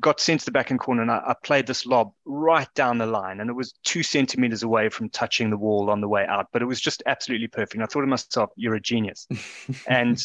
got 0.00 0.20
sent 0.20 0.40
to 0.40 0.46
the 0.46 0.52
back 0.52 0.70
end 0.70 0.80
corner 0.80 1.02
and 1.02 1.10
I, 1.10 1.22
I, 1.28 1.34
played 1.42 1.66
this 1.66 1.86
lob 1.86 2.12
right 2.24 2.68
down 2.74 2.98
the 2.98 3.06
line 3.06 3.40
and 3.40 3.48
it 3.48 3.54
was 3.54 3.72
two 3.84 4.02
centimeters 4.02 4.62
away 4.62 4.90
from 4.90 5.08
touching 5.08 5.50
the 5.50 5.56
wall 5.56 5.90
on 5.90 6.00
the 6.00 6.08
way 6.08 6.26
out 6.26 6.48
but 6.52 6.60
it 6.62 6.66
was 6.66 6.80
just 6.80 7.02
absolutely 7.06 7.48
perfect. 7.48 7.74
And 7.74 7.82
i 7.82 7.86
thought 7.86 8.02
to 8.02 8.06
myself 8.06 8.50
you're 8.56 8.74
a 8.74 8.80
genius. 8.80 9.26
And 9.86 10.24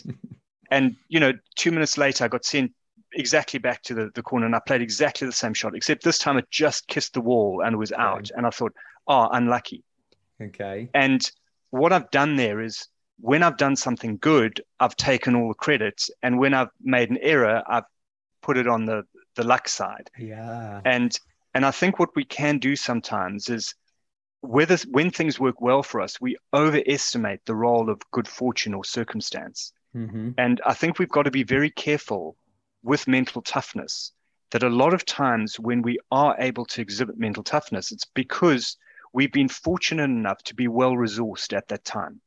and 0.72 0.96
you 1.08 1.20
know 1.20 1.34
two 1.56 1.72
minutes 1.72 1.98
later 1.98 2.24
i 2.24 2.28
got 2.28 2.46
sent 2.46 2.72
exactly 3.14 3.60
back 3.60 3.82
to 3.84 3.94
the, 3.94 4.10
the 4.16 4.24
corner 4.24 4.46
and 4.46 4.56
i 4.56 4.60
played 4.66 4.82
exactly 4.82 5.26
the 5.26 5.34
same 5.34 5.54
shot 5.54 5.76
except 5.76 6.04
this 6.04 6.18
time 6.18 6.38
it 6.38 6.50
just 6.50 6.88
kissed 6.88 7.14
the 7.14 7.22
wall 7.22 7.62
and 7.64 7.74
it 7.74 7.78
was 7.78 7.92
out. 7.92 8.16
Right. 8.16 8.32
and 8.36 8.46
i 8.46 8.50
thought 8.50 8.74
oh 9.08 9.28
unlucky. 9.32 9.84
Okay. 10.42 10.90
And 10.94 11.22
what 11.70 11.94
i've 11.94 12.10
done 12.12 12.36
there 12.36 12.62
is 12.62 12.88
when 13.20 13.44
i've 13.44 13.58
done 13.58 13.76
something 13.76 14.18
good 14.18 14.62
i've 14.80 14.96
taken 14.96 15.36
all 15.36 15.48
the 15.48 15.54
credit 15.54 16.04
and 16.22 16.40
when 16.40 16.54
i've 16.54 16.70
made 16.82 17.10
an 17.10 17.18
error 17.22 17.64
i've 17.68 17.86
put 18.42 18.58
it 18.58 18.68
on 18.68 18.86
the 18.86 19.04
the 19.36 19.44
luck 19.44 19.68
side. 19.68 20.10
Yeah. 20.18 20.82
And 20.86 21.18
and 21.54 21.66
I 21.66 21.72
think 21.72 22.00
what 22.00 22.16
we 22.16 22.26
can 22.26 22.58
do 22.58 22.76
sometimes 22.76 23.50
is 23.50 23.76
whether 24.42 24.78
when 24.92 25.12
things 25.12 25.40
work 25.40 25.62
well 25.62 25.84
for 25.84 26.02
us, 26.02 26.20
we 26.20 26.38
overestimate 26.54 27.46
the 27.46 27.56
role 27.56 27.90
of 27.90 28.02
good 28.12 28.28
fortune 28.28 28.74
or 28.74 28.84
circumstance. 28.84 29.72
Mm-hmm. 29.96 30.32
And 30.38 30.62
I 30.66 30.74
think 30.74 31.00
we've 31.00 31.10
got 31.10 31.24
to 31.24 31.32
be 31.32 31.44
very 31.44 31.70
careful 31.70 32.36
with 32.84 33.08
mental 33.08 33.42
toughness 33.42 34.12
that 34.52 34.64
a 34.64 34.70
lot 34.70 34.94
of 34.94 35.06
times 35.06 35.60
when 35.60 35.82
we 35.82 35.98
are 36.12 36.36
able 36.40 36.66
to 36.66 36.82
exhibit 36.82 37.18
mental 37.18 37.44
toughness, 37.44 37.92
it's 37.92 38.06
because 38.06 38.78
we've 39.14 39.32
been 39.32 39.48
fortunate 39.48 40.04
enough 40.04 40.44
to 40.44 40.56
be 40.56 40.68
well 40.68 40.94
resourced 40.94 41.56
at 41.56 41.68
that 41.70 41.86
time. 41.86 42.20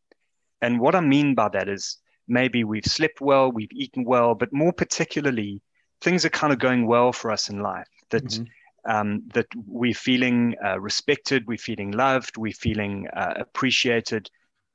And 0.62 0.80
what 0.80 0.94
I 0.94 1.00
mean 1.00 1.34
by 1.34 1.50
that 1.50 1.68
is 1.68 1.98
maybe 2.26 2.64
we've 2.64 2.84
slept 2.84 3.20
well, 3.20 3.52
we've 3.52 3.72
eaten 3.72 4.04
well, 4.04 4.34
but 4.34 4.52
more 4.52 4.72
particularly, 4.72 5.60
things 6.00 6.24
are 6.24 6.30
kind 6.30 6.52
of 6.52 6.58
going 6.58 6.86
well 6.86 7.12
for 7.12 7.30
us 7.30 7.48
in 7.48 7.60
life. 7.60 7.88
That 8.10 8.24
mm-hmm. 8.24 8.90
um, 8.90 9.22
that 9.34 9.46
we're 9.66 9.94
feeling 9.94 10.54
uh, 10.64 10.78
respected, 10.80 11.46
we're 11.46 11.58
feeling 11.58 11.92
loved, 11.92 12.36
we're 12.36 12.52
feeling 12.52 13.08
uh, 13.08 13.34
appreciated. 13.36 14.30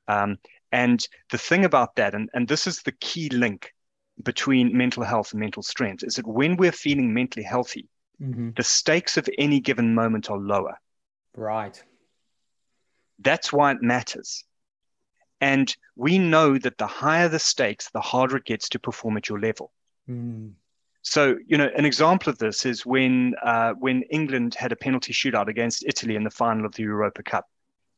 Um, 0.08 0.38
and 0.70 1.06
the 1.30 1.38
thing 1.38 1.64
about 1.64 1.96
that, 1.96 2.14
and, 2.14 2.30
and 2.34 2.48
this 2.48 2.66
is 2.66 2.82
the 2.82 2.92
key 2.92 3.28
link 3.28 3.72
between 4.22 4.76
mental 4.76 5.02
health 5.02 5.32
and 5.32 5.40
mental 5.40 5.62
strength, 5.62 6.02
is 6.02 6.16
that 6.16 6.26
when 6.26 6.56
we're 6.56 6.72
feeling 6.72 7.14
mentally 7.14 7.44
healthy, 7.44 7.88
mm-hmm. 8.20 8.50
the 8.56 8.62
stakes 8.62 9.16
of 9.16 9.28
any 9.38 9.60
given 9.60 9.94
moment 9.94 10.30
are 10.30 10.38
lower. 10.38 10.76
Right. 11.34 11.82
That's 13.18 13.52
why 13.52 13.72
it 13.72 13.82
matters. 13.82 14.44
And 15.40 15.74
we 15.96 16.18
know 16.18 16.58
that 16.58 16.78
the 16.78 16.86
higher 16.86 17.28
the 17.28 17.38
stakes, 17.38 17.90
the 17.90 18.00
harder 18.00 18.36
it 18.36 18.44
gets 18.44 18.68
to 18.70 18.78
perform 18.78 19.16
at 19.16 19.28
your 19.28 19.40
level. 19.40 19.72
Mm. 20.08 20.52
So, 21.02 21.36
you 21.46 21.58
know, 21.58 21.68
an 21.76 21.84
example 21.84 22.30
of 22.30 22.38
this 22.38 22.64
is 22.64 22.86
when 22.86 23.34
uh, 23.42 23.74
when 23.74 24.02
England 24.02 24.54
had 24.54 24.70
a 24.70 24.76
penalty 24.76 25.12
shootout 25.12 25.48
against 25.48 25.84
Italy 25.84 26.14
in 26.14 26.22
the 26.22 26.30
final 26.30 26.64
of 26.64 26.74
the 26.74 26.84
Europa 26.84 27.24
Cup, 27.24 27.46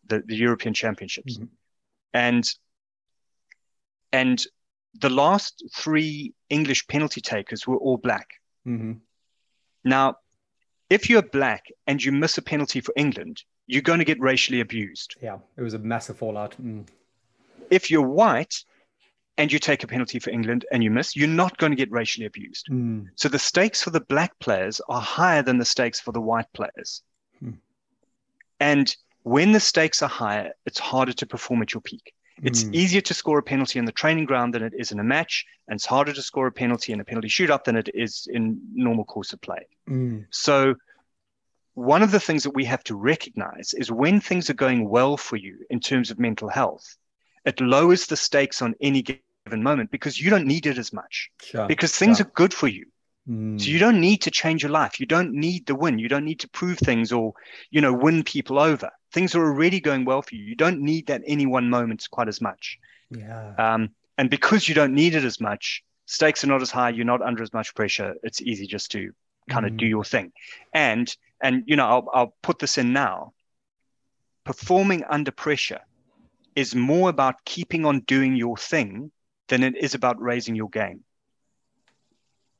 the, 0.06 0.22
the 0.24 0.36
European 0.36 0.72
Championships, 0.72 1.36
mm-hmm. 1.36 1.44
and 2.14 2.50
and 4.12 4.42
the 5.00 5.10
last 5.10 5.64
three 5.74 6.32
English 6.48 6.86
penalty 6.86 7.20
takers 7.20 7.66
were 7.66 7.76
all 7.76 7.98
black. 7.98 8.28
Mm-hmm. 8.66 8.92
Now, 9.84 10.16
if 10.88 11.10
you're 11.10 11.22
black 11.22 11.66
and 11.86 12.02
you 12.02 12.12
miss 12.12 12.38
a 12.38 12.42
penalty 12.42 12.80
for 12.80 12.94
England, 12.96 13.42
you're 13.66 13.82
going 13.82 13.98
to 13.98 14.04
get 14.04 14.20
racially 14.20 14.60
abused. 14.60 15.16
Yeah, 15.20 15.38
it 15.56 15.62
was 15.62 15.74
a 15.74 15.78
massive 15.78 16.16
fallout. 16.16 16.54
Mm. 16.62 16.86
If 17.70 17.90
you're 17.90 18.06
white 18.06 18.64
and 19.36 19.52
you 19.52 19.58
take 19.58 19.82
a 19.82 19.86
penalty 19.86 20.18
for 20.18 20.30
England 20.30 20.64
and 20.70 20.82
you 20.82 20.90
miss, 20.90 21.16
you're 21.16 21.28
not 21.28 21.56
going 21.58 21.72
to 21.72 21.76
get 21.76 21.90
racially 21.90 22.26
abused. 22.26 22.68
Mm. 22.70 23.08
So 23.16 23.28
the 23.28 23.38
stakes 23.38 23.82
for 23.82 23.90
the 23.90 24.00
black 24.00 24.38
players 24.38 24.80
are 24.88 25.00
higher 25.00 25.42
than 25.42 25.58
the 25.58 25.64
stakes 25.64 26.00
for 26.00 26.12
the 26.12 26.20
white 26.20 26.52
players. 26.52 27.02
Mm. 27.42 27.58
And 28.60 28.96
when 29.22 29.52
the 29.52 29.60
stakes 29.60 30.02
are 30.02 30.08
higher, 30.08 30.52
it's 30.66 30.78
harder 30.78 31.12
to 31.14 31.26
perform 31.26 31.62
at 31.62 31.74
your 31.74 31.80
peak. 31.80 32.14
It's 32.42 32.64
mm. 32.64 32.74
easier 32.74 33.00
to 33.00 33.14
score 33.14 33.38
a 33.38 33.42
penalty 33.42 33.78
in 33.78 33.84
the 33.84 33.92
training 33.92 34.24
ground 34.24 34.54
than 34.54 34.62
it 34.62 34.72
is 34.76 34.90
in 34.90 34.98
a 34.98 35.04
match, 35.04 35.46
and 35.68 35.76
it's 35.76 35.86
harder 35.86 36.12
to 36.12 36.22
score 36.22 36.48
a 36.48 36.52
penalty 36.52 36.92
in 36.92 37.00
a 37.00 37.04
penalty 37.04 37.28
shootout 37.28 37.64
than 37.64 37.76
it 37.76 37.88
is 37.94 38.28
in 38.30 38.60
normal 38.72 39.04
course 39.04 39.32
of 39.32 39.40
play. 39.40 39.66
Hmm. 39.86 40.20
So 40.30 40.74
one 41.74 42.02
of 42.02 42.10
the 42.10 42.20
things 42.20 42.42
that 42.42 42.54
we 42.54 42.64
have 42.64 42.82
to 42.84 42.96
recognize 42.96 43.72
is 43.74 43.90
when 43.90 44.20
things 44.20 44.50
are 44.50 44.54
going 44.54 44.88
well 44.88 45.16
for 45.16 45.36
you 45.36 45.58
in 45.70 45.80
terms 45.80 46.10
of 46.10 46.18
mental 46.18 46.48
health, 46.48 46.96
it 47.44 47.60
lowers 47.60 48.06
the 48.06 48.16
stakes 48.16 48.62
on 48.62 48.74
any 48.80 49.02
given 49.44 49.62
moment 49.62 49.90
because 49.90 50.20
you 50.20 50.30
don't 50.30 50.46
need 50.46 50.66
it 50.66 50.78
as 50.78 50.92
much. 50.92 51.30
Sure. 51.42 51.66
because 51.66 51.96
things 51.96 52.18
sure. 52.18 52.26
are 52.26 52.30
good 52.30 52.54
for 52.54 52.68
you. 52.68 52.86
Mm. 53.28 53.58
so 53.58 53.70
you 53.70 53.78
don't 53.78 54.00
need 54.00 54.20
to 54.22 54.30
change 54.30 54.62
your 54.62 54.70
life. 54.70 55.00
You 55.00 55.06
don't 55.06 55.32
need 55.32 55.64
the 55.64 55.74
win. 55.74 55.98
You 55.98 56.10
don't 56.10 56.26
need 56.26 56.40
to 56.40 56.48
prove 56.48 56.78
things 56.78 57.10
or 57.10 57.32
you 57.70 57.80
know 57.80 57.92
win 57.92 58.22
people 58.22 58.58
over. 58.58 58.90
Things 59.12 59.34
are 59.34 59.42
already 59.42 59.80
going 59.80 60.04
well 60.04 60.20
for 60.20 60.34
you. 60.34 60.44
You 60.44 60.54
don't 60.54 60.80
need 60.80 61.06
that 61.06 61.22
any 61.26 61.46
one 61.46 61.70
moment 61.70 62.06
quite 62.10 62.28
as 62.28 62.42
much. 62.42 62.78
Yeah. 63.10 63.54
Um, 63.56 63.90
and 64.18 64.28
because 64.28 64.68
you 64.68 64.74
don't 64.74 64.94
need 64.94 65.14
it 65.14 65.24
as 65.24 65.40
much 65.40 65.82
stakes 66.06 66.44
are 66.44 66.48
not 66.48 66.60
as 66.60 66.70
high. 66.70 66.90
You're 66.90 67.06
not 67.06 67.22
under 67.22 67.42
as 67.42 67.52
much 67.54 67.74
pressure. 67.74 68.14
It's 68.22 68.42
easy 68.42 68.66
just 68.66 68.90
to 68.92 69.12
kind 69.48 69.64
of 69.64 69.72
mm. 69.72 69.78
do 69.78 69.86
your 69.86 70.04
thing. 70.04 70.32
And 70.74 71.14
and 71.40 71.64
you 71.66 71.76
know 71.76 71.86
I'll, 71.86 72.08
I'll 72.12 72.34
put 72.42 72.58
this 72.58 72.76
in 72.76 72.92
now. 72.92 73.32
Performing 74.44 75.04
under 75.08 75.30
pressure 75.30 75.80
is 76.54 76.74
more 76.74 77.08
about 77.08 77.42
keeping 77.46 77.86
on 77.86 78.00
doing 78.00 78.36
your 78.36 78.58
thing 78.58 79.10
than 79.48 79.62
it 79.62 79.76
is 79.76 79.94
about 79.94 80.20
raising 80.20 80.54
your 80.54 80.68
game. 80.68 81.04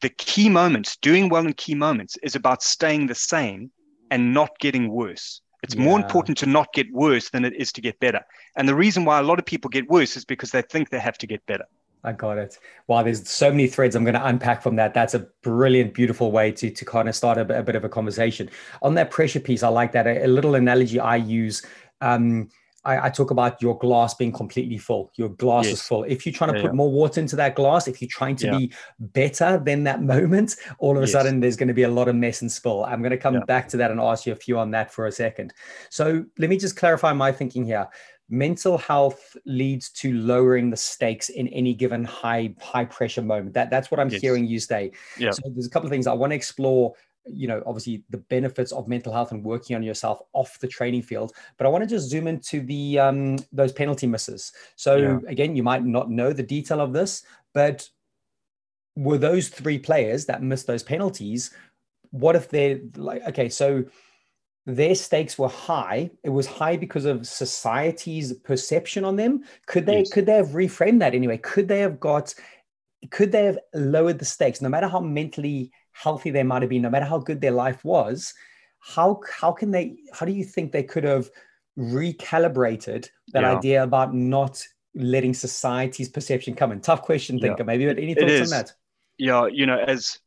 The 0.01 0.09
key 0.11 0.49
moments, 0.49 0.97
doing 0.97 1.29
well 1.29 1.47
in 1.47 1.55
key 1.55 1.75
moments, 1.75 2.16
is 2.23 2.35
about 2.35 2.62
staying 2.62 3.07
the 3.07 3.14
same 3.14 3.70
and 4.11 4.35
not 4.35 4.59
getting 4.59 4.90
worse. 4.90 5.40
It's 5.62 5.75
yeah. 5.75 5.83
more 5.83 5.99
important 5.99 6.37
to 6.38 6.47
not 6.47 6.73
get 6.75 6.92
worse 6.92 7.31
than 7.31 7.44
it 7.44 7.55
is 7.55 7.73
to 7.73 7.81
get 7.81 7.99
better. 8.01 8.20
And 8.57 8.68
the 8.68 8.75
reason 8.75 9.07
why 9.07 9.18
a 9.18 9.23
lot 9.23 9.38
of 9.38 9.47
people 9.47 9.70
get 9.70 9.88
worse 9.88 10.16
is 10.16 10.25
because 10.25 10.51
they 10.51 10.61
think 10.61 10.90
they 10.90 11.01
have 11.01 11.16
to 11.18 11.27
get 11.27 11.44
better. 11.47 11.64
I 12.05 12.12
got 12.12 12.37
it. 12.37 12.59
Wow, 12.87 13.03
there's 13.03 13.27
so 13.27 13.51
many 13.51 13.66
threads 13.66 13.97
I'm 13.97 14.05
going 14.05 14.14
to 14.14 14.27
unpack 14.27 14.62
from 14.62 14.77
that. 14.77 14.92
That's 14.92 15.14
a 15.14 15.27
brilliant, 15.42 15.94
beautiful 15.94 16.31
way 16.31 16.53
to, 16.53 16.70
to 16.70 16.85
kind 16.85 17.09
of 17.09 17.16
start 17.16 17.38
a, 17.38 17.59
a 17.59 17.62
bit 17.62 17.77
of 17.77 17.85
a 17.85 17.88
conversation. 17.88 18.51
On 18.83 18.92
that 18.94 19.11
pressure 19.11 19.40
piece, 19.40 19.62
I 19.62 19.68
like 19.68 19.92
that. 19.92 20.07
A, 20.07 20.27
a 20.27 20.29
little 20.29 20.55
analogy 20.55 21.01
I 21.01 21.16
use. 21.16 21.64
Um, 22.03 22.51
I, 22.85 23.07
I, 23.07 23.11
talk 23.11 23.31
about 23.31 23.62
your 23.62 23.79
glass 23.79 24.14
being 24.14 24.33
completely 24.33 24.79
full. 24.79 25.11
Your 25.16 25.31
glass 25.31 25.64
yes. 25.64 25.75
is 25.75 25.83
full. 25.83 26.05
If 26.05 26.27
you're 26.27 26.33
trying 26.33 26.53
to 26.53 26.59
yeah, 26.59 26.62
put 26.62 26.73
yeah. 26.73 26.77
more 26.77 26.90
water 26.90 27.20
into 27.20 27.37
that 27.37 27.55
glass, 27.55 27.88
if 27.88 28.01
you're 28.01 28.09
trying 28.11 28.37
to 28.37 28.47
yeah. 28.47 28.59
be 28.59 28.73
better 28.99 29.59
than 29.64 29.85
that 29.85 30.03
moment, 30.03 30.57
all 30.79 30.97
of 30.97 31.03
a 31.03 31.07
yes. 31.07 31.12
sudden 31.12 31.40
there's 31.40 31.57
going 31.57 31.68
to 31.68 31.75
be 31.75 31.85
a 31.85 31.88
lot 31.88 32.09
of 32.09 32.16
mess 32.16 32.42
and 32.42 32.51
spill. 32.51 32.85
I'm 32.85 33.01
going 33.01 33.11
to 33.11 33.18
come 33.18 33.40
back 33.47 33.68
to 33.68 33.77
that 33.79 33.90
and 33.90 34.01
ask 34.01 34.27
you 34.27 34.33
a 34.33 34.37
few 34.37 34.59
on 34.59 34.70
that 34.73 34.92
for 34.92 35.07
a 35.07 35.12
second. 35.12 35.55
So 35.90 36.25
let 36.38 36.51
me 36.51 36.57
just 36.57 36.77
clarify 36.77 37.12
my 37.12 37.33
thinking 37.33 37.64
here. 37.64 37.88
Mental 38.31 38.79
health 38.79 39.37
leads 39.44 39.90
to 39.90 40.12
lowering 40.14 40.70
the 40.70 40.77
stakes 40.77 41.29
in 41.29 41.47
any 41.49 41.75
given 41.75 42.05
high 42.05 42.55
high 42.59 42.87
pressure 42.87 43.20
moment. 43.20 43.53
That 43.53 43.68
that's 43.68 43.90
what 43.90 44.01
I'm 44.01 44.09
yes. 44.09 44.23
hearing 44.23 44.47
you 44.47 44.59
say. 44.61 44.92
Yeah. 45.18 45.31
So 45.31 45.42
there's 45.53 45.66
a 45.66 45.70
couple 45.70 45.87
of 45.87 45.90
things 45.90 46.07
I 46.07 46.14
want 46.14 46.31
to 46.31 46.35
explore 46.35 46.94
you 47.27 47.49
know 47.49 47.63
obviously 47.67 48.05
the 48.11 48.19
benefits 48.19 48.73
of 48.73 48.89
mental 48.89 49.13
health 49.13 49.33
and 49.33 49.45
working 49.45 49.75
on 49.77 49.83
yourself 49.83 50.21
off 50.33 50.59
the 50.61 50.69
training 50.69 51.03
field. 51.03 51.33
But 51.57 51.67
i 51.67 51.71
want 51.71 51.85
to 51.85 51.91
just 51.91 52.09
zoom 52.09 52.27
into 52.27 52.61
the 52.61 52.99
um, 52.99 53.39
those 53.53 53.73
penalty 53.73 54.07
misses. 54.07 54.53
So 54.77 54.97
yeah. 54.97 55.19
again 55.29 55.57
you 55.57 55.63
might 55.63 55.85
not 55.85 56.11
know 56.11 56.33
the 56.33 56.43
detail 56.43 56.81
of 56.81 56.93
this 56.93 57.23
but 57.53 57.89
were 58.97 59.19
those 59.19 59.49
three 59.49 59.79
players 59.79 60.27
that 60.27 60.43
missed 60.43 60.67
those 60.67 60.83
penalties 60.83 61.51
what 62.11 62.37
if 62.37 62.49
they're 62.49 62.79
like 62.97 63.27
okay 63.27 63.49
so 63.49 63.85
their 64.67 64.95
stakes 64.95 65.39
were 65.39 65.49
high. 65.49 66.11
It 66.23 66.31
was 66.31 66.47
high 66.47 66.77
because 66.77 67.05
of 67.05 67.27
society's 67.27 68.33
perception 68.33 69.05
on 69.05 69.17
them. 69.17 69.45
Could 69.67 69.87
they 69.87 69.99
yes. 69.99 70.11
could 70.11 70.27
they 70.27 70.37
have 70.37 70.49
reframed 70.49 71.01
that 71.01 71.15
anyway? 71.15 71.39
Could 71.39 71.69
they 71.69 71.81
have 71.81 72.01
got 72.01 72.35
could 73.11 73.31
they 73.31 73.45
have 73.45 73.59
lowered 73.75 74.19
the 74.19 74.25
stakes? 74.25 74.63
No 74.63 74.71
matter 74.71 74.89
how 74.89 75.01
mentally 75.01 75.71
healthy 75.94 76.30
they 76.30 76.42
might 76.42 76.62
have 76.62 76.68
been, 76.68 76.83
no 76.83 76.90
matter 76.90 77.07
how 77.07 77.18
good 77.18 77.40
their 77.40 77.52
life 77.52 77.85
was, 77.85 78.35
how 78.80 79.20
how 79.40 79.52
can 79.52 79.70
they? 79.70 79.96
How 80.12 80.26
do 80.26 80.33
you 80.33 80.44
think 80.44 80.72
they 80.72 80.83
could 80.83 81.04
have 81.04 81.30
recalibrated 81.78 83.09
that 83.33 83.42
yeah. 83.42 83.57
idea 83.57 83.83
about 83.83 84.14
not 84.14 84.62
letting 84.94 85.33
society's 85.33 86.09
perception 86.09 86.54
come 86.54 86.72
in? 86.72 86.80
Tough 86.80 87.02
question, 87.02 87.38
yeah. 87.38 87.48
thinker. 87.48 87.64
Maybe, 87.64 87.87
but 87.87 87.98
any 87.98 88.14
thoughts 88.14 88.52
on 88.52 88.59
that? 88.59 88.72
Yeah, 89.16 89.46
you 89.46 89.66
know, 89.66 89.78
as 89.78 90.18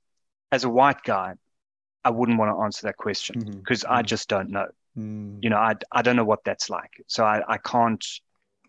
as 0.51 0.63
a 0.63 0.69
white 0.69 1.03
guy, 1.03 1.35
I 2.03 2.09
wouldn't 2.09 2.39
want 2.39 2.55
to 2.55 2.63
answer 2.63 2.87
that 2.87 2.97
question 2.97 3.39
because 3.39 3.83
mm-hmm. 3.83 3.93
I 3.93 3.99
mm-hmm. 3.99 4.07
just 4.07 4.29
don't 4.29 4.49
know. 4.49 4.67
Mm. 4.97 5.39
You 5.43 5.49
know, 5.51 5.57
I 5.57 5.75
I 5.91 6.01
don't 6.01 6.15
know 6.15 6.25
what 6.25 6.43
that's 6.43 6.69
like, 6.69 7.03
so 7.07 7.23
I 7.23 7.43
I 7.47 7.57
can't. 7.57 8.03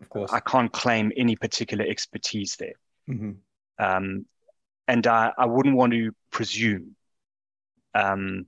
Of 0.01 0.09
course, 0.09 0.31
I 0.31 0.39
can't 0.39 0.71
claim 0.71 1.11
any 1.17 1.35
particular 1.35 1.85
expertise 1.85 2.55
there. 2.57 2.75
Mm-hmm. 3.09 3.31
Um, 3.83 4.25
and 4.89 5.05
I, 5.05 5.31
I 5.37 5.45
wouldn't 5.45 5.75
want 5.75 5.93
to 5.93 6.11
presume. 6.31 6.95
Um, 7.93 8.47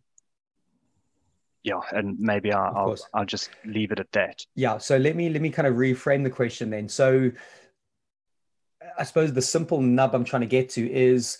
yeah, 1.63 1.79
and 1.91 2.19
maybe 2.19 2.51
I'll, 2.51 2.75
I'll, 2.75 2.97
I'll 3.13 3.25
just 3.25 3.51
leave 3.63 3.91
it 3.91 3.99
at 3.99 4.11
that. 4.13 4.43
Yeah. 4.55 4.79
So 4.79 4.97
let 4.97 5.15
me 5.15 5.29
let 5.29 5.41
me 5.41 5.51
kind 5.51 5.67
of 5.67 5.75
reframe 5.75 6.23
the 6.23 6.31
question 6.31 6.71
then. 6.71 6.89
So 6.89 7.31
I 8.97 9.03
suppose 9.03 9.31
the 9.31 9.41
simple 9.41 9.79
nub 9.79 10.15
I'm 10.15 10.23
trying 10.23 10.41
to 10.41 10.47
get 10.47 10.69
to 10.71 10.91
is 10.91 11.37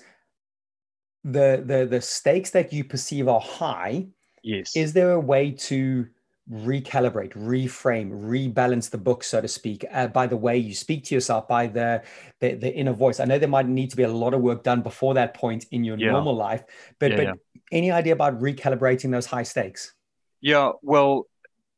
the 1.23 1.63
the 1.65 1.87
the 1.89 2.01
stakes 2.01 2.51
that 2.51 2.71
you 2.71 2.83
perceive 2.83 3.27
are 3.27 3.41
high. 3.41 4.05
Yes. 4.43 4.75
Is 4.75 4.93
there 4.93 5.13
a 5.13 5.19
way 5.19 5.51
to 5.51 6.07
recalibrate, 6.49 7.33
reframe, 7.33 8.11
rebalance 8.11 8.89
the 8.89 8.97
book, 8.97 9.23
so 9.23 9.41
to 9.41 9.47
speak, 9.47 9.85
uh, 9.91 10.07
by 10.07 10.27
the 10.27 10.37
way 10.37 10.57
you 10.57 10.73
speak 10.73 11.03
to 11.05 11.15
yourself, 11.15 11.47
by 11.47 11.67
the, 11.67 12.01
the, 12.39 12.55
the 12.55 12.73
inner 12.73 12.93
voice. 12.93 13.19
I 13.19 13.25
know 13.25 13.37
there 13.37 13.49
might 13.49 13.67
need 13.67 13.89
to 13.91 13.97
be 13.97 14.03
a 14.03 14.11
lot 14.11 14.33
of 14.33 14.41
work 14.41 14.63
done 14.63 14.81
before 14.81 15.13
that 15.15 15.33
point 15.33 15.65
in 15.71 15.83
your 15.83 15.97
yeah. 15.97 16.11
normal 16.11 16.35
life, 16.35 16.63
but 16.99 17.11
yeah, 17.11 17.17
but 17.17 17.25
yeah. 17.25 17.33
any 17.71 17.91
idea 17.91 18.13
about 18.13 18.39
recalibrating 18.39 19.11
those 19.11 19.25
high 19.25 19.43
stakes? 19.43 19.93
Yeah, 20.41 20.71
well, 20.81 21.27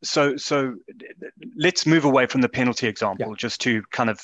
so 0.03 0.37
so 0.37 0.75
let's 1.55 1.85
move 1.85 2.05
away 2.05 2.25
from 2.25 2.41
the 2.41 2.49
penalty 2.49 2.87
example 2.87 3.35
just 3.35 3.61
to 3.61 3.81
kind 3.91 4.09
of 4.09 4.19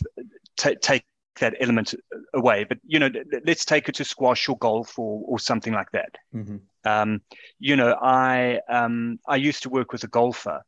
t- 0.57 0.75
take 0.81 1.05
that 1.39 1.55
element 1.59 1.95
away. 2.33 2.65
But 2.65 2.79
you 2.85 2.99
know, 2.99 3.09
let's 3.45 3.65
take 3.65 3.89
it 3.89 3.95
to 3.95 4.05
squash 4.05 4.47
or 4.49 4.57
golf 4.57 4.99
or 4.99 5.23
or 5.25 5.39
something 5.39 5.73
like 5.73 5.91
that. 5.91 6.17
Mm-hmm. 6.35 6.57
Um, 6.85 7.21
you 7.59 7.75
know, 7.75 7.93
I 8.01 8.59
um, 8.69 9.19
I 9.27 9.35
used 9.35 9.63
to 9.63 9.69
work 9.69 9.91
with 9.91 10.03
a 10.03 10.07
golfer 10.07 10.61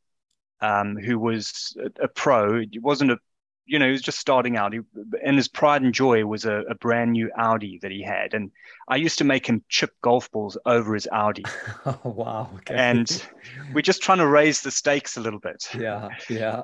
um, 0.61 0.97
who 0.97 1.17
was 1.19 1.75
a, 1.79 2.03
a, 2.03 2.07
pro. 2.07 2.61
He 2.69 2.79
wasn't 2.79 3.11
a, 3.11 3.17
you 3.65 3.79
know, 3.79 3.85
he 3.85 3.91
was 3.91 4.01
just 4.01 4.19
starting 4.19 4.57
out. 4.57 4.73
He, 4.73 4.79
and 5.25 5.35
his 5.35 5.47
pride 5.47 5.81
and 5.81 5.93
joy 5.93 6.25
was 6.25 6.45
a, 6.45 6.63
a, 6.69 6.75
brand 6.75 7.13
new 7.13 7.31
Audi 7.35 7.79
that 7.81 7.91
he 7.91 8.03
had. 8.03 8.33
And 8.33 8.51
I 8.87 8.97
used 8.97 9.17
to 9.19 9.23
make 9.23 9.47
him 9.47 9.63
chip 9.69 9.91
golf 10.01 10.29
balls 10.31 10.57
over 10.65 10.93
his 10.93 11.07
Audi. 11.11 11.45
oh 11.85 11.99
wow! 12.03 12.49
Okay. 12.57 12.75
And 12.75 13.25
we're 13.73 13.81
just 13.81 14.01
trying 14.01 14.19
to 14.19 14.27
raise 14.27 14.61
the 14.61 14.71
stakes 14.71 15.17
a 15.17 15.21
little 15.21 15.39
bit. 15.39 15.69
Yeah, 15.77 16.09
yeah. 16.29 16.63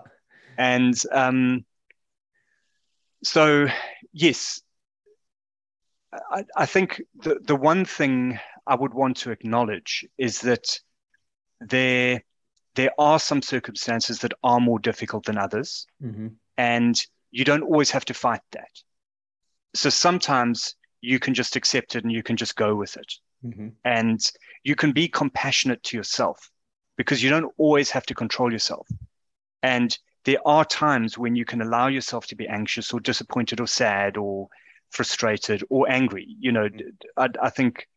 And 0.57 0.99
um, 1.11 1.65
so, 3.23 3.67
yes, 4.13 4.61
I, 6.13 6.45
I 6.55 6.65
think 6.65 7.01
the 7.15 7.39
the 7.43 7.55
one 7.55 7.85
thing 7.85 8.39
I 8.67 8.75
would 8.75 8.93
want 8.93 9.17
to 9.17 9.31
acknowledge 9.31 10.05
is 10.17 10.41
that 10.41 10.79
there 11.59 12.23
there 12.75 12.91
are 12.99 13.19
some 13.19 13.41
circumstances 13.41 14.19
that 14.19 14.33
are 14.43 14.59
more 14.59 14.77
difficult 14.79 15.25
than 15.25 15.37
others, 15.37 15.87
mm-hmm. 16.03 16.27
and 16.57 16.95
you 17.31 17.43
don't 17.43 17.63
always 17.63 17.89
have 17.91 18.05
to 18.05 18.13
fight 18.13 18.41
that. 18.51 18.69
So 19.73 19.89
sometimes 19.89 20.75
you 21.01 21.17
can 21.19 21.33
just 21.33 21.55
accept 21.55 21.95
it 21.95 22.03
and 22.03 22.11
you 22.11 22.21
can 22.21 22.37
just 22.37 22.55
go 22.55 22.75
with 22.75 22.95
it, 22.97 23.13
mm-hmm. 23.43 23.69
and 23.83 24.19
you 24.63 24.75
can 24.75 24.91
be 24.91 25.07
compassionate 25.07 25.81
to 25.83 25.97
yourself 25.97 26.51
because 26.97 27.23
you 27.23 27.29
don't 27.29 27.51
always 27.57 27.89
have 27.91 28.05
to 28.07 28.13
control 28.13 28.51
yourself, 28.51 28.87
and 29.63 29.97
there 30.25 30.45
are 30.45 30.65
times 30.65 31.17
when 31.17 31.35
you 31.35 31.45
can 31.45 31.61
allow 31.61 31.87
yourself 31.87 32.27
to 32.27 32.35
be 32.35 32.47
anxious 32.47 32.91
or 32.93 32.99
disappointed 32.99 33.61
or 33.61 33.67
sad 33.67 34.17
or 34.17 34.49
frustrated 34.91 35.63
or 35.69 35.89
angry. 35.89 36.35
You 36.39 36.51
know, 36.51 36.69
I, 37.15 37.29
I 37.41 37.49
think 37.49 37.87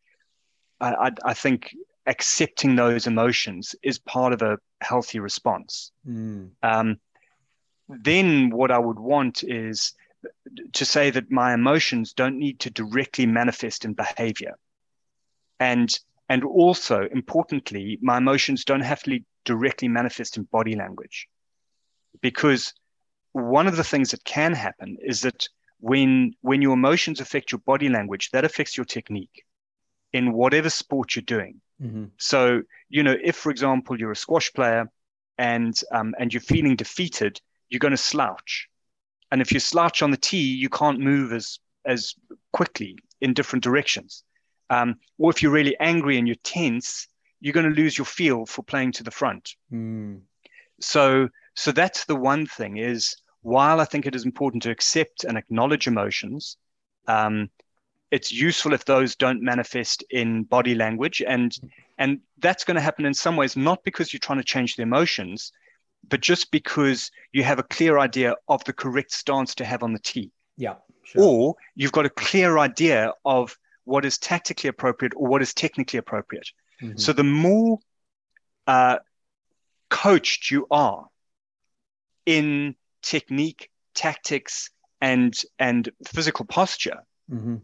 I, 0.81 1.11
I, 1.23 1.33
think 1.33 1.75
accepting 2.07 2.75
those 2.75 3.05
emotions 3.05 3.75
is 3.83 3.99
part 3.99 4.33
of 4.33 4.41
a 4.41 4.57
healthy 4.81 5.19
response. 5.19 5.91
Mm. 6.07 6.51
Um, 6.63 6.97
then 7.87 8.49
what 8.49 8.71
I 8.71 8.79
would 8.79 8.99
want 8.99 9.43
is 9.43 9.93
to 10.73 10.85
say 10.85 11.09
that 11.11 11.31
my 11.31 11.53
emotions 11.53 12.13
don't 12.13 12.37
need 12.37 12.59
to 12.61 12.69
directly 12.69 13.25
manifest 13.25 13.85
in 13.85 13.93
behavior. 13.93 14.55
And 15.59 15.89
and 16.29 16.43
also 16.43 17.07
importantly, 17.11 17.99
my 18.01 18.17
emotions 18.17 18.63
don't 18.63 18.81
have 18.81 19.03
to 19.03 19.19
directly 19.43 19.87
manifest 19.87 20.37
in 20.37 20.43
body 20.43 20.75
language. 20.75 21.27
Because 22.21 22.73
one 23.33 23.67
of 23.67 23.75
the 23.75 23.83
things 23.83 24.11
that 24.11 24.23
can 24.23 24.53
happen 24.53 24.97
is 25.01 25.21
that 25.21 25.47
when 25.79 26.33
when 26.41 26.61
your 26.61 26.73
emotions 26.73 27.19
affect 27.19 27.51
your 27.51 27.59
body 27.59 27.89
language, 27.89 28.31
that 28.31 28.45
affects 28.45 28.77
your 28.77 28.85
technique 28.85 29.43
in 30.13 30.33
whatever 30.33 30.69
sport 30.69 31.15
you're 31.15 31.23
doing. 31.23 31.61
Mm-hmm. 31.81 32.05
So, 32.17 32.61
you 32.89 33.03
know, 33.03 33.15
if, 33.23 33.35
for 33.35 33.49
example, 33.49 33.99
you're 33.99 34.11
a 34.11 34.15
squash 34.15 34.51
player 34.53 34.89
and 35.37 35.77
um, 35.91 36.13
and 36.19 36.33
you're 36.33 36.41
feeling 36.41 36.75
defeated, 36.75 37.39
you're 37.69 37.79
going 37.79 37.91
to 37.91 37.97
slouch. 37.97 38.67
And 39.31 39.41
if 39.41 39.51
you 39.51 39.59
slouch 39.59 40.01
on 40.01 40.11
the 40.11 40.17
tee, 40.17 40.53
you 40.55 40.69
can't 40.69 40.99
move 40.99 41.33
as 41.33 41.59
as 41.85 42.13
quickly 42.53 42.97
in 43.19 43.33
different 43.33 43.63
directions. 43.63 44.23
Um, 44.69 44.95
or 45.17 45.31
if 45.31 45.41
you're 45.41 45.51
really 45.51 45.77
angry 45.79 46.17
and 46.17 46.27
you're 46.27 46.37
tense, 46.43 47.07
you're 47.39 47.53
going 47.53 47.69
to 47.69 47.81
lose 47.81 47.97
your 47.97 48.05
feel 48.05 48.45
for 48.45 48.63
playing 48.63 48.93
to 48.93 49.03
the 49.03 49.11
front. 49.11 49.55
Mm. 49.71 50.21
So, 50.79 51.29
so 51.55 51.71
that's 51.71 52.05
the 52.05 52.15
one 52.15 52.45
thing 52.45 52.77
is 52.77 53.15
while 53.41 53.81
I 53.81 53.85
think 53.85 54.05
it 54.05 54.15
is 54.15 54.25
important 54.25 54.63
to 54.63 54.71
accept 54.71 55.23
and 55.23 55.37
acknowledge 55.37 55.87
emotions, 55.87 56.57
um, 57.07 57.49
it's 58.11 58.31
useful 58.31 58.73
if 58.73 58.85
those 58.85 59.15
don't 59.15 59.41
manifest 59.41 60.03
in 60.09 60.43
body 60.43 60.75
language 60.75 61.23
and 61.25 61.57
and 61.97 62.19
that's 62.39 62.63
going 62.63 62.75
to 62.75 62.81
happen 62.81 63.05
in 63.05 63.13
some 63.13 63.35
ways 63.35 63.57
not 63.57 63.83
because 63.83 64.13
you're 64.13 64.19
trying 64.19 64.37
to 64.37 64.43
change 64.43 64.75
the 64.75 64.83
emotions 64.83 65.51
but 66.07 66.19
just 66.19 66.51
because 66.51 67.09
you 67.31 67.43
have 67.43 67.59
a 67.59 67.63
clear 67.63 67.97
idea 67.97 68.35
of 68.47 68.63
the 68.65 68.73
correct 68.73 69.11
stance 69.11 69.55
to 69.55 69.65
have 69.65 69.81
on 69.81 69.93
the 69.93 69.99
tee 69.99 70.31
yeah 70.57 70.75
sure. 71.03 71.23
or 71.23 71.55
you've 71.75 71.91
got 71.91 72.05
a 72.05 72.09
clear 72.09 72.57
idea 72.59 73.13
of 73.25 73.57
what 73.85 74.05
is 74.05 74.17
tactically 74.17 74.67
appropriate 74.67 75.13
or 75.15 75.27
what 75.27 75.41
is 75.41 75.53
technically 75.53 75.97
appropriate 75.97 76.49
mm-hmm. 76.81 76.97
so 76.97 77.13
the 77.13 77.23
more 77.23 77.79
uh, 78.67 78.97
coached 79.89 80.51
you 80.51 80.67
are 80.69 81.07
in 82.25 82.75
technique 83.01 83.69
tactics 83.95 84.69
and 85.01 85.41
and 85.57 85.89
physical 86.05 86.45
posture 86.45 86.99
mm-hmm 87.31 87.55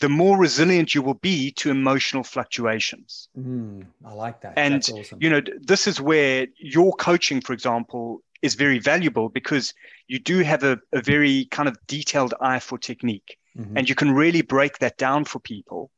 the 0.00 0.08
more 0.08 0.36
resilient 0.38 0.94
you 0.94 1.02
will 1.02 1.14
be 1.14 1.52
to 1.52 1.70
emotional 1.70 2.24
fluctuations. 2.24 3.28
Mm, 3.38 3.86
I 4.04 4.12
like 4.12 4.40
that. 4.40 4.54
And 4.56 4.82
awesome. 4.92 5.18
you 5.20 5.30
know, 5.30 5.40
this 5.60 5.86
is 5.86 6.00
where 6.00 6.46
your 6.58 6.92
coaching, 6.94 7.40
for 7.40 7.52
example, 7.52 8.20
is 8.42 8.54
very 8.54 8.78
valuable 8.78 9.28
because 9.28 9.72
you 10.08 10.18
do 10.18 10.40
have 10.40 10.64
a, 10.64 10.78
a 10.92 11.00
very 11.00 11.46
kind 11.50 11.68
of 11.68 11.76
detailed 11.86 12.34
eye 12.40 12.58
for 12.58 12.76
technique, 12.76 13.38
mm-hmm. 13.56 13.76
and 13.76 13.88
you 13.88 13.94
can 13.94 14.12
really 14.12 14.42
break 14.42 14.78
that 14.78 14.98
down 14.98 15.24
for 15.24 15.38
people. 15.38 15.90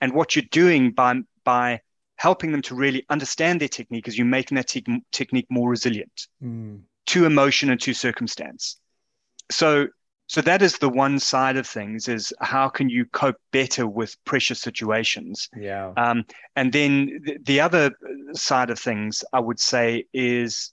And 0.00 0.12
what 0.12 0.34
you're 0.34 0.44
doing 0.50 0.90
by 0.90 1.20
by 1.44 1.80
helping 2.16 2.52
them 2.52 2.62
to 2.62 2.74
really 2.74 3.04
understand 3.08 3.60
their 3.60 3.68
technique 3.68 4.08
is 4.08 4.16
you're 4.16 4.26
making 4.26 4.56
that 4.56 4.68
te- 4.68 5.02
technique 5.12 5.46
more 5.50 5.68
resilient 5.68 6.28
mm. 6.42 6.80
to 7.06 7.24
emotion 7.24 7.70
and 7.70 7.80
to 7.80 7.92
circumstance. 7.92 8.78
So 9.50 9.88
so 10.34 10.40
that 10.40 10.62
is 10.62 10.78
the 10.78 10.88
one 10.88 11.20
side 11.20 11.56
of 11.56 11.64
things 11.64 12.08
is 12.08 12.34
how 12.40 12.68
can 12.68 12.88
you 12.88 13.04
cope 13.06 13.36
better 13.52 13.86
with 13.86 14.16
pressure 14.24 14.56
situations 14.56 15.48
yeah 15.56 15.92
um, 15.96 16.24
and 16.56 16.72
then 16.72 17.20
the, 17.24 17.38
the, 17.44 17.60
other 17.60 17.92
side 18.32 18.68
of 18.70 18.78
things 18.78 19.24
i 19.32 19.38
would 19.38 19.60
say 19.60 20.04
is 20.12 20.72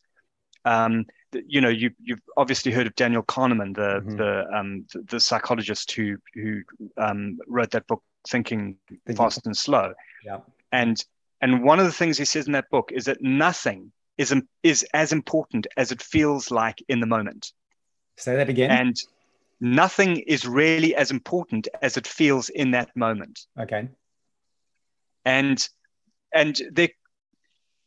um, 0.66 1.06
you 1.46 1.62
know 1.62 1.70
you, 1.70 1.92
you've 2.02 2.22
obviously 2.38 2.72
heard 2.72 2.88
of 2.88 2.96
daniel 2.96 3.24
kahneman 3.24 3.76
the 3.76 4.02
mm-hmm. 4.02 4.16
the, 4.18 4.46
um, 4.52 4.86
the, 4.94 5.02
the 5.12 5.20
psychologist 5.20 5.92
who 5.92 6.18
who 6.34 6.62
um, 6.98 7.38
wrote 7.48 7.70
that 7.70 7.86
book 7.86 8.02
thinking, 8.28 8.76
thinking 8.90 9.16
fast 9.16 9.46
and 9.46 9.56
slow 9.56 9.94
yeah 10.26 10.40
and 10.72 11.06
And 11.42 11.64
one 11.64 11.80
of 11.80 11.86
the 11.86 11.92
things 11.92 12.18
he 12.18 12.26
says 12.26 12.46
in 12.46 12.54
that 12.54 12.70
book 12.70 12.92
is 12.94 13.06
that 13.06 13.22
nothing 13.22 13.92
is, 14.18 14.34
is 14.62 14.86
as 14.94 15.12
important 15.12 15.68
as 15.76 15.92
it 15.92 16.02
feels 16.02 16.52
like 16.52 16.84
in 16.88 17.00
the 17.00 17.08
moment. 17.08 17.52
Say 18.18 18.36
that 18.36 18.50
again. 18.50 18.70
And 18.70 18.96
nothing 19.62 20.18
is 20.18 20.46
really 20.46 20.96
as 20.96 21.12
important 21.12 21.68
as 21.82 21.96
it 21.96 22.08
feels 22.08 22.50
in 22.50 22.72
that 22.72 22.90
moment. 22.96 23.46
Okay. 23.58 23.88
And 25.24 25.66
and 26.34 26.60
they, 26.72 26.96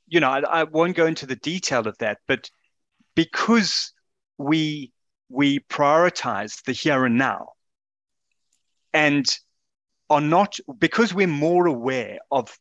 you 0.06 0.20
know, 0.20 0.30
I, 0.30 0.60
I 0.60 0.64
won't 0.64 0.96
go 0.96 1.06
into 1.06 1.26
the 1.26 1.36
detail 1.36 1.88
of 1.88 1.98
that, 1.98 2.18
but 2.28 2.48
because 3.16 3.92
we 4.38 4.92
we 5.28 5.58
prioritize 5.58 6.62
the 6.64 6.72
here 6.72 7.04
and 7.04 7.18
now 7.18 7.48
and 8.92 9.26
are 10.08 10.20
not 10.20 10.56
because 10.78 11.12
we're 11.12 11.26
more 11.26 11.66
aware 11.66 12.18
of 12.30 12.56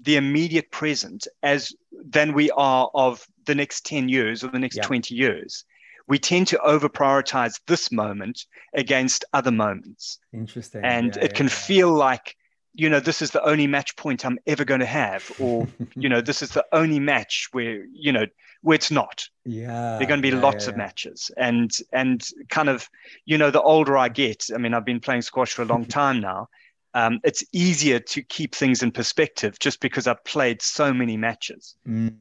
the 0.00 0.16
immediate 0.16 0.70
present 0.70 1.26
as 1.42 1.72
than 1.92 2.32
we 2.32 2.50
are 2.52 2.88
of 2.94 3.26
the 3.46 3.54
next 3.54 3.84
10 3.84 4.08
years 4.08 4.44
or 4.44 4.48
the 4.48 4.58
next 4.58 4.76
yeah. 4.76 4.82
20 4.84 5.14
years 5.14 5.64
we 6.08 6.18
tend 6.18 6.48
to 6.48 6.60
over 6.60 6.88
prioritize 6.88 7.60
this 7.66 7.92
moment 7.92 8.46
against 8.74 9.24
other 9.32 9.50
moments. 9.52 10.18
Interesting. 10.32 10.84
And 10.84 11.14
yeah, 11.14 11.24
it 11.24 11.32
yeah, 11.32 11.36
can 11.36 11.48
feel 11.48 11.92
like 11.92 12.36
you 12.74 12.88
know 12.88 13.00
this 13.00 13.22
is 13.22 13.30
the 13.30 13.42
only 13.44 13.66
match 13.66 13.96
point 13.96 14.24
i'm 14.24 14.38
ever 14.46 14.64
going 14.64 14.80
to 14.80 14.86
have 14.86 15.32
or 15.40 15.66
you 15.96 16.08
know 16.08 16.20
this 16.20 16.42
is 16.42 16.50
the 16.50 16.64
only 16.72 17.00
match 17.00 17.48
where 17.52 17.84
you 17.92 18.12
know 18.12 18.26
where 18.62 18.74
it's 18.74 18.90
not. 18.90 19.28
Yeah 19.44 19.98
there 19.98 20.02
are 20.02 20.06
going 20.06 20.20
to 20.20 20.30
be 20.30 20.32
lots 20.32 20.66
of 20.66 20.76
matches. 20.76 21.30
And 21.36 21.70
and 21.92 22.26
kind 22.48 22.68
of 22.68 22.88
you 23.24 23.38
know 23.38 23.50
the 23.50 23.62
older 23.62 23.96
i 23.96 24.08
get 24.08 24.46
i 24.54 24.58
mean 24.58 24.74
i've 24.74 24.84
been 24.84 25.00
playing 25.00 25.22
squash 25.22 25.52
for 25.52 25.62
a 25.62 25.66
long 25.66 25.84
time 26.00 26.20
now 26.20 26.48
um, 26.94 27.20
it's 27.22 27.44
easier 27.52 28.00
to 28.00 28.22
keep 28.22 28.54
things 28.54 28.82
in 28.82 28.90
perspective 28.90 29.58
just 29.58 29.80
because 29.80 30.06
I've 30.06 30.24
played 30.24 30.62
so 30.62 30.92
many 30.92 31.16
matches. 31.16 31.76
Mm. 31.86 32.16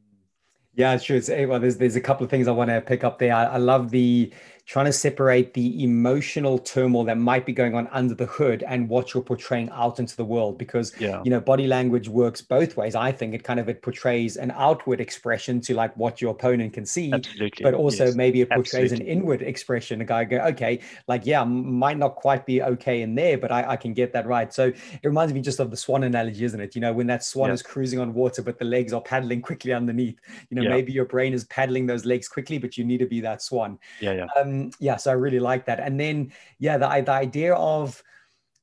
Yeah, 0.77 0.97
sure. 0.97 1.17
it's 1.17 1.27
eh, 1.29 1.45
well, 1.45 1.59
there's 1.59 1.77
there's 1.77 1.95
a 1.95 2.01
couple 2.01 2.23
of 2.23 2.29
things 2.29 2.47
I 2.47 2.51
want 2.51 2.69
to 2.69 2.81
pick 2.81 3.03
up 3.03 3.17
there. 3.19 3.33
I, 3.33 3.45
I 3.45 3.57
love 3.57 3.89
the 3.91 4.31
trying 4.67 4.85
to 4.85 4.91
separate 4.91 5.53
the 5.53 5.81
emotional 5.81 6.59
turmoil 6.59 7.05
that 7.05 7.17
might 7.17 7.45
be 7.45 7.53
going 7.53 7.73
on 7.73 7.87
under 7.87 8.13
the 8.13 8.25
hood 8.25 8.63
and 8.67 8.89
what 8.89 9.13
you're 9.13 9.23
portraying 9.23 9.69
out 9.69 9.97
into 9.97 10.15
the 10.17 10.25
world 10.25 10.57
because 10.57 10.93
yeah. 10.99 11.21
you 11.23 11.31
know 11.31 11.39
body 11.39 11.67
language 11.67 12.09
works 12.09 12.41
both 12.41 12.75
ways 12.75 12.93
i 12.93 13.09
think 13.09 13.33
it 13.33 13.45
kind 13.45 13.61
of 13.61 13.69
it 13.69 13.81
portrays 13.81 14.35
an 14.35 14.51
outward 14.51 14.99
expression 14.99 15.61
to 15.61 15.73
like 15.73 15.95
what 15.95 16.21
your 16.21 16.31
opponent 16.31 16.73
can 16.73 16.85
see 16.85 17.13
Absolutely. 17.13 17.63
but 17.63 17.73
also 17.73 18.05
yes. 18.05 18.15
maybe 18.15 18.41
it 18.41 18.49
portrays 18.49 18.91
Absolutely. 18.91 19.09
an 19.09 19.19
inward 19.19 19.41
expression 19.41 20.01
a 20.01 20.05
guy 20.05 20.25
go 20.25 20.37
okay 20.39 20.81
like 21.07 21.25
yeah 21.25 21.45
might 21.45 21.97
not 21.97 22.15
quite 22.15 22.45
be 22.45 22.61
okay 22.61 23.01
in 23.01 23.15
there 23.15 23.37
but 23.37 23.51
I, 23.53 23.71
I, 23.71 23.77
can 23.77 23.93
get 23.93 24.11
that 24.13 24.27
right 24.27 24.53
so 24.53 24.65
it 24.65 25.03
reminds 25.03 25.33
me 25.33 25.39
just 25.39 25.61
of 25.61 25.71
the 25.71 25.77
swan 25.77 26.03
analogy 26.03 26.43
isn't 26.43 26.59
it 26.59 26.75
you 26.75 26.81
know 26.81 26.91
when 26.91 27.07
that 27.07 27.23
swan 27.23 27.51
is 27.51 27.61
cruising 27.61 27.99
on 27.99 28.13
water 28.13 28.41
but 28.41 28.59
the 28.59 28.65
legs 28.65 28.91
are 28.91 29.01
paddling 29.01 29.41
quickly 29.41 29.71
underneath 29.71 30.19
you 30.49 30.55
know 30.55 30.63
yeah. 30.63 30.69
maybe 30.69 30.91
your 30.91 31.05
brain 31.05 31.33
is 31.33 31.45
paddling 31.45 31.85
those 31.85 32.03
legs 32.03 32.27
quickly 32.27 32.57
but 32.57 32.77
you 32.77 32.83
need 32.83 32.97
to 32.97 33.05
be 33.05 33.21
that 33.21 33.41
swan 33.41 33.79
yeah 34.01 34.11
yeah 34.11 34.25
um, 34.37 34.56
yeah, 34.79 34.97
so 34.97 35.11
I 35.11 35.15
really 35.15 35.39
like 35.39 35.65
that. 35.65 35.79
And 35.79 35.99
then, 35.99 36.31
yeah, 36.59 36.77
the, 36.77 36.87
the 36.87 37.11
idea 37.11 37.53
of 37.55 38.01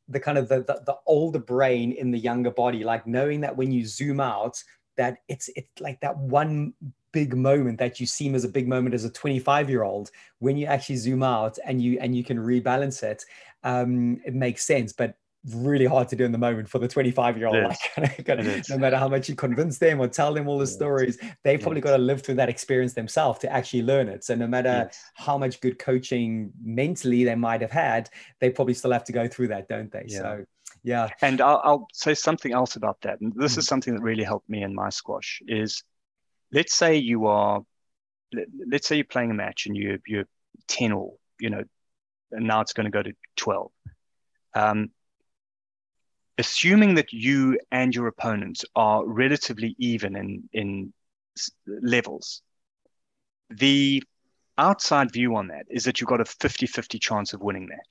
the 0.09 0.21
kind 0.21 0.39
of 0.39 0.49
the, 0.49 0.61
the, 0.61 0.83
the 0.87 0.97
older 1.07 1.39
brain 1.39 1.93
in 1.93 2.11
the 2.11 2.19
younger 2.19 2.51
body, 2.51 2.85
like 2.85 3.07
knowing 3.07 3.41
that 3.41 3.57
when 3.57 3.73
you 3.73 3.87
zoom 3.87 4.21
out, 4.21 4.63
that 4.97 5.19
it's 5.29 5.49
it's 5.57 5.81
like 5.81 6.01
that 6.01 6.17
one 6.17 6.73
big 7.13 7.37
moment 7.37 7.79
that 7.79 8.01
you 8.01 8.07
seem 8.07 8.35
as 8.35 8.45
a 8.45 8.49
big 8.49 8.67
moment 8.69 8.95
as 8.95 9.05
a 9.05 9.11
25 9.11 9.71
year 9.71 9.85
old 9.85 10.11
when 10.41 10.57
you 10.57 10.67
actually 10.67 10.97
zoom 10.97 11.23
out 11.23 11.59
and 11.65 11.81
you 11.81 11.97
and 12.01 12.17
you 12.17 12.25
can 12.25 12.37
rebalance 12.37 13.05
it 13.05 13.25
um 13.63 14.21
it 14.27 14.35
makes 14.35 14.67
sense 14.67 14.93
but 14.93 15.15
really 15.53 15.85
hard 15.85 16.09
to 16.09 16.17
do 16.17 16.25
in 16.25 16.33
the 16.33 16.39
moment 16.39 16.69
for 16.69 16.79
the 16.79 16.89
25 16.89 17.37
year 17.37 17.49
old 17.49 17.57
like, 17.97 18.69
no 18.69 18.79
matter 18.79 18.97
how 18.97 19.09
much 19.09 19.29
you 19.29 19.35
convince 19.35 19.79
them 19.79 20.01
or 20.01 20.09
tell 20.09 20.33
them 20.33 20.49
all 20.49 20.59
the 20.59 20.67
stories 20.67 21.19
they've 21.43 21.61
probably 21.61 21.81
yes. 21.81 21.85
got 21.85 21.97
to 21.97 22.03
live 22.03 22.23
through 22.23 22.35
that 22.35 22.49
experience 22.49 22.95
themselves 22.95 23.39
to 23.39 23.53
actually 23.53 23.83
learn 23.83 24.09
it 24.09 24.25
so 24.25 24.35
no 24.35 24.47
matter 24.47 24.85
yes. 24.87 25.03
how 25.15 25.37
much 25.37 25.61
good 25.61 25.79
coaching 25.79 26.51
mentally 26.63 27.25
they 27.25 27.35
might 27.35 27.61
have 27.61 27.71
had 27.71 28.09
they 28.41 28.49
probably 28.49 28.73
still 28.73 28.93
have 28.93 29.05
to 29.05 29.13
go 29.13 29.29
through 29.29 29.49
that 29.49 29.69
don't 29.69 29.93
they 29.93 30.07
yeah. 30.09 30.19
so 30.19 30.45
yeah 30.83 31.09
and 31.21 31.41
I'll, 31.41 31.61
I'll, 31.63 31.89
say 31.93 32.15
something 32.15 32.53
else 32.53 32.77
about 32.77 33.01
that 33.03 33.21
and 33.21 33.33
this 33.37 33.57
mm. 33.57 33.59
is 33.59 33.67
something 33.67 33.95
that 33.95 34.03
really 34.03 34.25
helped 34.25 34.49
me 34.49 34.63
in 34.63 34.75
my 34.75 34.89
squash 34.89 35.43
is 35.47 35.83
let's 36.53 36.75
say 36.75 36.97
you 36.97 37.27
are 37.27 37.63
let, 38.33 38.81
us 38.81 38.87
say 38.87 38.97
you're 38.97 39.05
playing 39.05 39.31
a 39.31 39.35
match 39.35 39.67
and 39.67 39.77
you 39.77 39.99
you're 40.07 40.25
10 40.69 40.93
or 40.93 41.15
you 41.39 41.51
know 41.51 41.63
and 42.33 42.47
now 42.47 42.61
it's 42.61 42.73
going 42.73 42.85
to 42.85 42.91
go 42.91 43.03
to 43.03 43.13
12 43.37 43.71
um, 44.55 44.91
assuming 46.39 46.97
that 46.97 47.13
you 47.13 47.59
and 47.71 47.95
your 47.95 48.07
opponents 48.07 48.65
are 48.75 49.07
relatively 49.07 49.75
even 49.79 50.17
in, 50.17 50.49
in 50.53 50.93
levels, 51.67 52.43
the 53.51 54.03
outside 54.59 55.13
view 55.13 55.37
on 55.37 55.49
that 55.49 55.67
is 55.69 55.85
that 55.85 56.01
you've 56.01 56.09
got 56.09 56.21
a 56.21 56.25
50 56.25 56.67
50 56.67 56.99
chance 56.99 57.33
of 57.33 57.41
winning 57.41 57.69
that. 57.69 57.87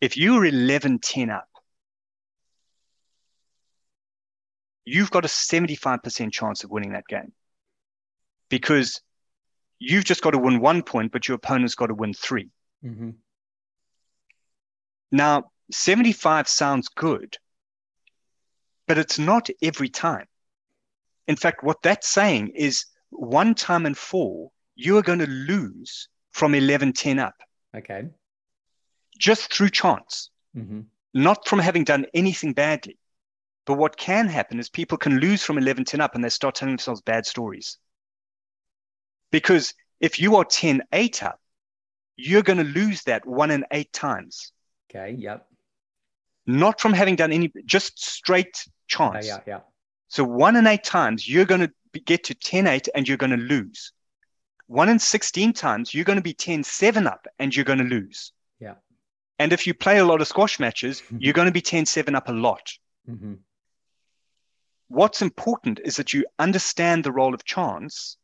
If 0.00 0.16
you're 0.16 0.44
11 0.44 1.00
10 1.00 1.30
up, 1.30 1.48
you've 4.84 5.10
got 5.10 5.24
a 5.24 5.28
75% 5.28 6.32
chance 6.32 6.64
of 6.64 6.70
winning 6.70 6.92
that 6.92 7.06
game 7.06 7.32
because 8.48 9.00
you've 9.78 10.04
just 10.04 10.22
got 10.22 10.30
to 10.30 10.38
win 10.38 10.60
one 10.60 10.82
point, 10.82 11.12
but 11.12 11.28
your 11.28 11.34
opponent's 11.34 11.74
got 11.74 11.86
to 11.86 11.94
win 11.94 12.14
3 12.14 12.48
mm-hmm. 12.84 13.10
Now, 15.10 15.50
75 15.70 16.48
sounds 16.48 16.88
good, 16.88 17.36
but 18.86 18.98
it's 18.98 19.18
not 19.18 19.48
every 19.62 19.88
time. 19.88 20.26
In 21.26 21.36
fact, 21.36 21.62
what 21.62 21.82
that's 21.82 22.08
saying 22.08 22.52
is 22.54 22.86
one 23.10 23.54
time 23.54 23.84
in 23.84 23.94
four, 23.94 24.50
you 24.74 24.96
are 24.96 25.02
going 25.02 25.18
to 25.18 25.26
lose 25.26 26.08
from 26.32 26.54
11 26.54 26.94
10 26.94 27.18
up. 27.18 27.34
Okay. 27.76 28.08
Just 29.18 29.52
through 29.52 29.70
chance, 29.70 30.30
mm-hmm. 30.56 30.80
not 31.12 31.46
from 31.46 31.58
having 31.58 31.84
done 31.84 32.06
anything 32.14 32.54
badly. 32.54 32.98
But 33.66 33.74
what 33.74 33.98
can 33.98 34.28
happen 34.28 34.58
is 34.58 34.70
people 34.70 34.96
can 34.96 35.18
lose 35.18 35.42
from 35.42 35.58
11 35.58 35.84
10 35.84 36.00
up 36.00 36.14
and 36.14 36.24
they 36.24 36.30
start 36.30 36.54
telling 36.54 36.72
themselves 36.72 37.02
bad 37.02 37.26
stories. 37.26 37.76
Because 39.30 39.74
if 40.00 40.18
you 40.18 40.36
are 40.36 40.44
10 40.44 40.82
8 40.90 41.22
up, 41.24 41.40
you're 42.16 42.42
going 42.42 42.58
to 42.58 42.64
lose 42.64 43.02
that 43.02 43.26
one 43.26 43.50
in 43.50 43.66
eight 43.70 43.92
times. 43.92 44.52
Okay. 44.90 45.14
Yep 45.18 45.47
not 46.48 46.80
from 46.80 46.94
having 46.94 47.14
done 47.14 47.30
any, 47.30 47.52
just 47.66 48.02
straight 48.02 48.64
chance. 48.88 49.26
Yeah, 49.26 49.38
yeah, 49.46 49.54
yeah. 49.54 49.60
So 50.08 50.24
one 50.24 50.56
in 50.56 50.66
eight 50.66 50.82
times, 50.82 51.28
you're 51.28 51.44
going 51.44 51.60
to 51.60 52.00
get 52.00 52.24
to 52.24 52.34
10 52.34 52.66
8 52.66 52.88
and 52.94 53.06
you're 53.06 53.18
going 53.18 53.30
to 53.30 53.36
lose. 53.36 53.92
One 54.66 54.88
in 54.88 54.98
16 54.98 55.52
times, 55.52 55.94
you're 55.94 56.04
going 56.04 56.16
to 56.16 56.22
be 56.22 56.32
10 56.32 56.64
7 56.64 57.06
up 57.06 57.26
and 57.38 57.54
you're 57.54 57.64
going 57.64 57.78
to 57.78 57.84
lose. 57.84 58.32
Yeah. 58.58 58.74
And 59.38 59.52
if 59.52 59.66
you 59.66 59.74
play 59.74 59.98
a 59.98 60.04
lot 60.04 60.20
of 60.20 60.26
squash 60.26 60.58
matches, 60.58 61.02
you're 61.18 61.34
going 61.34 61.46
to 61.46 61.52
be 61.52 61.60
10 61.60 61.86
7 61.86 62.14
up 62.14 62.28
a 62.28 62.32
lot. 62.32 62.72
Mm-hmm. 63.08 63.34
What's 64.88 65.20
important 65.20 65.80
is 65.84 65.96
that 65.96 66.14
you 66.14 66.24
understand 66.38 67.04
the 67.04 67.12
role 67.12 67.34
of 67.34 67.44
chance 67.44 68.16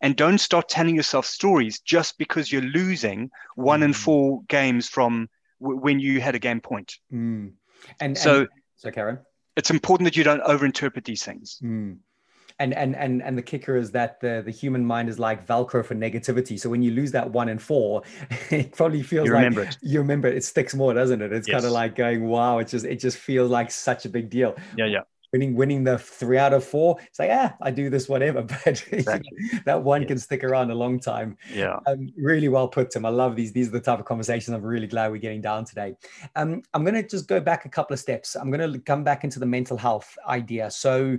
and 0.00 0.16
don't 0.16 0.38
start 0.38 0.68
telling 0.68 0.96
yourself 0.96 1.26
stories 1.26 1.80
just 1.80 2.16
because 2.16 2.50
you're 2.50 2.62
losing 2.62 3.30
one 3.54 3.80
mm-hmm. 3.80 3.88
in 3.88 3.92
four 3.92 4.42
games 4.48 4.88
from 4.88 5.28
w- 5.60 5.78
when 5.78 6.00
you 6.00 6.20
had 6.22 6.34
a 6.34 6.38
game 6.38 6.60
point. 6.60 6.96
Mm. 7.12 7.52
And 8.00 8.16
so, 8.16 8.40
and, 8.40 8.48
so 8.76 8.90
Karen, 8.90 9.18
it's 9.56 9.70
important 9.70 10.06
that 10.06 10.16
you 10.16 10.24
don't 10.24 10.42
overinterpret 10.42 11.04
these 11.04 11.24
things. 11.24 11.58
Mm. 11.62 11.98
And, 12.58 12.72
and 12.72 12.96
and 12.96 13.22
and 13.22 13.36
the 13.36 13.42
kicker 13.42 13.76
is 13.76 13.90
that 13.90 14.18
the 14.20 14.42
the 14.42 14.50
human 14.50 14.82
mind 14.82 15.10
is 15.10 15.18
like 15.18 15.46
velcro 15.46 15.84
for 15.84 15.94
negativity 15.94 16.58
so 16.58 16.70
when 16.70 16.80
you 16.80 16.90
lose 16.90 17.12
that 17.12 17.30
one 17.30 17.50
in 17.50 17.58
four 17.58 18.02
it 18.50 18.72
probably 18.72 19.02
feels 19.02 19.26
you 19.26 19.34
like 19.34 19.44
remember 19.44 19.64
it. 19.64 19.76
you 19.82 19.98
remember 19.98 20.28
it. 20.28 20.38
it 20.38 20.42
sticks 20.42 20.74
more 20.74 20.94
doesn't 20.94 21.20
it 21.20 21.34
it's 21.34 21.46
yes. 21.46 21.56
kind 21.56 21.66
of 21.66 21.72
like 21.72 21.94
going 21.94 22.26
wow 22.26 22.56
it 22.56 22.68
just 22.68 22.86
it 22.86 22.96
just 22.96 23.18
feels 23.18 23.50
like 23.50 23.70
such 23.70 24.06
a 24.06 24.08
big 24.08 24.30
deal 24.30 24.56
yeah 24.74 24.86
yeah 24.86 25.00
winning 25.36 25.54
winning 25.54 25.84
the 25.84 25.98
three 25.98 26.38
out 26.38 26.54
of 26.54 26.64
four 26.64 26.96
it's 27.06 27.18
like 27.18 27.30
ah 27.30 27.54
i 27.60 27.70
do 27.70 27.90
this 27.90 28.08
whatever. 28.08 28.42
But 28.64 28.84
exactly. 28.92 29.30
that 29.64 29.82
one 29.82 30.02
yeah. 30.02 30.08
can 30.08 30.18
stick 30.18 30.42
around 30.42 30.70
a 30.70 30.74
long 30.74 30.98
time. 30.98 31.36
Yeah. 31.52 31.78
Um, 31.86 32.08
really 32.16 32.48
well 32.48 32.68
put 32.68 32.90
tim. 32.90 33.04
I 33.04 33.10
love 33.10 33.36
these 33.36 33.52
these 33.52 33.68
are 33.68 33.72
the 33.72 33.80
type 33.80 33.98
of 33.98 34.04
conversations 34.04 34.54
i'm 34.54 34.62
really 34.62 34.86
glad 34.86 35.10
we're 35.10 35.18
getting 35.18 35.42
down 35.42 35.64
today. 35.64 35.94
Um, 36.34 36.62
i'm 36.72 36.84
going 36.84 36.94
to 36.94 37.06
just 37.06 37.28
go 37.28 37.40
back 37.40 37.64
a 37.64 37.68
couple 37.68 37.94
of 37.94 38.00
steps. 38.00 38.34
I'm 38.34 38.50
going 38.50 38.72
to 38.72 38.78
come 38.78 39.04
back 39.04 39.24
into 39.24 39.38
the 39.38 39.46
mental 39.46 39.76
health 39.76 40.16
idea. 40.26 40.70
So 40.70 41.18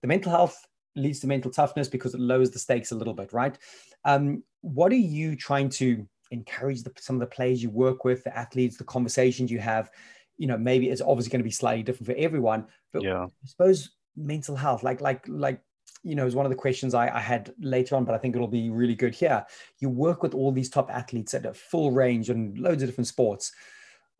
the 0.00 0.08
mental 0.08 0.30
health 0.30 0.56
leads 0.96 1.20
to 1.20 1.26
mental 1.26 1.50
toughness 1.50 1.88
because 1.88 2.14
it 2.14 2.20
lowers 2.20 2.50
the 2.50 2.58
stakes 2.58 2.92
a 2.92 2.96
little 2.96 3.14
bit 3.14 3.32
right? 3.32 3.56
Um, 4.04 4.42
what 4.62 4.92
are 4.92 4.96
you 4.96 5.36
trying 5.36 5.68
to 5.70 6.06
encourage 6.30 6.82
the, 6.82 6.92
some 6.98 7.16
of 7.16 7.20
the 7.20 7.34
players 7.34 7.62
you 7.62 7.70
work 7.70 8.04
with 8.04 8.24
the 8.24 8.36
athletes 8.36 8.76
the 8.76 8.84
conversations 8.84 9.50
you 9.50 9.58
have? 9.58 9.90
You 10.38 10.46
know 10.46 10.56
maybe 10.56 10.88
it's 10.88 11.02
obviously 11.02 11.30
going 11.30 11.40
to 11.40 11.44
be 11.44 11.50
slightly 11.50 11.82
different 11.82 12.06
for 12.06 12.16
everyone 12.16 12.66
but 12.92 13.02
yeah. 13.02 13.24
i 13.24 13.46
suppose 13.46 13.90
mental 14.16 14.56
health 14.56 14.82
like 14.82 15.00
like 15.00 15.24
like 15.28 15.60
you 16.02 16.14
know 16.14 16.26
is 16.26 16.34
one 16.34 16.46
of 16.46 16.50
the 16.50 16.56
questions 16.56 16.94
I, 16.94 17.08
I 17.08 17.20
had 17.20 17.52
later 17.60 17.96
on 17.96 18.04
but 18.04 18.14
i 18.14 18.18
think 18.18 18.34
it'll 18.34 18.48
be 18.48 18.70
really 18.70 18.94
good 18.94 19.14
here 19.14 19.44
you 19.78 19.88
work 19.88 20.22
with 20.22 20.34
all 20.34 20.52
these 20.52 20.70
top 20.70 20.90
athletes 20.90 21.34
at 21.34 21.46
a 21.46 21.54
full 21.54 21.90
range 21.90 22.30
and 22.30 22.58
loads 22.58 22.82
of 22.82 22.88
different 22.88 23.08
sports 23.08 23.52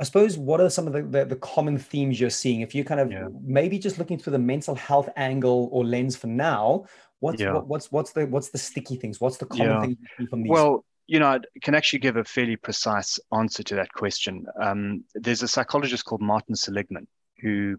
I 0.01 0.05
suppose 0.05 0.39
what 0.39 0.63
are 0.63 0.71
some 0.71 0.87
of 0.87 0.95
the, 0.95 1.03
the, 1.03 1.27
the 1.27 1.37
common 1.37 1.77
themes 1.77 2.19
you're 2.19 2.31
seeing? 2.31 2.63
If 2.63 2.75
you 2.75 2.85
kind 2.85 3.01
of 3.01 3.13
yeah. 3.13 3.29
maybe 3.43 3.79
just 3.79 3.99
looking 3.99 4.19
through 4.19 4.31
the 4.31 4.39
mental 4.39 4.75
health 4.75 5.11
angle 5.17 5.69
or 5.73 5.85
lens 5.85 6.17
for 6.17 6.27
now, 6.27 6.87
what's 7.21 7.39
yeah. 7.39 7.53
what, 7.53 7.67
what's 7.67 7.93
what's 7.93 8.13
the 8.13 8.27
what's 8.27 8.49
the 8.49 8.57
sticky 8.57 8.97
things? 8.97 9.21
What's 9.21 9.37
the 9.37 9.45
common 9.45 9.69
yeah. 9.69 9.81
thing 10.17 10.27
from 10.27 10.43
these? 10.43 10.51
Well, 10.51 10.87
you 11.07 11.19
know, 11.19 11.27
I 11.27 11.41
can 11.61 11.75
actually 11.75 11.99
give 11.99 12.17
a 12.17 12.25
fairly 12.25 12.57
precise 12.57 13.19
answer 13.31 13.63
to 13.63 13.75
that 13.75 13.93
question. 13.93 14.47
Um, 14.61 15.05
there's 15.15 15.43
a 15.43 15.49
psychologist 15.49 16.07
called 16.07 16.23
Martin 16.23 16.57
Seligman 16.57 17.07
who 17.43 17.79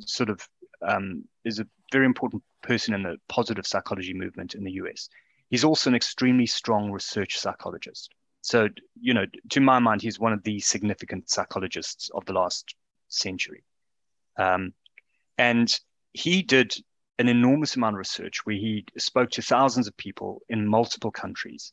sort 0.00 0.30
of 0.30 0.46
um, 0.86 1.24
is 1.44 1.58
a 1.58 1.66
very 1.92 2.06
important 2.06 2.42
person 2.62 2.94
in 2.94 3.02
the 3.02 3.16
positive 3.28 3.66
psychology 3.66 4.14
movement 4.14 4.54
in 4.54 4.64
the 4.64 4.72
US. 4.72 5.08
He's 5.50 5.64
also 5.64 5.90
an 5.90 5.96
extremely 5.96 6.46
strong 6.46 6.90
research 6.90 7.38
psychologist. 7.38 8.14
So, 8.42 8.68
you 9.00 9.14
know, 9.14 9.24
to 9.50 9.60
my 9.60 9.78
mind, 9.78 10.02
he's 10.02 10.20
one 10.20 10.32
of 10.32 10.42
the 10.42 10.60
significant 10.60 11.28
psychologists 11.28 12.10
of 12.14 12.24
the 12.26 12.32
last 12.32 12.74
century. 13.08 13.64
Um, 14.36 14.74
and 15.36 15.78
he 16.12 16.42
did 16.42 16.74
an 17.18 17.28
enormous 17.28 17.76
amount 17.76 17.96
of 17.96 17.98
research 17.98 18.46
where 18.46 18.56
he 18.56 18.84
spoke 18.96 19.30
to 19.30 19.42
thousands 19.42 19.88
of 19.88 19.96
people 19.96 20.42
in 20.48 20.66
multiple 20.66 21.10
countries. 21.10 21.72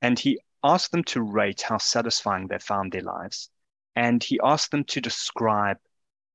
And 0.00 0.18
he 0.18 0.40
asked 0.64 0.92
them 0.92 1.04
to 1.04 1.22
rate 1.22 1.62
how 1.62 1.78
satisfying 1.78 2.46
they 2.46 2.58
found 2.58 2.92
their 2.92 3.02
lives. 3.02 3.50
And 3.94 4.22
he 4.22 4.40
asked 4.42 4.70
them 4.70 4.84
to 4.84 5.00
describe 5.00 5.78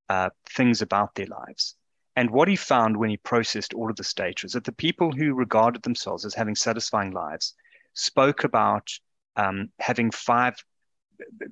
uh, 0.10 0.30
things 0.50 0.82
about 0.82 1.16
their 1.16 1.28
lives. 1.28 1.76
And 2.16 2.32
what 2.32 2.48
he 2.48 2.56
found 2.56 2.98
when 2.98 3.10
he 3.12 3.18
processed 3.18 3.74
all 3.74 3.90
of 3.90 3.96
this 3.96 4.14
data 4.14 4.48
is 4.48 4.54
that 4.54 4.64
the 4.64 4.72
people 4.72 5.12
who 5.12 5.36
regarded 5.36 5.84
themselves 5.84 6.26
as 6.26 6.34
having 6.34 6.56
satisfying 6.56 7.12
lives 7.12 7.54
spoke 7.94 8.44
about 8.44 8.90
um, 9.36 9.70
having 9.80 10.10
five, 10.10 10.56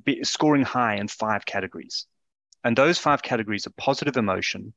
be, 0.03 0.23
scoring 0.23 0.63
high 0.63 0.95
in 0.95 1.07
five 1.07 1.45
categories. 1.45 2.07
And 2.63 2.75
those 2.75 2.97
five 2.97 3.21
categories 3.21 3.67
are 3.67 3.73
positive 3.77 4.17
emotion, 4.17 4.73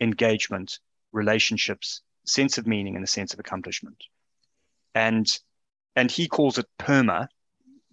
engagement, 0.00 0.78
relationships, 1.10 2.00
sense 2.24 2.58
of 2.58 2.66
meaning, 2.66 2.94
and 2.94 3.04
a 3.04 3.08
sense 3.08 3.32
of 3.32 3.40
accomplishment. 3.40 4.04
And 4.94 5.26
and 5.96 6.10
he 6.10 6.28
calls 6.28 6.58
it 6.58 6.66
PERMA, 6.78 7.28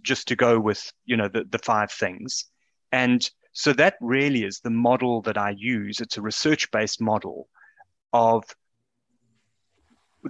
just 0.04 0.28
to 0.28 0.36
go 0.36 0.60
with 0.60 0.92
you 1.06 1.18
know 1.18 1.28
the, 1.28 1.44
the 1.44 1.60
five 1.60 1.92
things. 1.92 2.46
And 2.92 3.28
so 3.54 3.74
that 3.74 3.96
really 4.02 4.44
is 4.44 4.60
the 4.60 4.70
model 4.70 5.22
that 5.24 5.38
I 5.38 5.52
use. 5.58 6.00
It's 6.00 6.18
a 6.18 6.22
research-based 6.22 7.02
model 7.02 7.48
of 8.14 8.44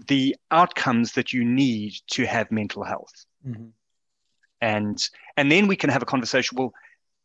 the 0.07 0.35
outcomes 0.49 1.13
that 1.13 1.33
you 1.33 1.43
need 1.43 1.93
to 2.11 2.25
have 2.25 2.51
mental 2.51 2.83
health. 2.83 3.25
Mm-hmm. 3.47 3.67
And 4.61 5.09
and 5.37 5.51
then 5.51 5.67
we 5.67 5.75
can 5.75 5.89
have 5.89 6.03
a 6.03 6.05
conversation 6.05 6.55
well 6.57 6.73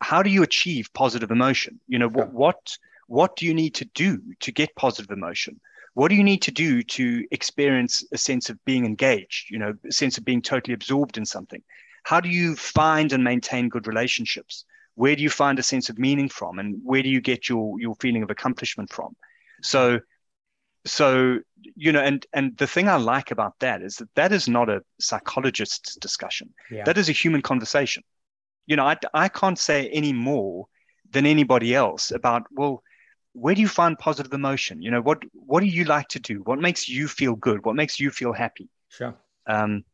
how 0.01 0.23
do 0.23 0.31
you 0.31 0.43
achieve 0.43 0.93
positive 0.93 1.31
emotion? 1.31 1.81
You 1.87 1.99
know 1.99 2.09
what 2.09 2.33
what 2.33 2.77
what 3.09 3.37
do 3.37 3.47
you 3.47 3.55
need 3.55 3.75
to 3.77 3.85
do 3.85 4.21
to 4.41 4.53
get 4.53 4.75
positive 4.75 5.11
emotion? 5.11 5.61
What 5.95 6.09
do 6.09 6.15
you 6.15 6.25
need 6.25 6.43
to 6.43 6.51
do 6.51 6.83
to 6.83 7.25
experience 7.31 8.05
a 8.13 8.19
sense 8.19 8.51
of 8.51 8.63
being 8.65 8.85
engaged 8.85 9.51
you 9.51 9.59
know 9.59 9.75
a 9.87 9.93
sense 9.93 10.19
of 10.19 10.25
being 10.25 10.43
totally 10.43 10.75
absorbed 10.75 11.17
in 11.17 11.27
something? 11.27 11.63
How 12.05 12.21
do 12.21 12.29
you 12.29 12.57
find 12.57 13.13
and 13.13 13.23
maintain 13.23 13.69
good 13.69 13.87
relationships 13.87 14.65
where 14.97 15.15
do 15.15 15.23
you 15.23 15.31
find 15.31 15.59
a 15.59 15.63
sense 15.63 15.89
of 15.89 15.99
meaning 15.99 16.29
from 16.29 16.59
and 16.59 16.81
where 16.83 17.03
do 17.03 17.09
you 17.09 17.21
get 17.21 17.49
your 17.49 17.79
your 17.79 17.95
feeling 17.97 18.23
of 18.23 18.31
accomplishment 18.31 18.93
from? 18.93 19.15
So 19.63 20.01
so 20.85 21.39
you 21.75 21.93
know 21.93 22.01
and 22.01 22.27
and 22.33 22.57
the 22.59 22.67
thing 22.67 22.89
i 22.89 22.97
like 22.97 23.31
about 23.33 23.59
that 23.59 23.83
is 23.83 23.97
that 23.97 24.09
that 24.15 24.33
is 24.33 24.49
not 24.49 24.69
a 24.69 24.83
psychologist's 25.01 25.97
discussion. 25.97 26.53
Yeah. 26.71 26.85
that 26.85 26.99
is 26.99 27.09
a 27.09 27.13
human 27.13 27.43
conversation. 27.43 28.03
You 28.67 28.77
know 28.77 28.87
I, 28.87 28.97
I 29.15 29.29
can't 29.29 29.59
say 29.59 29.89
any 29.89 30.13
more 30.13 30.67
than 31.11 31.27
anybody 31.27 31.75
else 31.75 32.11
about 32.11 32.45
well 32.51 32.83
where 33.33 33.55
do 33.55 33.61
you 33.61 33.69
find 33.69 33.99
positive 33.99 34.33
emotion? 34.33 34.81
You 34.81 34.91
know 34.91 35.03
what 35.03 35.23
what 35.33 35.61
do 35.61 35.67
you 35.67 35.85
like 35.85 36.09
to 36.09 36.21
do? 36.21 36.41
What 36.45 36.59
makes 36.59 36.89
you 36.89 37.07
feel 37.07 37.37
good? 37.37 37.65
What 37.65 37.77
makes 37.77 38.01
you 38.01 38.11
feel 38.11 38.33
happy? 38.33 38.69
Sure. 38.89 39.15
Um 39.47 39.85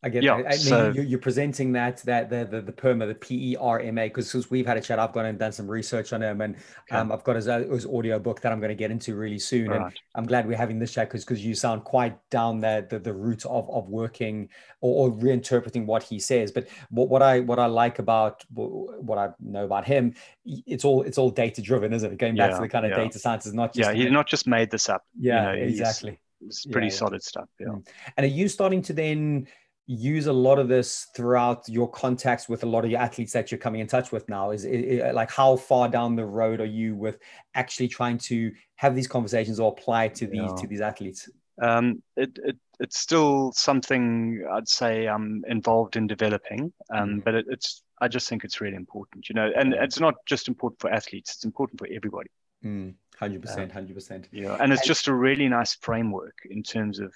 I 0.00 0.10
get 0.10 0.22
yeah, 0.22 0.34
I, 0.34 0.50
I 0.50 0.52
so, 0.52 0.92
mean, 0.92 1.08
you're 1.08 1.18
presenting 1.18 1.72
that 1.72 1.98
that 2.04 2.30
the 2.30 2.44
the, 2.44 2.62
the 2.62 2.72
PERMA, 2.72 3.08
the 3.08 3.16
P 3.16 3.52
E 3.52 3.56
R 3.56 3.80
M 3.80 3.98
A, 3.98 4.06
because 4.06 4.30
since 4.30 4.48
we've 4.48 4.64
had 4.64 4.76
a 4.76 4.80
chat. 4.80 5.00
I've 5.00 5.12
gone 5.12 5.26
and 5.26 5.36
done 5.36 5.50
some 5.50 5.68
research 5.68 6.12
on 6.12 6.22
him, 6.22 6.40
and 6.40 6.54
um, 6.92 7.10
I've 7.10 7.24
got 7.24 7.34
his, 7.34 7.48
uh, 7.48 7.64
his 7.70 7.84
audio 7.84 8.20
book 8.20 8.40
that 8.42 8.52
I'm 8.52 8.60
going 8.60 8.68
to 8.68 8.76
get 8.76 8.92
into 8.92 9.16
really 9.16 9.40
soon. 9.40 9.70
Right. 9.70 9.80
And 9.80 10.00
I'm 10.14 10.24
glad 10.24 10.46
we're 10.46 10.56
having 10.56 10.78
this 10.78 10.92
chat 10.92 11.08
because 11.08 11.24
because 11.24 11.44
you 11.44 11.56
sound 11.56 11.82
quite 11.82 12.16
down 12.30 12.60
the, 12.60 12.86
the 12.88 13.00
the 13.00 13.12
route 13.12 13.44
of 13.46 13.68
of 13.70 13.88
working 13.88 14.48
or, 14.80 15.08
or 15.08 15.16
reinterpreting 15.16 15.84
what 15.84 16.04
he 16.04 16.20
says. 16.20 16.52
But 16.52 16.68
what, 16.90 17.08
what 17.08 17.22
I 17.22 17.40
what 17.40 17.58
I 17.58 17.66
like 17.66 17.98
about 17.98 18.44
what 18.50 19.18
I 19.18 19.30
know 19.40 19.64
about 19.64 19.84
him, 19.84 20.14
it's 20.44 20.84
all 20.84 21.02
it's 21.02 21.18
all 21.18 21.30
data 21.30 21.60
driven, 21.60 21.92
isn't 21.92 22.12
it? 22.12 22.18
Going 22.18 22.36
back 22.36 22.50
yeah, 22.50 22.56
to 22.58 22.62
the 22.62 22.68
kind 22.68 22.86
of 22.86 22.92
yeah. 22.92 22.98
data 22.98 23.18
science 23.18 23.46
is 23.46 23.54
not 23.54 23.74
just 23.74 23.90
yeah, 23.90 23.96
he's 23.96 24.12
not 24.12 24.28
just 24.28 24.46
made 24.46 24.70
this 24.70 24.88
up. 24.88 25.04
Yeah, 25.18 25.54
you 25.54 25.60
know, 25.60 25.66
exactly. 25.66 26.20
It's 26.46 26.66
pretty 26.66 26.86
yeah, 26.86 26.92
solid 26.92 27.22
stuff. 27.24 27.48
Yeah. 27.58 27.66
Mm. 27.66 27.88
And 28.16 28.24
are 28.24 28.28
you 28.28 28.46
starting 28.46 28.80
to 28.82 28.92
then? 28.92 29.48
Use 29.88 30.26
a 30.26 30.32
lot 30.32 30.58
of 30.58 30.68
this 30.68 31.06
throughout 31.16 31.66
your 31.66 31.90
contacts 31.90 32.46
with 32.46 32.62
a 32.62 32.66
lot 32.66 32.84
of 32.84 32.90
your 32.90 33.00
athletes 33.00 33.32
that 33.32 33.50
you're 33.50 33.58
coming 33.58 33.80
in 33.80 33.86
touch 33.86 34.12
with 34.12 34.28
now? 34.28 34.50
Is 34.50 34.64
it, 34.64 34.76
it, 34.76 35.14
like 35.14 35.30
how 35.30 35.56
far 35.56 35.88
down 35.88 36.14
the 36.14 36.26
road 36.26 36.60
are 36.60 36.66
you 36.66 36.94
with 36.94 37.18
actually 37.54 37.88
trying 37.88 38.18
to 38.18 38.52
have 38.76 38.94
these 38.94 39.08
conversations 39.08 39.58
or 39.58 39.72
apply 39.72 40.08
to 40.08 40.26
these 40.26 40.42
yeah. 40.42 40.54
to 40.56 40.66
these 40.66 40.82
athletes? 40.82 41.28
Um, 41.60 42.02
it, 42.16 42.38
it, 42.44 42.56
it's 42.78 43.00
still 43.00 43.50
something 43.52 44.44
i'd 44.52 44.68
say 44.68 45.08
i'm 45.08 45.42
involved 45.48 45.96
in 45.96 46.06
developing 46.06 46.72
um, 46.94 47.08
mm-hmm. 47.08 47.18
but 47.24 47.34
it's 47.34 47.82
i 48.00 48.06
just 48.06 48.28
think 48.28 48.44
it's 48.44 48.60
really 48.60 48.76
important 48.76 49.28
you 49.28 49.34
know 49.34 49.50
and 49.56 49.74
it's 49.74 49.98
not 49.98 50.14
just 50.26 50.46
important 50.46 50.80
for 50.80 50.88
athletes 50.88 51.34
it's 51.34 51.44
important 51.44 51.80
for 51.80 51.88
everybody. 51.92 52.30
Mm, 52.64 52.94
100% 53.20 53.72
100% 53.72 54.24
yeah 54.30 54.56
and 54.60 54.72
it's 54.72 54.86
just 54.86 55.08
a 55.08 55.14
really 55.14 55.48
nice 55.48 55.74
framework 55.74 56.36
in 56.48 56.62
terms 56.62 57.00
of 57.00 57.12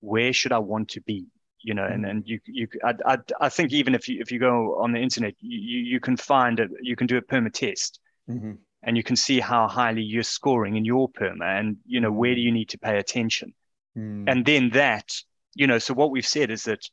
where 0.00 0.32
should 0.32 0.52
i 0.52 0.58
want 0.58 0.88
to 0.90 1.00
be 1.00 1.26
you 1.62 1.74
know, 1.74 1.84
and 1.84 2.06
and 2.06 2.22
you 2.26 2.40
you 2.46 2.68
I, 2.84 2.94
I, 3.04 3.18
I 3.40 3.48
think 3.48 3.72
even 3.72 3.94
if 3.94 4.08
you 4.08 4.20
if 4.20 4.30
you 4.30 4.38
go 4.38 4.80
on 4.80 4.92
the 4.92 5.00
internet, 5.00 5.34
you 5.40 5.78
you 5.80 6.00
can 6.00 6.16
find 6.16 6.60
it, 6.60 6.70
you 6.82 6.96
can 6.96 7.06
do 7.06 7.16
a 7.16 7.22
perma 7.22 7.52
test, 7.52 8.00
mm-hmm. 8.28 8.52
and 8.82 8.96
you 8.96 9.02
can 9.02 9.16
see 9.16 9.40
how 9.40 9.68
highly 9.68 10.02
you're 10.02 10.22
scoring 10.22 10.76
in 10.76 10.84
your 10.84 11.08
perma, 11.08 11.58
and 11.58 11.76
you 11.86 12.00
know 12.00 12.12
where 12.12 12.34
do 12.34 12.40
you 12.40 12.52
need 12.52 12.68
to 12.70 12.78
pay 12.78 12.98
attention, 12.98 13.54
mm. 13.96 14.24
and 14.26 14.44
then 14.46 14.70
that 14.70 15.12
you 15.54 15.66
know. 15.66 15.78
So 15.78 15.94
what 15.94 16.10
we've 16.10 16.26
said 16.26 16.50
is 16.50 16.64
that 16.64 16.88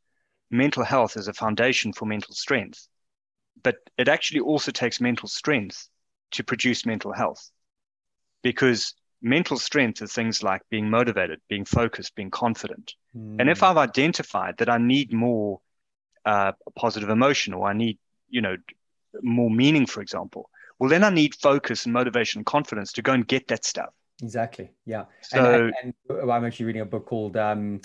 mental 0.50 0.84
health 0.84 1.18
is 1.18 1.28
a 1.28 1.34
foundation 1.34 1.94
for 1.94 2.06
mental 2.06 2.34
strength, 2.34 2.88
but 3.64 3.76
it 3.98 4.08
actually 4.08 4.42
also 4.42 4.72
takes 4.72 5.00
mental 5.02 5.28
strength 5.28 5.90
to 6.32 6.44
produce 6.44 6.86
mental 6.86 7.14
health, 7.14 7.52
because 8.42 8.94
mental 9.26 9.58
strength 9.58 10.04
is 10.04 10.14
things 10.14 10.44
like 10.44 10.62
being 10.70 10.90
motivated, 10.90 11.42
being 11.50 11.66
focused, 11.66 12.16
being 12.16 12.30
confident. 12.30 12.94
Mm. 13.18 13.38
And 13.40 13.50
if 13.50 13.60
hmm. 13.60 13.66
I've 13.66 13.78
identified 13.78 14.58
that 14.60 14.70
I 14.70 14.78
need 14.78 15.12
more 15.12 15.60
uh, 16.26 16.52
positive 16.76 17.10
emotion 17.10 17.54
or 17.54 17.68
I 17.68 17.74
need, 17.74 17.98
you 18.30 18.42
know, 18.42 18.56
more 19.24 19.50
meaning, 19.50 19.88
for 19.88 20.02
example, 20.02 20.50
well, 20.78 20.90
then 20.90 21.04
I 21.04 21.10
need 21.10 21.34
focus 21.34 21.86
and 21.86 21.94
motivation 21.94 22.40
and 22.40 22.46
confidence 22.46 22.94
to 22.94 23.02
go 23.02 23.14
and 23.14 23.28
get 23.28 23.48
that 23.48 23.66
stuff. 23.66 23.90
Exactly. 24.22 24.72
Yeah. 24.86 25.06
So, 25.24 25.66
and, 25.66 25.74
and, 25.82 25.94
and 26.10 26.32
I'm 26.32 26.46
actually 26.46 26.68
reading 26.68 26.84
a 26.84 26.86
book 26.86 27.08
called 27.08 27.36
um, 27.36 27.82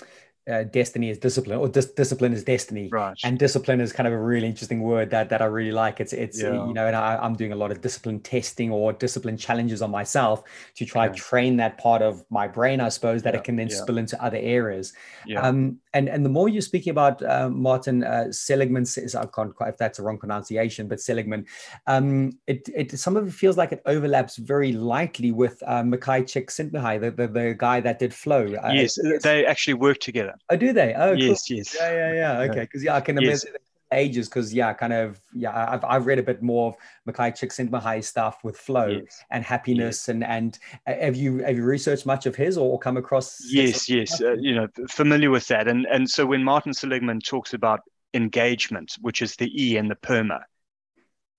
uh, 0.50 0.64
destiny 0.64 1.10
is 1.10 1.18
discipline 1.18 1.58
or 1.58 1.68
dis- 1.68 1.92
discipline 1.92 2.32
is 2.32 2.44
destiny. 2.44 2.88
Right. 2.90 3.16
And 3.24 3.38
discipline 3.38 3.80
is 3.80 3.92
kind 3.92 4.06
of 4.06 4.12
a 4.12 4.18
really 4.18 4.46
interesting 4.46 4.82
word 4.82 5.10
that 5.10 5.28
that 5.30 5.42
i 5.42 5.46
really 5.46 5.72
like. 5.72 6.00
It's 6.00 6.12
it's 6.12 6.42
yeah. 6.42 6.66
you 6.66 6.74
know 6.74 6.86
and 6.86 6.96
I, 6.96 7.24
am 7.24 7.34
doing 7.34 7.52
a 7.52 7.56
lot 7.56 7.70
of 7.70 7.80
discipline 7.80 8.20
testing 8.20 8.70
or 8.70 8.92
discipline 8.92 9.36
challenges 9.36 9.82
on 9.82 9.90
myself 9.90 10.42
to 10.76 10.84
try 10.84 11.06
yeah. 11.06 11.12
train 11.12 11.56
that 11.58 11.78
part 11.78 12.02
of 12.02 12.24
my 12.30 12.46
brain 12.48 12.80
i 12.80 12.88
suppose 12.88 13.22
that 13.22 13.34
yeah. 13.34 13.40
it 13.40 13.44
can 13.44 13.56
then 13.56 13.70
spill 13.70 13.98
into 13.98 14.22
other 14.22 14.38
areas. 14.38 14.92
Um 15.36 15.80
and 15.92 16.08
and 16.08 16.24
the 16.24 16.28
more 16.28 16.48
you're 16.48 16.62
speaking 16.62 16.90
about 16.90 17.22
uh, 17.22 17.48
martin 17.48 18.04
uh, 18.04 18.30
seligman 18.30 18.82
is 18.82 19.14
i 19.14 19.26
can't 19.26 19.54
quite 19.54 19.70
if 19.70 19.76
that's 19.76 19.98
a 19.98 20.02
wrong 20.02 20.18
pronunciation 20.18 20.86
but 20.86 21.00
seligman 21.00 21.46
um 21.86 22.32
it 22.46 22.68
it 22.74 22.98
some 22.98 23.16
of 23.16 23.26
it 23.26 23.34
feels 23.34 23.56
like 23.56 23.72
it 23.72 23.82
overlaps 23.86 24.36
very 24.36 24.72
lightly 24.72 25.32
with 25.32 25.62
uh, 25.66 25.82
Mihaly 25.82 26.22
Csikszentmihalyi, 26.22 27.00
the, 27.00 27.10
the 27.10 27.28
the 27.28 27.54
guy 27.56 27.80
that 27.80 27.98
did 27.98 28.12
flow. 28.14 28.44
Uh, 28.62 28.70
yes 28.72 28.98
they 29.22 29.46
actually 29.46 29.74
work 29.74 29.98
together 29.98 30.34
Oh, 30.48 30.56
do 30.56 30.72
they? 30.72 30.94
Oh, 30.94 31.12
yes, 31.12 31.46
cool. 31.46 31.56
yes. 31.58 31.76
Yeah, 31.78 31.92
yeah, 31.92 32.12
yeah. 32.12 32.50
Okay, 32.50 32.60
because 32.60 32.82
yeah, 32.82 32.96
I 32.96 33.00
can 33.00 33.20
yes. 33.20 33.44
imagine 33.44 33.60
ages 33.92 34.28
because 34.28 34.52
yeah, 34.54 34.72
kind 34.72 34.92
of 34.92 35.20
yeah, 35.34 35.72
I've 35.72 35.84
I've 35.84 36.06
read 36.06 36.18
a 36.18 36.22
bit 36.22 36.42
more 36.42 36.68
of 36.68 36.76
Mihaly 37.14 37.32
Csikszentmihalyi 37.32 38.04
stuff 38.04 38.42
with 38.44 38.56
flow 38.56 38.86
yes. 38.86 39.22
and 39.30 39.44
happiness 39.44 40.06
yes. 40.06 40.08
and 40.08 40.24
and 40.24 40.58
uh, 40.86 40.94
have 40.94 41.16
you 41.16 41.38
have 41.38 41.56
you 41.56 41.64
researched 41.64 42.06
much 42.06 42.26
of 42.26 42.36
his 42.36 42.56
or, 42.56 42.78
come 42.78 42.96
across? 42.96 43.40
Yes, 43.50 43.88
yes, 43.88 44.20
uh, 44.20 44.34
you 44.34 44.54
know, 44.54 44.68
familiar 44.88 45.30
with 45.30 45.46
that, 45.48 45.68
and 45.68 45.86
and 45.86 46.08
so 46.08 46.26
when 46.26 46.42
Martin 46.42 46.72
Seligman 46.72 47.20
talks 47.20 47.54
about 47.54 47.80
engagement, 48.14 48.96
which 49.00 49.22
is 49.22 49.36
the 49.36 49.50
E 49.60 49.76
in 49.76 49.88
the 49.88 49.96
PERMA, 49.96 50.40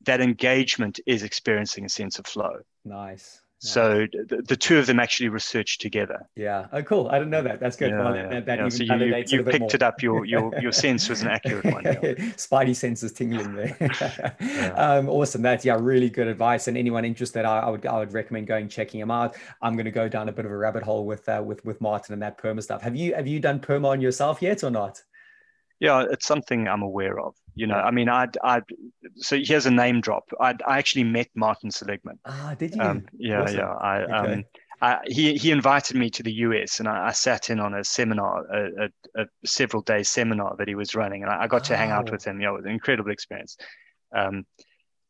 that 0.06 0.22
engagement 0.22 1.00
is 1.06 1.24
experiencing 1.24 1.86
a 1.86 1.90
sense 1.90 2.20
of 2.20 2.26
flow. 2.26 2.60
Nice. 2.86 3.42
So 3.64 4.08
the, 4.12 4.42
the, 4.42 4.56
two 4.56 4.80
of 4.80 4.88
them 4.88 5.00
actually 5.00 5.30
researched 5.30 5.82
together. 5.82 6.28
Yeah. 6.36 6.66
Oh, 6.74 6.82
cool. 6.82 7.10
I 7.10 7.20
didn't 7.20 7.30
know 7.30 7.44
that. 7.44 7.60
That's 7.60 7.76
good. 7.76 7.92
Yeah, 7.92 8.04
well, 8.04 8.16
yeah. 8.16 8.28
That, 8.28 8.46
that 8.48 8.58
yeah. 8.58 8.70
so 8.70 8.84
you, 8.84 9.06
you, 9.06 9.14
it 9.14 9.46
picked 9.46 9.60
more. 9.60 9.70
it 9.72 9.84
up. 9.84 10.02
Your 10.02 10.26
your 10.26 10.60
your 10.60 10.72
sense 10.72 11.08
was 11.08 11.22
an 11.22 11.28
accurate 11.28 11.66
one. 11.66 11.84
Spidey 11.84 12.76
senses 12.76 13.12
tingling 13.12 13.54
there. 13.54 14.74
um, 14.76 15.08
awesome. 15.08 15.44
That's 15.44 15.64
yeah, 15.64 15.78
really 15.80 16.10
good 16.10 16.28
advice. 16.28 16.68
And 16.68 16.76
anyone 16.76 17.06
interested, 17.06 17.46
I, 17.46 17.60
I, 17.60 17.70
would 17.70 17.86
I 17.86 18.00
would 18.00 18.14
recommend 18.14 18.48
going 18.48 18.68
checking 18.68 19.00
him 19.00 19.12
out. 19.12 19.36
I'm 19.62 19.74
going 19.74 19.86
to 19.86 19.92
go 19.92 20.10
down 20.10 20.28
a 20.28 20.32
bit 20.32 20.46
of 20.46 20.52
a 20.52 20.58
rabbit 20.58 20.82
hole 20.82 21.06
with 21.06 21.30
uh, 21.30 21.44
with 21.46 21.64
with 21.64 21.80
Martin 21.82 22.14
and 22.14 22.22
that 22.24 22.40
perma 22.40 22.64
stuff. 22.64 22.82
Have 22.82 22.96
you 22.96 23.14
have 23.14 23.28
you 23.28 23.40
done 23.40 23.60
perma 23.60 23.90
on 23.90 24.02
yourself 24.02 24.42
yet 24.42 24.64
or 24.64 24.72
not? 24.72 25.04
Yeah, 25.80 26.06
it's 26.10 26.26
something 26.26 26.68
I'm 26.68 26.82
aware 26.82 27.20
of. 27.20 27.36
You 27.56 27.68
know, 27.68 27.76
I 27.76 27.92
mean, 27.92 28.08
I, 28.10 28.28
I, 28.44 28.62
so 29.18 29.38
here's 29.42 29.66
a 29.66 29.72
name 29.72 30.02
drop. 30.02 30.24
I, 30.40 30.56
I 30.66 30.78
actually 30.78 31.04
met 31.04 31.28
Martin 31.36 31.70
Seligman. 31.70 32.18
Ah, 32.26 32.56
did 32.58 32.76
you? 32.76 32.82
Um, 32.82 33.06
yeah, 33.18 33.42
Awesome. 33.42 33.58
yeah. 33.58 33.74
I, 33.74 34.02
Okay. 34.04 34.34
um, 34.34 34.44
I, 34.82 34.98
he 35.06 35.36
he 35.38 35.52
invited 35.52 35.96
me 35.96 36.10
to 36.10 36.24
the 36.24 36.32
US, 36.32 36.80
and 36.80 36.88
I, 36.88 37.08
I 37.08 37.12
sat 37.12 37.50
in 37.50 37.60
on 37.60 37.76
a 37.76 37.84
seminar, 37.84 38.46
a, 38.52 38.86
a, 38.86 39.22
a 39.22 39.26
several 39.46 39.84
day 39.84 40.02
seminar 40.02 40.56
that 40.58 40.68
he 40.68 40.76
was 40.76 40.96
running, 40.96 41.24
and 41.24 41.32
I, 41.32 41.44
I 41.44 41.48
got 41.48 41.66
to 41.66 41.78
hang 41.78 41.92
out 41.92 42.12
with 42.12 42.24
him. 42.24 42.42
Yeah, 42.42 42.50
it 42.50 42.54
was 42.54 42.66
an 42.66 42.72
incredible 42.72 43.12
experience. 43.12 43.58
Um, 44.16 44.46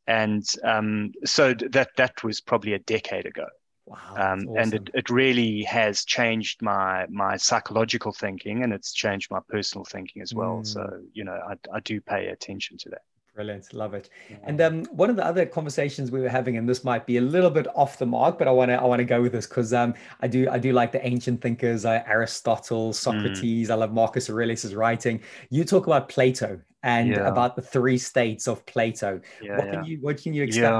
and 0.07 0.43
um, 0.63 1.11
so 1.23 1.53
that 1.53 1.89
that 1.95 2.23
was 2.23 2.41
probably 2.41 2.73
a 2.73 2.79
decade 2.79 3.25
ago. 3.25 3.45
Wow. 3.85 4.15
um, 4.15 4.47
and 4.57 4.73
it, 4.73 4.89
it 4.93 5.09
really 5.09 5.63
has 5.63 6.05
changed 6.05 6.61
my 6.61 7.05
my 7.09 7.35
psychological 7.37 8.11
thinking 8.13 8.63
and 8.63 8.73
it's 8.73 8.93
changed 8.93 9.29
my 9.31 9.39
personal 9.49 9.85
thinking 9.85 10.21
as 10.21 10.33
well 10.35 10.61
Mm. 10.61 10.67
so 10.67 11.01
you 11.13 11.23
know 11.23 11.33
I, 11.49 11.55
I 11.75 11.79
do 11.81 11.99
pay 11.99 12.27
attention 12.27 12.77
to 12.77 12.89
that 12.89 13.01
Brilliant, 13.33 13.73
love 13.73 13.93
it. 13.93 14.09
And 14.43 14.59
um, 14.59 14.83
one 14.87 15.09
of 15.09 15.15
the 15.15 15.25
other 15.25 15.45
conversations 15.45 16.11
we 16.11 16.19
were 16.19 16.27
having, 16.27 16.57
and 16.57 16.67
this 16.67 16.83
might 16.83 17.05
be 17.05 17.15
a 17.15 17.21
little 17.21 17.49
bit 17.49 17.65
off 17.75 17.97
the 17.97 18.05
mark, 18.05 18.37
but 18.37 18.45
I 18.45 18.51
want 18.51 18.69
to 18.71 18.75
I 18.75 18.83
want 18.83 18.99
to 18.99 19.05
go 19.05 19.21
with 19.21 19.31
this 19.31 19.47
because 19.47 19.71
um, 19.71 19.93
I 20.19 20.27
do 20.27 20.49
I 20.49 20.59
do 20.59 20.73
like 20.73 20.91
the 20.91 21.05
ancient 21.07 21.41
thinkers, 21.41 21.85
uh, 21.85 22.03
Aristotle, 22.05 22.91
Socrates. 22.91 23.69
I 23.69 23.75
love 23.75 23.93
Marcus 23.93 24.29
Aurelius's 24.29 24.75
writing. 24.75 25.21
You 25.49 25.63
talk 25.63 25.87
about 25.87 26.09
Plato 26.09 26.59
and 26.83 27.15
Yeah. 27.15 27.25
about 27.25 27.55
the 27.55 27.61
three 27.61 27.97
states 27.97 28.49
of 28.49 28.65
Plato. 28.65 29.21
yeah 29.39 29.55
what 29.55 29.65
yeah 29.67 29.71
can 29.71 29.85
you 29.85 29.97
what 30.01 30.21
can 30.21 30.33
you 30.33 30.43
expect? 30.43 30.75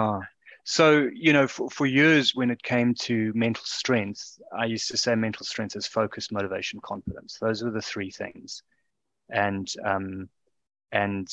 So 0.64 1.08
you 1.14 1.34
know 1.34 1.48
for, 1.48 1.70
for 1.70 1.86
years 1.86 2.36
when 2.36 2.52
it 2.52 2.62
came 2.62 2.94
to 2.94 3.32
mental 3.36 3.64
strength 3.66 4.40
i 4.58 4.66
used 4.66 4.90
to 4.90 4.98
say 4.98 5.16
mental 5.16 5.46
strength 5.46 5.76
is 5.76 5.88
focus 5.88 6.32
motivation 6.32 6.80
confidence. 6.82 7.38
Those 7.40 7.64
were 7.64 7.72
the 7.72 7.82
three 7.82 8.12
things. 8.12 8.64
And 9.30 9.68
um 9.86 10.30
and 10.92 11.28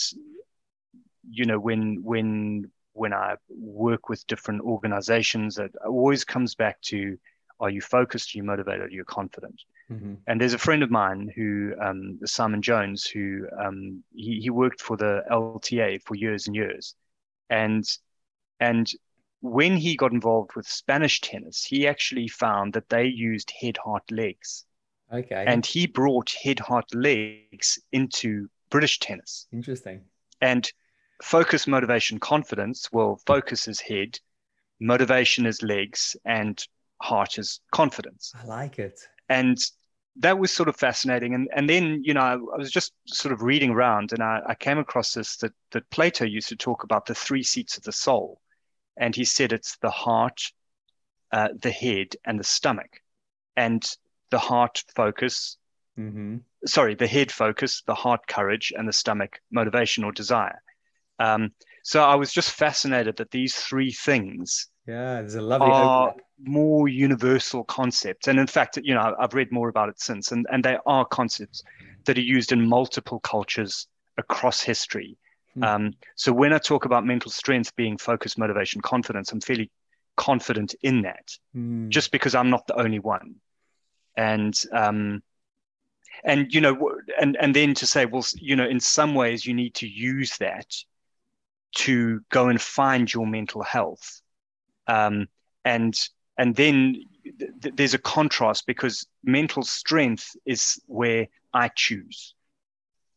you 1.31 1.45
know 1.45 1.59
when 1.59 2.03
when 2.03 2.71
when 2.95 3.13
i 3.13 3.37
work 3.49 4.09
with 4.09 4.27
different 4.27 4.63
organizations 4.63 5.59
it 5.59 5.73
always 5.87 6.25
comes 6.25 6.55
back 6.55 6.81
to 6.83 7.19
are 7.61 7.71
you 7.71 7.81
focused? 7.81 8.35
Are 8.35 8.39
you 8.39 8.45
motivated? 8.45 8.83
Are 8.87 8.89
you 8.91 9.05
confident? 9.05 9.61
Mhm. 9.91 10.19
and 10.27 10.41
there's 10.41 10.55
a 10.55 10.59
friend 10.59 10.83
of 10.83 10.91
mine 10.91 11.33
who 11.35 11.75
um, 11.81 12.19
simon 12.25 12.63
jones 12.63 13.07
who 13.07 13.47
um, 13.59 14.05
he, 14.15 14.41
he 14.41 14.51
worked 14.51 14.81
for 14.81 14.97
the 14.97 15.25
lta 15.31 16.01
for 16.03 16.15
years 16.15 16.47
and 16.47 16.55
years. 16.55 16.95
And 17.51 17.85
and 18.61 18.87
when 19.41 19.77
he 19.77 19.97
got 19.97 20.13
involved 20.13 20.51
with 20.57 20.67
spanish 20.67 21.21
tennis 21.21 21.65
he 21.65 21.87
actually 21.87 22.29
found 22.29 22.73
that 22.73 22.89
they 22.89 23.05
used 23.05 23.53
head 23.61 23.77
heart 23.77 24.11
legs 24.11 24.65
Okay, 25.13 25.45
and 25.47 25.65
he 25.65 25.87
brought 25.87 26.31
head 26.43 26.59
heart 26.59 26.95
legs 26.95 27.79
into 27.93 28.49
british 28.71 28.99
tennis 28.99 29.47
interesting. 29.53 30.03
and 30.41 30.71
focus 31.23 31.67
motivation 31.67 32.19
confidence 32.21 32.91
well 32.93 33.21
focus 33.27 33.69
is 33.69 33.81
head 33.81 34.19
motivation 34.81 35.47
is 35.47 35.63
legs 35.63 36.17
and 36.25 36.67
heart 37.01 37.39
is 37.39 37.61
confidence 37.73 38.33
I 38.41 38.45
like 38.47 38.79
it. 38.79 39.01
and 39.29 39.57
that 40.21 40.39
was 40.39 40.51
sort 40.51 40.69
of 40.69 40.75
fascinating. 40.77 41.35
And 41.35 41.49
and 41.55 41.71
then 41.71 42.03
you 42.03 42.13
know 42.13 42.21
I, 42.21 42.33
I 42.33 42.57
was 42.59 42.73
just 42.73 42.93
sort 43.07 43.33
of 43.33 43.41
reading 43.43 43.71
around, 43.71 44.13
and 44.13 44.21
I, 44.21 44.41
I 44.49 44.55
came 44.57 44.79
across 44.79 45.13
this 45.13 45.37
that 45.37 45.53
that 45.71 45.89
Plato 45.91 46.25
used 46.25 46.49
to 46.49 46.57
talk 46.57 46.83
about 46.83 47.07
the 47.07 47.15
three 47.15 47.45
seats 47.45 47.77
of 47.77 47.85
the 47.85 47.93
soul, 47.93 48.41
and 48.99 49.15
he 49.15 49.25
said 49.25 49.53
it's 49.53 49.77
the 49.79 49.91
heart, 49.91 50.53
uh, 51.33 51.49
the 51.61 51.71
head, 51.71 52.17
and 52.25 52.39
the 52.39 52.45
stomach, 52.45 53.01
and 53.57 53.85
the 54.31 54.39
heart 54.39 54.85
focus. 54.95 55.57
hmm 55.97 56.39
Sorry, 56.67 56.95
the 56.95 57.07
head 57.07 57.31
focus, 57.33 57.83
the 57.87 57.95
heart 57.95 58.27
courage, 58.27 58.73
and 58.77 58.89
the 58.89 58.93
stomach 58.93 59.41
motivation 59.51 60.05
or 60.05 60.13
desire. 60.13 60.61
Um, 61.19 61.53
so 61.83 62.03
I 62.03 62.17
was 62.17 62.33
just 62.33 62.51
fascinated 62.53 63.17
that 63.17 63.31
these 63.31 63.55
three 63.55 63.93
things 63.93 64.69
Yeah, 64.87 65.21
there's 65.21 65.35
a 65.35 65.41
lovely 65.41 65.71
are 65.71 66.09
overlap. 66.09 66.21
more 66.41 66.89
universal 66.89 67.65
concepts. 67.65 68.29
And 68.29 68.39
in 68.39 68.47
fact, 68.47 68.79
you 68.83 68.95
know, 68.95 69.15
I've 69.19 69.35
read 69.35 69.53
more 69.53 69.69
about 69.69 69.89
it 69.89 70.01
since, 70.01 70.33
and, 70.33 70.47
and 70.51 70.65
they 70.65 70.79
are 70.87 71.05
concepts 71.05 71.63
that 72.05 72.19
are 72.19 72.23
used 72.23 72.53
in 72.53 72.69
multiple 72.69 73.21
cultures 73.21 73.89
across 74.17 74.61
history. 74.63 75.19
Hmm. 75.59 75.65
Um, 75.65 75.93
so 76.15 76.33
when 76.33 76.53
I 76.53 76.59
talk 76.59 76.85
about 76.85 77.05
mental 77.05 77.31
strength 77.31 77.75
being 77.77 77.99
focus, 77.99 78.39
motivation, 78.39 78.81
confidence, 78.81 79.33
I'm 79.33 79.41
fairly 79.41 79.71
confident 80.17 80.75
in 80.83 81.03
that, 81.03 81.39
Mm. 81.57 81.89
just 81.91 82.13
because 82.13 82.35
I'm 82.35 82.51
not 82.51 82.67
the 82.67 82.79
only 82.81 82.99
one. 82.99 83.37
And 84.17 84.55
um, 84.73 85.23
and 86.25 86.53
you 86.53 86.61
know, 86.61 86.93
and 87.21 87.37
and 87.41 87.55
then 87.55 87.75
to 87.75 87.87
say, 87.87 88.07
well, 88.07 88.25
you 88.37 88.57
know, 88.57 88.67
in 88.67 88.81
some 88.81 89.15
ways 89.15 89.47
you 89.47 89.55
need 89.55 89.75
to 89.75 89.87
use 89.89 90.37
that 90.39 90.75
to 91.77 92.21
go 92.31 92.49
and 92.49 92.61
find 92.61 93.13
your 93.13 93.27
mental 93.27 93.63
health 93.63 94.23
um, 94.89 95.29
and 95.65 96.09
and 96.39 96.57
then 96.57 96.97
th- 97.39 97.51
th- 97.63 97.75
there's 97.77 97.95
a 97.95 97.99
contrast 97.99 98.67
because 98.67 99.07
mental 99.23 99.63
strength 99.63 100.35
is 100.47 100.81
where 100.87 101.27
I 101.53 101.69
choose. 101.69 102.35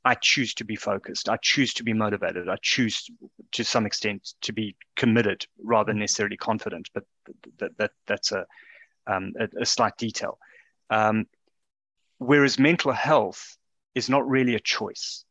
I 0.04 0.16
choose 0.16 0.54
to 0.56 0.64
be 0.66 0.76
focused. 0.76 1.30
I 1.30 1.38
choose 1.38 1.74
to 1.76 1.84
be 1.84 1.93
motivated. 1.93 2.49
I 2.49 2.58
choose 2.62 3.10
to 3.52 3.64
some 3.64 3.86
extent 3.86 4.34
to 4.41 4.54
be 4.54 4.76
committed 4.95 5.45
rather 5.64 5.91
than 5.91 5.99
necessarily 5.99 6.38
confident. 6.38 6.89
But 6.93 7.04
that, 7.60 7.78
that 7.78 7.91
that's 8.08 8.32
a, 8.32 8.45
um, 9.06 9.34
a, 9.39 9.47
a 9.62 9.66
slight 9.66 9.97
detail. 9.97 10.39
Um, 10.89 11.28
whereas 12.18 12.58
mental 12.58 12.91
health 12.91 13.58
is 13.93 14.10
not 14.10 14.28
really 14.28 14.56
a 14.56 14.60
choice. 14.60 15.24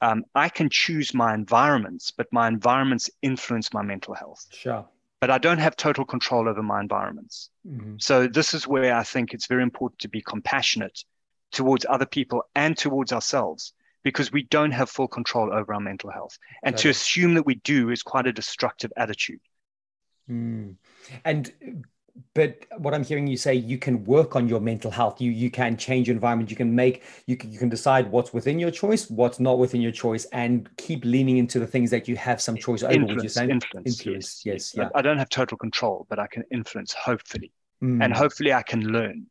Um, 0.00 0.24
I 0.34 0.48
can 0.48 0.70
choose 0.70 1.12
my 1.12 1.34
environments, 1.34 2.12
but 2.12 2.28
my 2.32 2.46
environments 2.46 3.10
influence 3.20 3.72
my 3.72 3.82
mental 3.82 4.14
health 4.14 4.46
Sure. 4.52 4.86
but 5.20 5.30
I 5.30 5.38
don't 5.38 5.58
have 5.58 5.74
total 5.74 6.04
control 6.04 6.48
over 6.48 6.62
my 6.62 6.80
environments. 6.80 7.50
Mhm. 7.66 8.00
So 8.00 8.28
this 8.28 8.54
is 8.54 8.68
where 8.68 8.94
I 8.94 9.02
think 9.02 9.34
it's 9.34 9.48
very 9.48 9.64
important 9.64 9.98
to 10.00 10.08
be 10.08 10.22
compassionate 10.22 11.04
towards 11.50 11.84
other 11.88 12.06
people 12.06 12.44
and 12.54 12.76
towards 12.78 13.12
ourselves 13.12 13.72
because 14.08 14.32
we 14.32 14.44
don't 14.44 14.72
have 14.72 14.88
full 14.88 15.08
control 15.18 15.52
over 15.52 15.74
our 15.74 15.80
mental 15.80 16.10
health. 16.10 16.34
And 16.62 16.76
to 16.78 16.88
assume 16.88 17.34
that 17.34 17.46
we 17.50 17.56
do 17.56 17.90
is 17.90 18.02
quite 18.02 18.26
a 18.26 18.32
destructive 18.32 18.92
attitude. 18.96 19.40
Mm. 20.30 20.76
And 21.24 21.42
but 22.34 22.66
what 22.78 22.94
I'm 22.94 23.04
hearing 23.04 23.26
you 23.28 23.36
say, 23.36 23.54
you 23.54 23.78
can 23.78 24.04
work 24.04 24.34
on 24.34 24.48
your 24.48 24.60
mental 24.60 24.90
health. 24.90 25.20
You 25.20 25.30
you 25.30 25.50
can 25.50 25.76
change 25.76 26.08
your 26.08 26.14
environment. 26.14 26.50
You 26.50 26.56
can 26.56 26.74
make 26.74 27.02
you 27.26 27.36
can, 27.36 27.52
you 27.52 27.58
can 27.58 27.68
decide 27.68 28.10
what's 28.10 28.32
within 28.32 28.58
your 28.58 28.72
choice, 28.72 29.08
what's 29.20 29.38
not 29.38 29.58
within 29.58 29.80
your 29.80 29.92
choice, 29.92 30.24
and 30.32 30.68
keep 30.76 31.04
leaning 31.04 31.36
into 31.36 31.58
the 31.60 31.66
things 31.66 31.90
that 31.90 32.08
you 32.08 32.16
have 32.16 32.40
some 32.40 32.56
choice 32.56 32.82
over. 32.82 32.92
Would 32.92 33.22
you 33.22 33.30
Influence, 33.30 33.34
say? 33.34 33.48
influence, 33.48 34.00
Influence, 34.00 34.42
yes, 34.44 34.72
yes, 34.74 34.90
I- 34.94 34.98
I 34.98 35.02
don't 35.02 35.18
have 35.18 35.28
total 35.28 35.56
control, 35.58 36.06
but 36.10 36.18
I 36.18 36.26
can 36.26 36.42
influence, 36.50 36.92
hopefully, 36.92 37.52
Mm. 37.82 38.02
and 38.02 38.12
hopefully 38.12 38.52
I 38.52 38.62
can 38.62 38.82
learn. 38.96 39.26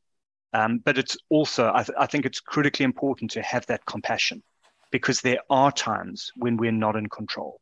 Um, 0.54 0.78
but 0.80 0.98
it's 0.98 1.18
also, 1.30 1.64
I, 1.80 1.84
th- 1.84 1.98
I 2.00 2.06
think 2.06 2.26
it's 2.26 2.40
critically 2.40 2.86
important 2.86 3.32
to 3.32 3.42
have 3.42 3.66
that 3.66 3.86
compassion 3.86 4.42
because 4.92 5.22
there 5.22 5.40
are 5.50 5.72
times 5.72 6.32
when 6.36 6.58
we're 6.58 6.72
not 6.72 6.96
in 6.96 7.08
control. 7.08 7.60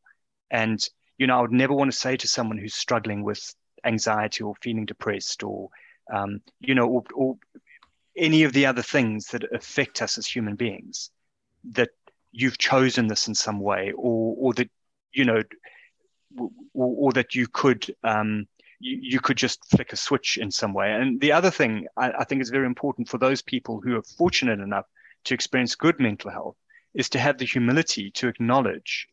And, 0.51 0.79
you 1.17 1.27
know, 1.27 1.37
I 1.37 1.41
would 1.41 1.51
never 1.51 1.73
want 1.73 1.91
to 1.91 1.97
say 1.97 2.17
to 2.17 2.27
someone 2.27 2.57
who's 2.57 2.75
struggling 2.75 3.23
with 3.23 3.53
anxiety 3.83 4.43
or 4.43 4.55
feeling 4.61 4.85
depressed 4.85 5.43
or, 5.43 5.69
um, 6.11 6.41
you 6.59 6.75
know, 6.75 6.87
or, 6.87 7.03
or 7.13 7.35
any 8.15 8.43
of 8.43 8.53
the 8.53 8.65
other 8.65 8.81
things 8.81 9.27
that 9.27 9.43
affect 9.53 10.01
us 10.01 10.17
as 10.17 10.27
human 10.27 10.55
beings 10.55 11.09
that 11.71 11.89
you've 12.31 12.57
chosen 12.57 13.07
this 13.07 13.27
in 13.27 13.35
some 13.35 13.59
way 13.59 13.91
or, 13.95 14.35
or 14.37 14.53
that, 14.53 14.69
you 15.13 15.25
know, 15.25 15.41
or, 16.37 16.49
or 16.73 17.13
that 17.13 17.35
you 17.35 17.47
could, 17.47 17.93
um, 18.03 18.45
you, 18.79 19.19
could 19.19 19.37
just 19.37 19.65
flick 19.69 19.93
a 19.93 19.97
switch 19.97 20.37
in 20.37 20.51
some 20.51 20.73
way. 20.73 20.91
And 20.91 21.19
the 21.19 21.31
other 21.31 21.49
thing 21.49 21.87
I, 21.97 22.11
I 22.11 22.23
think 22.25 22.41
is 22.41 22.49
very 22.49 22.65
important 22.65 23.09
for 23.09 23.17
those 23.17 23.41
people 23.41 23.81
who 23.81 23.97
are 23.97 24.03
fortunate 24.03 24.59
enough 24.59 24.85
to 25.25 25.33
experience 25.33 25.75
good 25.75 25.99
mental 25.99 26.29
health 26.29 26.55
is 26.95 27.09
to 27.09 27.19
have 27.19 27.37
the 27.37 27.45
humility 27.45 28.11
to 28.11 28.27
acknowledge 28.27 29.07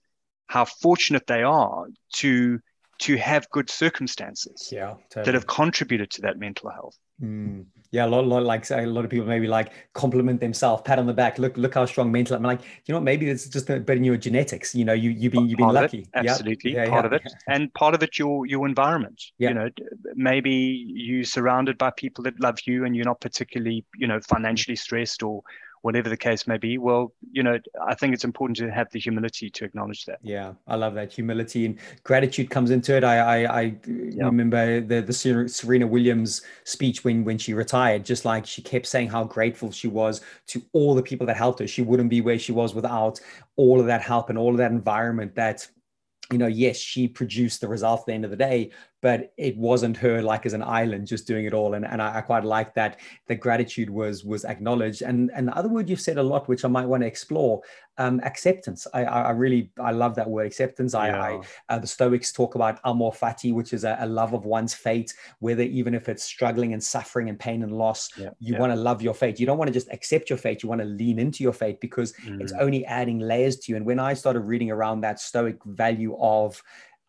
how 0.46 0.64
fortunate 0.64 1.26
they 1.26 1.42
are 1.42 1.86
to 2.14 2.60
to 2.98 3.16
have 3.16 3.48
good 3.50 3.68
circumstances 3.68 4.68
yeah, 4.70 4.94
totally. 5.10 5.24
that 5.24 5.34
have 5.34 5.46
contributed 5.46 6.08
to 6.08 6.22
that 6.22 6.38
mental 6.38 6.70
health. 6.70 6.96
Mm. 7.20 7.64
Yeah, 7.90 8.06
a 8.06 8.08
lot, 8.08 8.24
a 8.24 8.26
lot, 8.26 8.42
like 8.44 8.70
a 8.70 8.86
lot 8.86 9.04
of 9.04 9.10
people 9.10 9.26
maybe 9.26 9.48
like 9.48 9.72
compliment 9.92 10.40
themselves, 10.40 10.82
pat 10.84 10.98
on 10.98 11.06
the 11.06 11.12
back. 11.12 11.38
Look, 11.38 11.56
look 11.56 11.74
how 11.74 11.84
strong 11.84 12.12
mental. 12.12 12.36
I'm 12.36 12.42
like, 12.42 12.60
you 12.86 12.94
know, 12.94 13.00
maybe 13.00 13.28
it's 13.28 13.48
just 13.48 13.68
a 13.70 13.80
bit 13.80 13.98
in 13.98 14.04
your 14.04 14.16
genetics. 14.16 14.74
You 14.74 14.84
know, 14.84 14.92
you 14.92 15.10
you've 15.10 15.32
been 15.32 15.48
you've 15.48 15.58
been 15.58 15.68
lucky. 15.68 16.00
It, 16.00 16.08
absolutely, 16.14 16.74
yeah, 16.74 16.88
part 16.88 17.04
yeah, 17.04 17.06
of 17.06 17.12
it, 17.12 17.32
and 17.48 17.72
part 17.74 17.94
of 17.94 18.02
it 18.02 18.18
your 18.18 18.46
your 18.46 18.66
environment. 18.66 19.20
You 19.38 19.52
know, 19.52 19.68
maybe 20.14 20.84
you're 20.88 21.24
surrounded 21.24 21.76
by 21.76 21.90
people 21.90 22.24
that 22.24 22.40
love 22.40 22.58
you, 22.66 22.84
and 22.84 22.96
you're 22.96 23.04
not 23.04 23.20
particularly 23.20 23.84
you 23.96 24.06
know 24.06 24.20
financially 24.20 24.76
stressed 24.76 25.22
or 25.22 25.42
whatever 25.82 26.08
the 26.08 26.16
case 26.16 26.46
may 26.46 26.56
be. 26.56 26.78
Well, 26.78 27.12
you 27.30 27.42
know, 27.42 27.58
I 27.86 27.94
think 27.94 28.14
it's 28.14 28.24
important 28.24 28.56
to 28.58 28.70
have 28.70 28.90
the 28.90 28.98
humility 28.98 29.50
to 29.50 29.64
acknowledge 29.64 30.06
that. 30.06 30.18
Yeah, 30.22 30.54
I 30.66 30.76
love 30.76 30.94
that 30.94 31.12
humility 31.12 31.66
and 31.66 31.78
gratitude 32.04 32.50
comes 32.50 32.70
into 32.70 32.96
it. 32.96 33.04
I 33.04 33.18
I, 33.18 33.60
I 33.60 33.76
yeah. 33.86 34.24
remember 34.24 34.80
the 34.80 35.02
the 35.02 35.48
Serena 35.48 35.86
Williams 35.86 36.42
speech 36.64 37.04
when 37.04 37.24
when 37.24 37.38
she 37.38 37.52
retired. 37.52 38.04
Just 38.04 38.24
like 38.24 38.46
she 38.46 38.62
kept 38.62 38.86
saying 38.86 39.08
how 39.08 39.24
grateful 39.24 39.70
she 39.70 39.88
was 39.88 40.22
to 40.48 40.62
all 40.72 40.94
the 40.94 41.02
people 41.02 41.26
that 41.26 41.36
helped 41.36 41.58
her. 41.58 41.66
She 41.66 41.82
wouldn't 41.82 42.10
be 42.10 42.20
where 42.20 42.38
she 42.38 42.52
was 42.52 42.74
without 42.74 43.20
all 43.56 43.80
of 43.80 43.86
that 43.86 44.02
help 44.02 44.30
and 44.30 44.38
all 44.38 44.50
of 44.50 44.58
that 44.58 44.72
environment 44.72 45.34
that 45.34 45.68
you 46.30 46.38
know, 46.38 46.46
yes, 46.46 46.78
she 46.78 47.08
produced 47.08 47.60
the 47.60 47.68
result 47.68 48.00
at 48.00 48.06
the 48.06 48.12
end 48.12 48.24
of 48.24 48.30
the 48.30 48.36
day, 48.36 48.70
but 49.02 49.32
it 49.36 49.56
wasn't 49.56 49.96
her 49.96 50.22
like 50.22 50.46
as 50.46 50.52
an 50.52 50.62
island 50.62 51.08
just 51.08 51.26
doing 51.26 51.44
it 51.44 51.52
all. 51.52 51.74
And, 51.74 51.84
and 51.84 52.00
I, 52.00 52.18
I 52.18 52.20
quite 52.20 52.44
like 52.44 52.72
that 52.74 53.00
the 53.26 53.34
gratitude 53.34 53.90
was 53.90 54.24
was 54.24 54.44
acknowledged. 54.44 55.02
And 55.02 55.30
and 55.34 55.48
the 55.48 55.56
other 55.56 55.68
word 55.68 55.90
you've 55.90 56.00
said 56.00 56.18
a 56.18 56.22
lot, 56.22 56.48
which 56.48 56.64
I 56.64 56.68
might 56.68 56.86
want 56.86 57.02
to 57.02 57.06
explore, 57.08 57.62
um, 57.98 58.20
acceptance. 58.24 58.86
I, 58.94 59.04
I 59.04 59.30
really 59.30 59.70
I 59.78 59.90
love 59.90 60.14
that 60.14 60.30
word 60.30 60.46
acceptance. 60.46 60.94
I, 60.94 61.08
yeah. 61.08 61.22
I 61.22 61.40
uh, 61.68 61.78
the 61.80 61.86
Stoics 61.86 62.32
talk 62.32 62.54
about 62.54 62.78
amor 62.84 63.10
fati, 63.10 63.52
which 63.52 63.72
is 63.72 63.82
a, 63.82 63.96
a, 64.00 64.06
love 64.06 64.34
of 64.34 64.44
one's 64.44 64.72
fate, 64.72 65.12
whether 65.40 65.62
even 65.62 65.94
if 65.94 66.08
it's 66.08 66.22
struggling 66.22 66.72
and 66.72 66.82
suffering 66.82 67.28
and 67.28 67.38
pain 67.38 67.64
and 67.64 67.72
loss, 67.72 68.08
yeah. 68.16 68.30
you 68.38 68.54
yeah. 68.54 68.60
want 68.60 68.72
to 68.72 68.76
love 68.76 69.02
your 69.02 69.14
fate. 69.14 69.40
You 69.40 69.46
don't 69.46 69.58
want 69.58 69.68
to 69.68 69.74
just 69.74 69.90
accept 69.90 70.30
your 70.30 70.38
fate. 70.38 70.62
You 70.62 70.68
want 70.68 70.80
to 70.80 70.86
lean 70.86 71.18
into 71.18 71.42
your 71.42 71.52
fate 71.52 71.80
because 71.80 72.12
mm. 72.24 72.40
it's 72.40 72.52
only 72.52 72.86
adding 72.86 73.18
layers 73.18 73.56
to 73.56 73.72
you. 73.72 73.76
And 73.76 73.84
when 73.84 73.98
I 73.98 74.14
started 74.14 74.40
reading 74.40 74.70
around 74.70 75.00
that 75.00 75.18
Stoic 75.18 75.58
value 75.64 76.16
of 76.20 76.62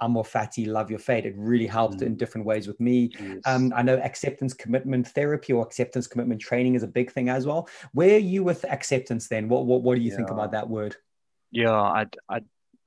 amor 0.03 0.23
fati, 0.23 0.67
love 0.67 0.89
your 0.89 0.99
fate. 0.99 1.25
It 1.25 1.35
really 1.37 1.67
helped 1.67 1.99
mm. 1.99 2.07
in 2.07 2.15
different 2.15 2.45
ways 2.45 2.67
with 2.67 2.79
me. 2.79 3.11
Yes. 3.19 3.41
Um, 3.45 3.73
I 3.75 3.81
know 3.81 3.97
acceptance 3.97 4.53
commitment 4.53 5.07
therapy 5.07 5.53
or 5.53 5.63
acceptance 5.63 6.07
commitment 6.07 6.41
training 6.41 6.75
is 6.75 6.83
a 6.83 6.87
big 6.87 7.11
thing 7.11 7.29
as 7.29 7.45
well. 7.45 7.69
Where 7.93 8.15
are 8.15 8.19
you 8.33 8.43
with 8.43 8.65
acceptance 8.65 9.27
then? 9.27 9.49
What 9.49 9.65
what, 9.65 9.81
what 9.81 9.95
do 9.95 10.01
you 10.01 10.11
yeah. 10.11 10.17
think 10.17 10.29
about 10.29 10.51
that 10.51 10.69
word? 10.69 10.95
Yeah, 11.51 11.71
I, 11.71 12.05
I 12.29 12.41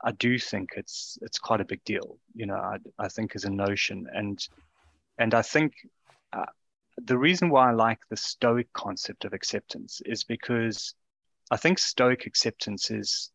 I 0.04 0.12
do 0.12 0.38
think 0.38 0.70
it's 0.76 1.18
it's 1.22 1.38
quite 1.38 1.60
a 1.60 1.64
big 1.64 1.82
deal. 1.84 2.18
You 2.34 2.46
know, 2.46 2.56
I 2.56 2.78
I 2.98 3.08
think 3.08 3.34
as 3.34 3.44
a 3.44 3.50
notion, 3.50 4.06
and 4.12 4.38
and 5.18 5.34
I 5.34 5.42
think. 5.42 5.72
Uh, 6.32 6.46
the 7.04 7.18
reason 7.18 7.50
why 7.50 7.68
I 7.68 7.72
like 7.72 7.98
the 8.08 8.16
Stoic 8.16 8.72
concept 8.72 9.26
of 9.26 9.34
acceptance 9.34 10.00
is 10.06 10.24
because 10.24 10.94
I 11.50 11.58
think 11.58 11.78
Stoic 11.78 12.24
acceptance 12.24 12.90
is 12.90 13.30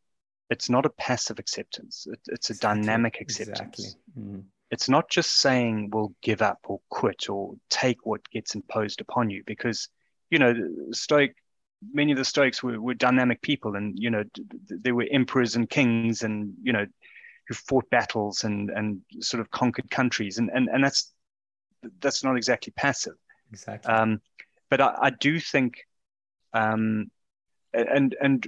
it's 0.51 0.69
not 0.69 0.85
a 0.85 0.89
passive 0.89 1.39
acceptance. 1.39 2.05
It, 2.11 2.19
it's 2.27 2.49
a 2.49 2.53
exactly. 2.53 2.81
dynamic 2.81 3.21
acceptance. 3.21 3.59
Exactly. 3.77 3.85
Mm. 4.19 4.43
It's 4.69 4.89
not 4.89 5.09
just 5.09 5.39
saying 5.39 5.89
we'll 5.91 6.13
give 6.21 6.41
up 6.41 6.59
or 6.65 6.81
quit 6.89 7.29
or 7.29 7.55
take 7.69 8.05
what 8.05 8.29
gets 8.29 8.53
imposed 8.53 9.01
upon 9.01 9.29
you 9.29 9.43
because, 9.45 9.89
you 10.29 10.39
know, 10.39 10.53
Stoic, 10.91 11.35
many 11.93 12.11
of 12.11 12.17
the 12.17 12.25
Stoics 12.25 12.61
were, 12.61 12.79
were 12.79 12.93
dynamic 12.93 13.41
people 13.41 13.75
and, 13.75 13.97
you 13.97 14.09
know, 14.09 14.23
there 14.67 14.95
were 14.95 15.07
emperors 15.09 15.55
and 15.55 15.69
kings 15.69 16.21
and, 16.21 16.53
you 16.61 16.73
know, 16.73 16.85
who 17.47 17.53
fought 17.53 17.89
battles 17.89 18.43
and, 18.43 18.69
and 18.69 19.01
sort 19.19 19.41
of 19.41 19.49
conquered 19.51 19.89
countries. 19.89 20.37
And, 20.37 20.49
and, 20.53 20.69
and 20.69 20.83
that's, 20.83 21.11
that's 21.99 22.23
not 22.23 22.37
exactly 22.37 22.73
passive. 22.75 23.15
Exactly. 23.51 23.91
Um, 23.91 24.21
but 24.69 24.79
I, 24.79 24.95
I 25.01 25.09
do 25.09 25.39
think, 25.39 25.85
um, 26.53 27.09
and, 27.73 28.15
and 28.21 28.47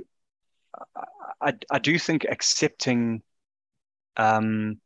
I, 1.42 1.54
I 1.70 1.80
do 1.80 1.98
think 2.00 2.26
accepting 2.30 3.22
um, 4.18 4.80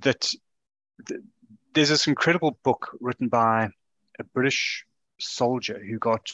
that 0.00 0.32
th- 1.06 1.20
there's 1.74 1.88
this 1.88 2.06
incredible 2.06 2.58
book 2.62 2.96
written 3.00 3.28
by 3.28 3.68
a 4.18 4.24
British 4.24 4.84
soldier 5.18 5.80
who 5.84 5.98
got 5.98 6.30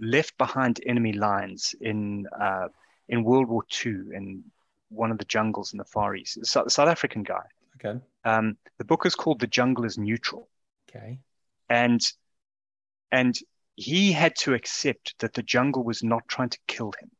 left 0.00 0.36
behind 0.38 0.80
enemy 0.86 1.12
lines 1.12 1.74
in 1.80 2.26
uh, 2.40 2.68
in 3.08 3.24
World 3.24 3.48
War 3.48 3.62
II 3.84 3.92
in 4.14 4.44
one 4.90 5.10
of 5.10 5.18
the 5.18 5.24
jungles 5.24 5.72
in 5.72 5.78
the 5.78 5.84
Far 5.84 6.14
East. 6.16 6.44
South, 6.46 6.72
South 6.72 6.88
African 6.88 7.22
guy. 7.22 7.44
Okay. 7.76 8.00
Um, 8.24 8.56
the 8.78 8.84
book 8.84 9.06
is 9.06 9.14
called 9.14 9.40
The 9.40 9.46
Jungle 9.46 9.84
is 9.84 9.98
Neutral. 9.98 10.48
Okay. 10.88 11.18
And 11.68 12.00
and 13.12 13.38
he 13.78 14.10
had 14.10 14.34
to 14.34 14.54
accept 14.54 15.14
that 15.20 15.34
the 15.34 15.42
jungle 15.42 15.84
was 15.84 16.02
not 16.02 16.26
trying 16.26 16.48
to 16.48 16.58
kill 16.66 16.92
him, 17.00 17.12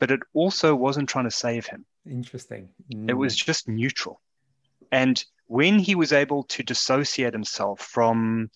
but 0.00 0.10
it 0.10 0.18
also 0.34 0.74
wasn't 0.74 1.08
trying 1.08 1.24
to 1.24 1.30
save 1.30 1.66
him. 1.66 1.86
Interesting. 2.04 2.70
Mm. 2.92 3.08
It 3.08 3.12
was 3.12 3.36
just 3.36 3.68
neutral. 3.68 4.20
And 4.90 5.24
when 5.46 5.78
he 5.78 5.94
was 5.94 6.12
able 6.12 6.42
to 6.44 6.64
dissociate 6.64 7.32
himself 7.32 7.78
from 7.78 8.50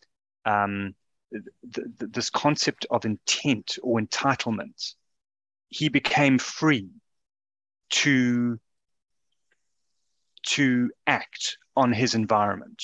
um, 0.44 0.96
th- 1.32 1.86
th- 2.00 2.10
this 2.10 2.28
concept 2.28 2.86
of 2.90 3.04
intent 3.04 3.78
or 3.84 4.00
entitlement, 4.00 4.94
he 5.68 5.88
became 5.88 6.40
free 6.40 6.88
to 7.90 8.58
to 10.46 10.90
act 11.06 11.56
on 11.76 11.92
his 11.92 12.16
environment. 12.16 12.82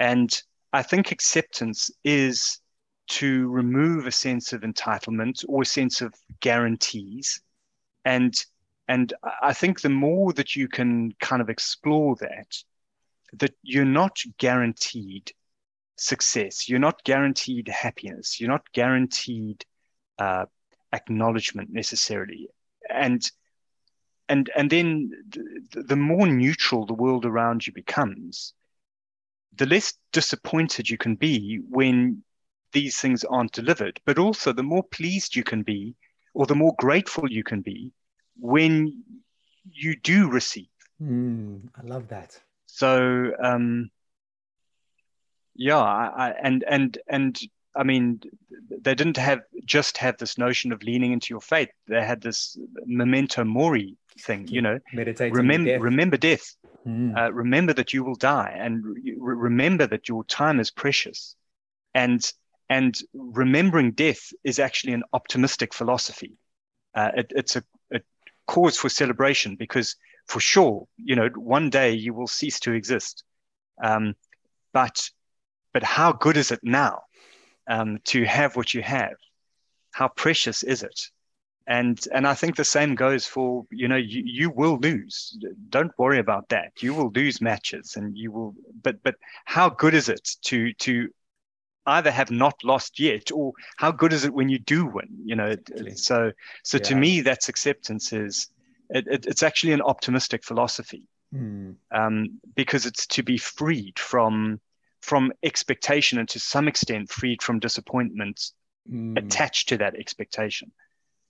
And 0.00 0.28
I 0.72 0.82
think 0.82 1.12
acceptance 1.12 1.92
is 2.02 2.60
to 3.08 3.48
remove 3.48 4.06
a 4.06 4.12
sense 4.12 4.52
of 4.52 4.62
entitlement 4.62 5.44
or 5.48 5.62
a 5.62 5.66
sense 5.66 6.00
of 6.00 6.14
guarantees. 6.40 7.40
And 8.04 8.34
and 8.86 9.12
I 9.42 9.52
think 9.52 9.80
the 9.80 9.90
more 9.90 10.32
that 10.34 10.56
you 10.56 10.66
can 10.66 11.12
kind 11.20 11.42
of 11.42 11.50
explore 11.50 12.16
that, 12.20 12.56
that 13.34 13.54
you're 13.62 13.84
not 13.84 14.18
guaranteed 14.38 15.32
success, 15.96 16.68
you're 16.68 16.78
not 16.78 17.04
guaranteed 17.04 17.68
happiness, 17.68 18.40
you're 18.40 18.48
not 18.48 18.72
guaranteed 18.72 19.66
uh, 20.18 20.46
acknowledgement 20.92 21.70
necessarily, 21.70 22.48
and 22.88 23.30
and 24.28 24.50
and 24.56 24.70
then 24.70 25.10
the, 25.72 25.82
the 25.82 25.96
more 25.96 26.26
neutral 26.26 26.86
the 26.86 26.94
world 26.94 27.26
around 27.26 27.66
you 27.66 27.72
becomes, 27.74 28.54
the 29.54 29.66
less 29.66 29.94
disappointed 30.12 30.88
you 30.88 30.96
can 30.96 31.14
be 31.14 31.60
when 31.68 32.22
these 32.72 32.98
things 32.98 33.24
aren't 33.24 33.52
delivered, 33.52 34.00
but 34.04 34.18
also 34.18 34.52
the 34.52 34.62
more 34.62 34.82
pleased 34.82 35.36
you 35.36 35.44
can 35.44 35.62
be 35.62 35.94
or 36.34 36.46
the 36.46 36.54
more 36.54 36.74
grateful 36.78 37.30
you 37.30 37.42
can 37.42 37.60
be 37.60 37.92
when 38.38 39.02
you 39.72 39.96
do 39.96 40.30
receive. 40.30 40.68
Mm, 41.02 41.68
I 41.76 41.86
love 41.86 42.08
that. 42.08 42.40
So, 42.66 43.32
um, 43.42 43.90
yeah, 45.54 45.78
I, 45.78 46.28
I, 46.28 46.34
and 46.42 46.64
and 46.68 46.98
and 47.08 47.38
I 47.74 47.82
mean, 47.82 48.20
they 48.70 48.94
didn't 48.94 49.16
have 49.16 49.40
just 49.64 49.98
have 49.98 50.16
this 50.18 50.38
notion 50.38 50.72
of 50.72 50.82
leaning 50.82 51.12
into 51.12 51.28
your 51.30 51.40
faith. 51.40 51.70
They 51.86 52.04
had 52.04 52.20
this 52.20 52.56
memento 52.84 53.44
mori 53.44 53.96
thing, 54.20 54.48
you 54.48 54.62
know. 54.62 54.78
Meditating 54.92 55.34
remember, 55.34 55.70
death. 55.70 55.80
remember 55.80 56.16
death. 56.16 56.56
Mm. 56.86 57.16
Uh, 57.16 57.32
remember 57.32 57.72
that 57.74 57.92
you 57.92 58.04
will 58.04 58.14
die, 58.14 58.54
and 58.56 58.84
re- 58.84 59.16
remember 59.16 59.86
that 59.86 60.08
your 60.08 60.24
time 60.24 60.60
is 60.60 60.70
precious. 60.70 61.34
And 61.94 62.20
and 62.68 62.98
remembering 63.14 63.92
death 63.92 64.32
is 64.44 64.58
actually 64.58 64.92
an 64.92 65.02
optimistic 65.12 65.72
philosophy. 65.72 66.36
Uh, 66.94 67.10
it, 67.16 67.32
it's 67.34 67.56
a, 67.56 67.64
a, 67.92 68.00
cause 68.46 68.76
for 68.76 68.88
celebration 68.88 69.56
because, 69.56 69.96
for 70.26 70.40
sure, 70.40 70.86
you 70.96 71.16
know, 71.16 71.28
one 71.36 71.70
day 71.70 71.92
you 71.92 72.12
will 72.12 72.26
cease 72.26 72.60
to 72.60 72.72
exist. 72.72 73.24
Um, 73.82 74.14
but, 74.72 75.08
but 75.72 75.82
how 75.82 76.12
good 76.12 76.36
is 76.36 76.50
it 76.50 76.60
now 76.62 77.02
um, 77.68 77.98
to 78.04 78.24
have 78.24 78.56
what 78.56 78.74
you 78.74 78.82
have? 78.82 79.14
How 79.92 80.08
precious 80.08 80.62
is 80.62 80.82
it? 80.82 81.00
And 81.66 82.02
and 82.14 82.26
I 82.26 82.32
think 82.32 82.56
the 82.56 82.64
same 82.64 82.94
goes 82.94 83.26
for 83.26 83.66
you 83.70 83.88
know 83.88 83.96
you, 83.96 84.22
you 84.24 84.48
will 84.48 84.78
lose. 84.78 85.38
Don't 85.68 85.92
worry 85.98 86.18
about 86.18 86.48
that. 86.48 86.72
You 86.80 86.94
will 86.94 87.10
lose 87.14 87.42
matches, 87.42 87.96
and 87.96 88.16
you 88.16 88.32
will. 88.32 88.54
But 88.82 89.02
but 89.02 89.16
how 89.44 89.68
good 89.68 89.92
is 89.92 90.08
it 90.08 90.26
to 90.44 90.72
to 90.72 91.10
either 91.88 92.10
have 92.10 92.30
not 92.30 92.62
lost 92.64 93.00
yet 93.00 93.32
or 93.32 93.52
how 93.76 93.90
good 93.90 94.12
is 94.12 94.24
it 94.24 94.32
when 94.32 94.48
you 94.48 94.58
do 94.58 94.86
win 94.86 95.08
you 95.24 95.34
know 95.34 95.56
so 95.94 96.32
so 96.62 96.76
yeah. 96.76 96.82
to 96.82 96.94
me 96.94 97.20
that's 97.20 97.48
acceptance 97.48 98.12
is 98.12 98.48
it, 98.90 99.06
it, 99.06 99.26
it's 99.26 99.42
actually 99.42 99.72
an 99.72 99.82
optimistic 99.82 100.44
philosophy 100.44 101.04
mm. 101.34 101.74
um, 101.90 102.40
because 102.54 102.86
it's 102.86 103.06
to 103.06 103.22
be 103.22 103.38
freed 103.38 103.98
from 103.98 104.60
from 105.00 105.32
expectation 105.42 106.18
and 106.18 106.28
to 106.28 106.40
some 106.40 106.68
extent 106.68 107.10
freed 107.10 107.42
from 107.42 107.58
disappointment 107.58 108.50
mm. 108.90 109.18
attached 109.18 109.68
to 109.68 109.76
that 109.78 109.94
expectation 109.94 110.72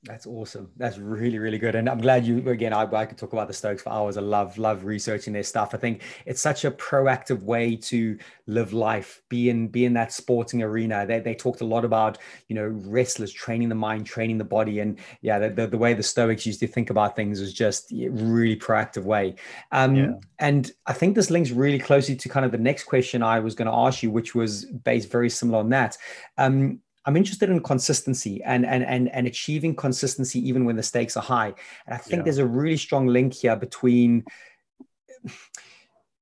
That's 0.05 0.28
awesome. 0.28 0.70
That's 0.76 0.96
really, 0.96 1.40
really 1.40 1.59
good. 1.59 1.74
And 1.74 1.88
I'm 1.88 2.01
glad 2.01 2.24
you, 2.24 2.49
again, 2.49 2.72
I, 2.72 2.82
I 2.82 3.05
could 3.05 3.18
talk 3.18 3.32
about 3.32 3.49
the 3.49 3.53
Stoics 3.53 3.82
for 3.82 3.90
hours. 3.92 4.16
I 4.16 4.20
love, 4.20 4.57
love 4.57 4.84
researching 4.84 5.32
their 5.32 5.42
stuff. 5.42 5.74
I 5.74 5.76
think 5.76 6.03
it's 6.24 6.40
such 6.40 6.64
a 6.64 6.70
proactive 6.70 7.42
way 7.42 7.74
to 7.76 8.16
live 8.46 8.72
life, 8.72 9.20
be 9.28 9.51
in, 9.51 9.66
be 9.66 9.84
in 9.84 9.94
that 9.94 10.12
sporting 10.12 10.62
arena. 10.62 11.05
They, 11.05 11.18
they 11.18 11.34
talked 11.34 11.62
a 11.62 11.64
lot 11.64 11.84
about, 11.84 12.18
you 12.46 12.55
know, 12.55 12.66
wrestlers 12.66 13.32
training 13.32 13.70
the 13.70 13.74
mind, 13.74 14.07
training 14.07 14.38
the 14.38 14.44
body. 14.44 14.78
And 14.78 15.01
yeah, 15.20 15.40
the, 15.40 15.51
the, 15.51 15.66
the 15.66 15.78
way 15.78 15.94
the 15.94 16.03
Stoics 16.05 16.46
used 16.46 16.61
to 16.61 16.68
think 16.68 16.90
about 16.90 17.16
things 17.16 17.40
was 17.40 17.53
just 17.53 17.90
a 17.90 18.09
really 18.09 18.57
proactive 18.57 19.03
way. 19.03 19.34
Um, 19.72 19.96
yeah. 19.96 20.12
And 20.38 20.70
I 20.86 20.92
think 20.92 21.16
this 21.16 21.28
links 21.28 21.51
really 21.51 21.80
closely 21.80 22.14
to 22.14 22.28
kind 22.28 22.46
of 22.46 22.53
the 22.53 22.59
next 22.59 22.84
question 22.84 23.24
I 23.24 23.40
was 23.40 23.57
going 23.57 23.66
to 23.66 23.74
ask 23.74 24.05
you, 24.05 24.12
which 24.12 24.32
was 24.32 24.64
based 24.64 25.11
very 25.11 25.28
similar 25.28 25.59
on 25.59 25.70
that. 25.70 25.99
Um, 26.38 26.82
I'm 27.09 27.16
interested 27.16 27.48
in 27.48 27.62
consistency 27.62 28.42
and 28.44 28.66
and 28.66 28.84
and 28.84 29.09
and 29.09 29.26
achieving 29.26 29.74
consistency 29.74 30.46
even 30.46 30.66
when 30.66 30.76
the 30.76 30.82
stakes 30.82 31.16
are 31.16 31.22
high. 31.22 31.54
And 31.86 31.94
I 31.94 31.96
think 31.96 32.18
yeah. 32.18 32.24
there's 32.24 32.36
a 32.36 32.46
really 32.46 32.76
strong 32.76 33.06
link 33.06 33.32
here 33.32 33.56
between 33.56 34.24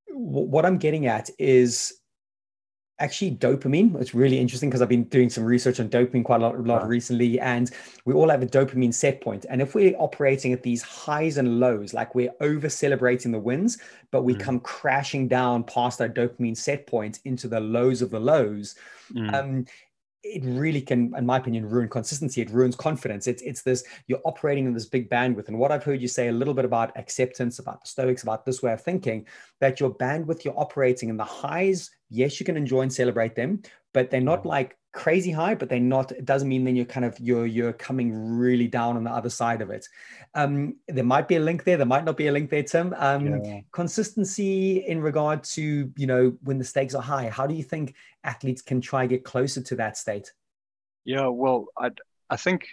what 0.09 0.65
I'm 0.65 0.79
getting 0.79 1.07
at 1.07 1.29
is 1.41 1.93
actually 3.01 3.33
dopamine. 3.33 4.01
It's 4.01 4.15
really 4.15 4.39
interesting 4.39 4.71
because 4.71 4.81
I've 4.81 4.89
been 4.89 5.05
doing 5.05 5.29
some 5.29 5.45
research 5.45 5.81
on 5.81 5.89
dopamine 5.89 6.25
quite 6.25 6.41
a 6.41 6.45
lot, 6.45 6.55
a 6.55 6.59
lot 6.59 6.83
wow. 6.83 6.89
recently, 6.89 7.41
and 7.41 7.69
we 8.05 8.15
all 8.15 8.31
have 8.31 8.43
a 8.43 8.47
dopamine 8.47 8.95
set 8.95 9.21
point. 9.21 9.45
And 9.51 9.61
if 9.61 9.75
we're 9.75 9.97
operating 9.99 10.53
at 10.53 10.63
these 10.63 10.83
highs 10.83 11.37
and 11.37 11.59
lows, 11.59 11.95
like 11.95 12.15
we're 12.15 12.33
over 12.41 12.69
celebrating 12.69 13.33
the 13.33 13.41
wins, 13.41 13.79
but 14.13 14.23
we 14.23 14.35
mm. 14.35 14.41
come 14.41 14.61
crashing 14.61 15.27
down 15.27 15.65
past 15.65 16.01
our 16.01 16.09
dopamine 16.09 16.57
set 16.57 16.87
point 16.87 17.19
into 17.25 17.49
the 17.49 17.61
lows 17.61 18.03
of 18.03 18.11
the 18.11 18.21
lows, 18.21 18.77
mm. 19.13 19.35
um, 19.35 19.67
it 20.27 20.45
really 20.45 20.81
can, 20.81 21.15
in 21.17 21.27
my 21.27 21.39
opinion, 21.39 21.69
ruin 21.69 21.89
consistency. 21.89 22.41
It 22.41 22.51
ruins 22.51 22.77
confidence. 22.77 23.27
It's 23.27 23.43
it's 23.43 23.63
this 23.63 23.85
you're 24.07 24.21
operating 24.25 24.67
in 24.67 24.75
this 24.75 24.87
big 24.87 25.09
bandwidth. 25.09 25.49
And 25.49 25.59
what 25.59 25.73
I've 25.73 25.85
heard 25.85 26.03
you 26.03 26.09
say 26.09 26.29
a 26.29 26.33
little 26.33 26.55
bit 26.55 26.65
about 26.65 26.97
acceptance, 26.97 27.59
about 27.59 27.83
the 27.83 27.89
Stoics, 27.89 28.23
about 28.23 28.45
this 28.45 28.63
way 28.63 28.73
of 28.73 28.83
thinking, 28.83 29.27
that 29.61 29.81
your 29.81 29.95
bandwidth 29.95 30.45
you're 30.45 30.59
operating 30.59 31.09
in 31.09 31.17
the 31.17 31.25
highs. 31.25 31.91
Yes, 32.09 32.39
you 32.39 32.47
can 32.47 32.57
enjoy 32.57 32.83
and 32.83 32.93
celebrate 32.93 33.35
them, 33.35 33.63
but 33.93 34.11
they're 34.11 34.21
not 34.21 34.47
like 34.47 34.77
crazy 34.97 35.31
high, 35.31 35.55
but 35.55 35.69
they're 35.69 35.79
not. 35.79 36.11
It 36.13 36.25
doesn't 36.25 36.49
mean 36.49 36.65
then 36.65 36.75
you're 36.75 36.85
kind 36.85 37.05
of 37.05 37.19
you're 37.21 37.47
you're 37.47 37.73
coming 37.73 38.37
really 38.39 38.67
down 38.67 38.97
on 38.97 39.05
the 39.05 39.11
other 39.11 39.31
side 39.31 39.61
of 39.61 39.71
it. 39.71 39.87
Um, 40.35 40.77
there 40.89 41.05
might 41.05 41.29
be 41.29 41.37
a 41.37 41.41
link 41.41 41.65
there. 41.65 41.77
There 41.77 41.87
might 41.87 42.05
not 42.05 42.17
be 42.17 42.29
a 42.29 42.33
link 42.33 42.51
there, 42.51 42.63
Tim. 42.63 42.95
Um, 42.97 43.45
yeah. 43.45 43.61
Consistency 43.73 44.79
in 44.87 45.01
regard 45.01 45.45
to 45.45 45.93
you 45.97 46.07
know 46.07 46.37
when 46.43 46.59
the 46.59 46.65
stakes 46.65 46.95
are 46.95 47.03
high. 47.03 47.29
How 47.29 47.47
do 47.47 47.55
you 47.55 47.63
think 47.63 47.95
athletes 48.25 48.63
can 48.63 48.81
try 48.81 49.07
get 49.07 49.25
closer 49.25 49.63
to 49.63 49.77
that 49.77 49.97
state? 49.97 50.33
Yeah, 51.05 51.29
well, 51.29 51.67
I 51.79 51.91
I 52.31 52.37
think 52.37 52.67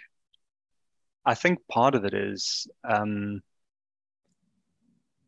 I 1.24 1.34
think 1.34 1.60
part 1.70 1.94
of 1.94 2.04
it 2.04 2.14
is 2.14 2.66
um, 2.88 3.42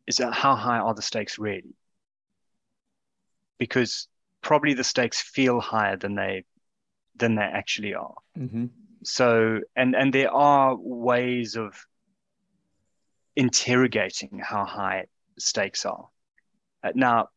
is 0.07 0.17
that 0.17 0.33
how 0.33 0.55
high 0.55 0.79
are 0.79 0.93
the 0.93 1.01
stakes 1.01 1.37
really? 1.37 1.75
Because 3.57 4.07
probably 4.41 4.73
the 4.73 4.83
stakes 4.83 5.21
feel 5.21 5.59
higher 5.59 5.97
than 5.97 6.15
they 6.15 6.45
than 7.15 7.35
they 7.35 7.41
actually 7.41 7.93
are. 7.95 8.15
Mm-hmm. 8.37 8.67
So, 9.03 9.61
and 9.75 9.95
and 9.95 10.13
there 10.13 10.31
are 10.31 10.75
ways 10.75 11.55
of 11.55 11.85
interrogating 13.35 14.39
how 14.43 14.65
high 14.65 15.05
stakes 15.37 15.85
are. 15.85 16.07
Uh, 16.83 16.91
now, 16.95 17.29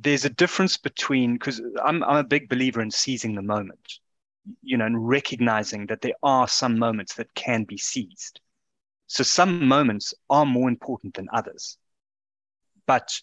there's 0.00 0.24
a 0.24 0.30
difference 0.30 0.76
between 0.76 1.34
because 1.34 1.60
I'm 1.82 2.02
I'm 2.02 2.16
a 2.16 2.24
big 2.24 2.48
believer 2.48 2.80
in 2.80 2.90
seizing 2.90 3.34
the 3.34 3.42
moment, 3.42 3.98
you 4.62 4.76
know, 4.76 4.86
and 4.86 5.08
recognizing 5.08 5.86
that 5.86 6.00
there 6.00 6.18
are 6.22 6.48
some 6.48 6.78
moments 6.78 7.14
that 7.14 7.34
can 7.34 7.64
be 7.64 7.78
seized. 7.78 8.40
So 9.06 9.22
some 9.24 9.66
moments 9.66 10.14
are 10.28 10.44
more 10.44 10.68
important 10.68 11.14
than 11.14 11.28
others, 11.32 11.78
but 12.86 13.20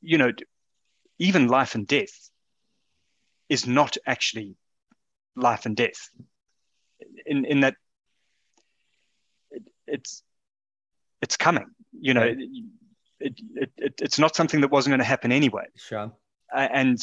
you 0.00 0.18
know, 0.18 0.32
even 1.18 1.48
life 1.48 1.74
and 1.74 1.86
death 1.86 2.30
is 3.48 3.66
not 3.66 3.96
actually 4.06 4.56
life 5.36 5.66
and 5.66 5.76
death. 5.76 6.10
In 7.26 7.44
in 7.44 7.60
that 7.60 7.74
it, 9.50 9.62
it's 9.86 10.22
it's 11.22 11.36
coming 11.36 11.66
you 11.92 12.14
know 12.14 12.34
it, 13.20 13.40
it, 13.54 13.70
it, 13.76 13.94
it's 14.00 14.18
not 14.18 14.36
something 14.36 14.60
that 14.60 14.70
wasn't 14.70 14.90
going 14.90 15.00
to 15.00 15.04
happen 15.04 15.32
anyway. 15.32 15.64
Sure. 15.76 16.12
Uh, 16.54 16.68
and 16.72 16.98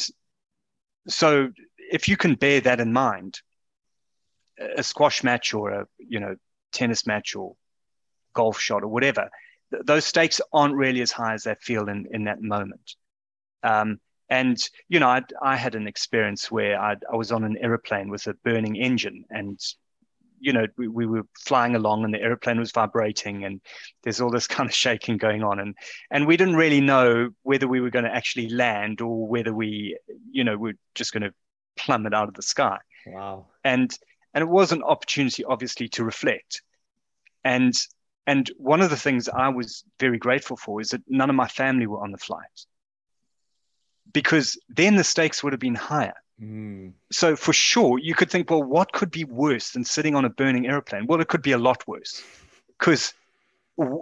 so 1.08 1.50
if 1.78 2.08
you 2.08 2.16
can 2.16 2.34
bear 2.34 2.60
that 2.60 2.80
in 2.80 2.92
mind 2.92 3.40
a 4.76 4.82
squash 4.82 5.22
match 5.22 5.54
or 5.54 5.70
a 5.70 5.86
you 5.98 6.20
know 6.20 6.36
tennis 6.72 7.06
match 7.06 7.36
or 7.36 7.54
golf 8.34 8.58
shot 8.58 8.82
or 8.82 8.88
whatever 8.88 9.30
th- 9.70 9.84
those 9.84 10.04
stakes 10.04 10.40
aren't 10.52 10.74
really 10.74 11.00
as 11.00 11.10
high 11.10 11.34
as 11.34 11.44
they 11.44 11.54
feel 11.56 11.88
in 11.88 12.06
in 12.10 12.24
that 12.24 12.40
moment. 12.40 12.94
Um, 13.62 14.00
and 14.28 14.58
you 14.88 15.00
know, 15.00 15.08
I, 15.08 15.22
I 15.40 15.56
had 15.56 15.74
an 15.74 15.86
experience 15.86 16.50
where 16.50 16.80
I'd, 16.80 17.04
I 17.10 17.16
was 17.16 17.32
on 17.32 17.44
an 17.44 17.56
aeroplane 17.60 18.08
with 18.08 18.26
a 18.26 18.34
burning 18.34 18.76
engine, 18.76 19.24
and 19.30 19.58
you 20.38 20.52
know, 20.52 20.66
we, 20.76 20.88
we 20.88 21.06
were 21.06 21.26
flying 21.38 21.76
along, 21.76 22.04
and 22.04 22.12
the 22.12 22.20
aeroplane 22.20 22.58
was 22.58 22.72
vibrating, 22.72 23.44
and 23.44 23.60
there's 24.02 24.20
all 24.20 24.30
this 24.30 24.46
kind 24.48 24.68
of 24.68 24.74
shaking 24.74 25.16
going 25.16 25.42
on, 25.42 25.60
and 25.60 25.74
and 26.10 26.26
we 26.26 26.36
didn't 26.36 26.56
really 26.56 26.80
know 26.80 27.30
whether 27.42 27.68
we 27.68 27.80
were 27.80 27.90
going 27.90 28.04
to 28.04 28.14
actually 28.14 28.48
land 28.48 29.00
or 29.00 29.26
whether 29.26 29.54
we, 29.54 29.96
you 30.30 30.44
know, 30.44 30.56
we're 30.56 30.78
just 30.94 31.12
going 31.12 31.22
to 31.22 31.34
plummet 31.76 32.14
out 32.14 32.28
of 32.28 32.34
the 32.34 32.42
sky. 32.42 32.78
Wow. 33.06 33.46
And 33.62 33.96
and 34.34 34.42
it 34.42 34.48
was 34.48 34.72
an 34.72 34.82
opportunity, 34.82 35.44
obviously, 35.44 35.88
to 35.90 36.04
reflect, 36.04 36.62
and 37.44 37.74
and 38.26 38.50
one 38.58 38.80
of 38.80 38.90
the 38.90 38.96
things 38.96 39.28
I 39.28 39.50
was 39.50 39.84
very 40.00 40.18
grateful 40.18 40.56
for 40.56 40.80
is 40.80 40.90
that 40.90 41.02
none 41.06 41.30
of 41.30 41.36
my 41.36 41.46
family 41.46 41.86
were 41.86 42.02
on 42.02 42.10
the 42.10 42.18
flight 42.18 42.66
because 44.16 44.58
then 44.70 44.96
the 44.96 45.04
stakes 45.04 45.44
would 45.44 45.52
have 45.52 45.60
been 45.60 45.74
higher. 45.74 46.14
Mm. 46.40 46.94
So 47.12 47.36
for 47.36 47.52
sure, 47.52 47.98
you 47.98 48.14
could 48.14 48.30
think, 48.30 48.48
well, 48.48 48.62
what 48.62 48.90
could 48.92 49.10
be 49.10 49.24
worse 49.24 49.72
than 49.72 49.84
sitting 49.84 50.14
on 50.14 50.24
a 50.24 50.30
burning 50.30 50.66
airplane? 50.66 51.06
Well, 51.06 51.20
it 51.20 51.28
could 51.28 51.42
be 51.42 51.52
a 51.52 51.58
lot 51.58 51.86
worse, 51.86 52.22
because 52.78 53.12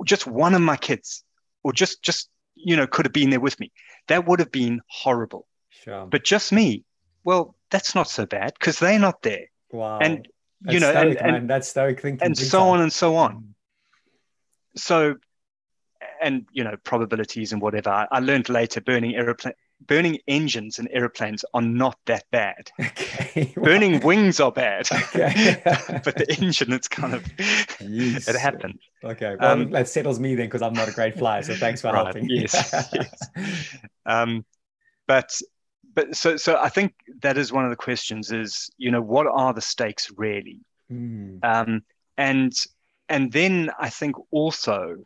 just 0.04 0.24
one 0.28 0.54
of 0.54 0.60
my 0.60 0.76
kids, 0.76 1.24
or 1.64 1.72
just 1.72 2.00
just 2.00 2.30
you 2.54 2.76
know, 2.76 2.86
could 2.86 3.06
have 3.06 3.12
been 3.12 3.30
there 3.30 3.40
with 3.40 3.58
me. 3.58 3.72
That 4.06 4.28
would 4.28 4.38
have 4.38 4.52
been 4.52 4.82
horrible. 4.86 5.48
Sure. 5.70 6.06
But 6.06 6.22
just 6.22 6.52
me, 6.52 6.84
well, 7.24 7.56
that's 7.72 7.96
not 7.96 8.08
so 8.08 8.24
bad 8.24 8.52
because 8.56 8.78
they're 8.78 9.00
not 9.00 9.20
there. 9.22 9.46
Wow. 9.72 9.98
And 9.98 10.28
that's 10.60 10.74
you 10.74 10.80
know, 10.80 10.92
stoic, 10.92 11.18
and, 11.20 11.36
and 11.36 11.50
that's 11.50 11.68
stoic 11.68 12.00
thinking, 12.00 12.24
and 12.24 12.38
so 12.38 12.68
on 12.68 12.80
and 12.82 12.92
so 12.92 13.16
on. 13.16 13.56
So, 14.76 15.16
and 16.22 16.46
you 16.52 16.62
know, 16.62 16.76
probabilities 16.84 17.52
and 17.52 17.60
whatever. 17.60 17.90
I, 17.90 18.06
I 18.12 18.20
learned 18.20 18.48
later 18.48 18.80
burning 18.80 19.16
airplane 19.16 19.54
burning 19.86 20.18
engines 20.26 20.78
in 20.78 20.88
airplanes 20.88 21.44
are 21.54 21.62
not 21.62 21.98
that 22.06 22.24
bad. 22.30 22.70
Okay, 23.36 23.52
Burning 23.56 24.00
wings 24.00 24.38
are 24.38 24.52
bad. 24.52 24.86
Okay. 24.92 25.60
but 26.04 26.16
the 26.16 26.36
engine, 26.40 26.72
it's 26.72 26.86
kind 26.86 27.14
of 27.14 27.24
yes. 27.80 28.28
it 28.28 28.36
happened. 28.36 28.78
Okay. 29.02 29.34
Well, 29.40 29.50
um, 29.50 29.70
that 29.72 29.88
settles 29.88 30.20
me 30.20 30.36
then 30.36 30.46
because 30.46 30.62
I'm 30.62 30.72
not 30.72 30.88
a 30.88 30.92
great 30.92 31.18
flyer. 31.18 31.42
So 31.42 31.56
thanks 31.56 31.80
for 31.80 31.88
right, 31.88 32.04
helping. 32.04 32.28
Yes. 32.28 32.54
yes. 32.92 33.28
Um, 34.06 34.44
but 35.08 35.36
but 35.94 36.14
so 36.14 36.36
so 36.36 36.58
I 36.58 36.68
think 36.68 36.94
that 37.22 37.38
is 37.38 37.52
one 37.52 37.64
of 37.64 37.70
the 37.70 37.76
questions 37.76 38.30
is 38.30 38.70
you 38.76 38.90
know 38.90 39.00
what 39.00 39.26
are 39.26 39.52
the 39.52 39.60
stakes 39.60 40.12
really, 40.16 40.60
mm. 40.90 41.44
um, 41.44 41.82
and 42.16 42.52
and 43.08 43.32
then 43.32 43.70
I 43.78 43.90
think 43.90 44.16
also 44.30 45.04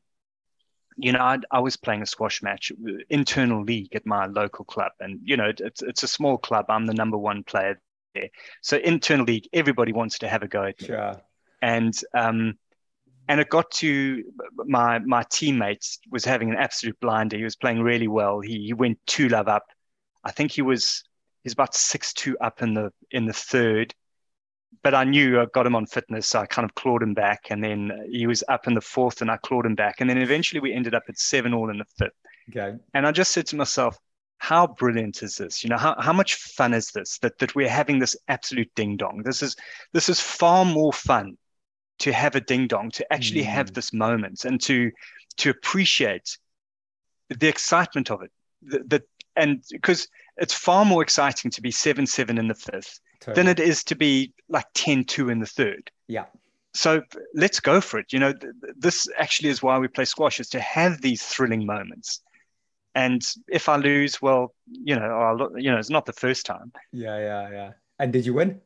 you 0.98 1.12
know, 1.12 1.20
I, 1.20 1.38
I, 1.50 1.60
was 1.60 1.76
playing 1.76 2.02
a 2.02 2.06
squash 2.06 2.42
match, 2.42 2.72
internal 3.08 3.62
league 3.62 3.94
at 3.94 4.04
my 4.04 4.26
local 4.26 4.64
club, 4.64 4.92
and 4.98 5.20
you 5.22 5.36
know, 5.36 5.52
it's 5.56 5.80
it's 5.80 6.02
a 6.02 6.08
small 6.08 6.36
club. 6.36 6.66
I'm 6.68 6.86
the 6.86 6.94
number 6.94 7.16
one 7.16 7.44
player 7.44 7.80
there, 8.14 8.28
so 8.62 8.78
internal 8.78 9.24
league, 9.24 9.48
everybody 9.52 9.92
wants 9.92 10.18
to 10.18 10.28
have 10.28 10.42
a 10.42 10.48
go 10.48 10.64
at 10.64 10.80
me. 10.80 10.88
Sure. 10.88 11.20
And 11.62 11.94
um, 12.14 12.58
and 13.28 13.40
it 13.40 13.48
got 13.48 13.70
to 13.72 14.24
my 14.66 14.98
my 14.98 15.24
teammates 15.30 16.00
was 16.10 16.24
having 16.24 16.50
an 16.50 16.56
absolute 16.56 16.98
blinder. 16.98 17.36
He 17.36 17.44
was 17.44 17.56
playing 17.56 17.80
really 17.80 18.08
well. 18.08 18.40
He 18.40 18.64
he 18.66 18.72
went 18.72 18.98
two 19.06 19.28
love 19.28 19.46
up. 19.46 19.66
I 20.24 20.32
think 20.32 20.50
he 20.50 20.62
was 20.62 21.04
he's 21.44 21.52
about 21.52 21.74
six 21.74 22.12
two 22.12 22.36
up 22.40 22.60
in 22.60 22.74
the 22.74 22.90
in 23.12 23.26
the 23.26 23.32
third, 23.32 23.94
but 24.82 24.94
I 24.94 25.04
knew 25.04 25.40
I 25.40 25.46
got 25.46 25.66
him 25.66 25.74
on 25.74 25.86
fitness, 25.86 26.28
so 26.28 26.40
I 26.40 26.46
kind 26.46 26.64
of 26.64 26.74
clawed 26.74 27.02
him 27.02 27.14
back, 27.14 27.46
and 27.50 27.62
then 27.62 28.06
he 28.10 28.26
was 28.26 28.44
up 28.48 28.66
in 28.66 28.74
the 28.74 28.80
fourth, 28.80 29.20
and 29.22 29.30
I 29.30 29.36
clawed 29.38 29.66
him 29.66 29.74
back, 29.74 30.00
and 30.00 30.08
then 30.08 30.18
eventually 30.18 30.60
we 30.60 30.72
ended 30.72 30.94
up 30.94 31.04
at 31.08 31.18
seven 31.18 31.54
all 31.54 31.70
in 31.70 31.78
the 31.78 31.84
fifth. 31.98 32.12
Okay. 32.50 32.76
And 32.94 33.06
I 33.06 33.12
just 33.12 33.32
said 33.32 33.46
to 33.48 33.56
myself, 33.56 33.98
how 34.38 34.68
brilliant 34.68 35.22
is 35.22 35.34
this? 35.36 35.64
You 35.64 35.70
know, 35.70 35.76
how, 35.76 35.96
how 35.98 36.12
much 36.12 36.36
fun 36.36 36.72
is 36.72 36.90
this? 36.92 37.18
That 37.18 37.38
that 37.40 37.54
we're 37.54 37.68
having 37.68 37.98
this 37.98 38.16
absolute 38.28 38.70
ding 38.74 38.96
dong. 38.96 39.22
This 39.24 39.42
is 39.42 39.56
this 39.92 40.08
is 40.08 40.20
far 40.20 40.64
more 40.64 40.92
fun 40.92 41.36
to 42.00 42.12
have 42.12 42.36
a 42.36 42.40
ding 42.40 42.68
dong, 42.68 42.90
to 42.92 43.12
actually 43.12 43.42
mm. 43.42 43.46
have 43.46 43.74
this 43.74 43.92
moment, 43.92 44.44
and 44.44 44.60
to 44.62 44.92
to 45.38 45.50
appreciate 45.50 46.38
the 47.28 47.48
excitement 47.48 48.10
of 48.10 48.22
it. 48.22 48.30
That 48.88 49.02
and 49.34 49.62
because 49.70 50.08
it's 50.36 50.54
far 50.54 50.84
more 50.84 51.02
exciting 51.02 51.50
to 51.52 51.60
be 51.60 51.72
seven 51.72 52.06
seven 52.06 52.38
in 52.38 52.46
the 52.46 52.54
fifth 52.54 53.00
totally. 53.20 53.34
than 53.34 53.48
it 53.48 53.60
is 53.60 53.84
to 53.84 53.94
be 53.94 54.32
like 54.48 54.66
10 54.74 55.04
2 55.04 55.30
in 55.30 55.40
the 55.40 55.46
third. 55.46 55.90
Yeah. 56.08 56.26
so 56.74 57.02
let's 57.34 57.60
go 57.60 57.80
for 57.80 57.98
it. 57.98 58.12
You 58.12 58.18
know, 58.20 58.32
th- 58.32 58.52
this 58.76 59.06
actually 59.18 59.48
is 59.50 59.62
why 59.62 59.78
we 59.78 59.88
play 59.88 60.04
squash 60.04 60.40
is 60.40 60.48
to 60.50 60.60
have 60.60 61.00
these 61.00 61.22
thrilling 61.22 61.66
moments. 61.66 62.20
And 62.94 63.22
if 63.48 63.68
I 63.68 63.76
lose, 63.76 64.20
well, 64.20 64.54
you 64.66 64.96
know, 64.96 65.02
I'll, 65.04 65.60
you 65.60 65.70
know, 65.70 65.78
it's 65.78 65.90
not 65.90 66.06
the 66.06 66.12
first 66.12 66.46
time. 66.46 66.72
Yeah, 66.92 67.18
yeah, 67.18 67.50
yeah. 67.50 67.72
And 67.98 68.12
did 68.12 68.26
you 68.26 68.34
win? 68.34 68.60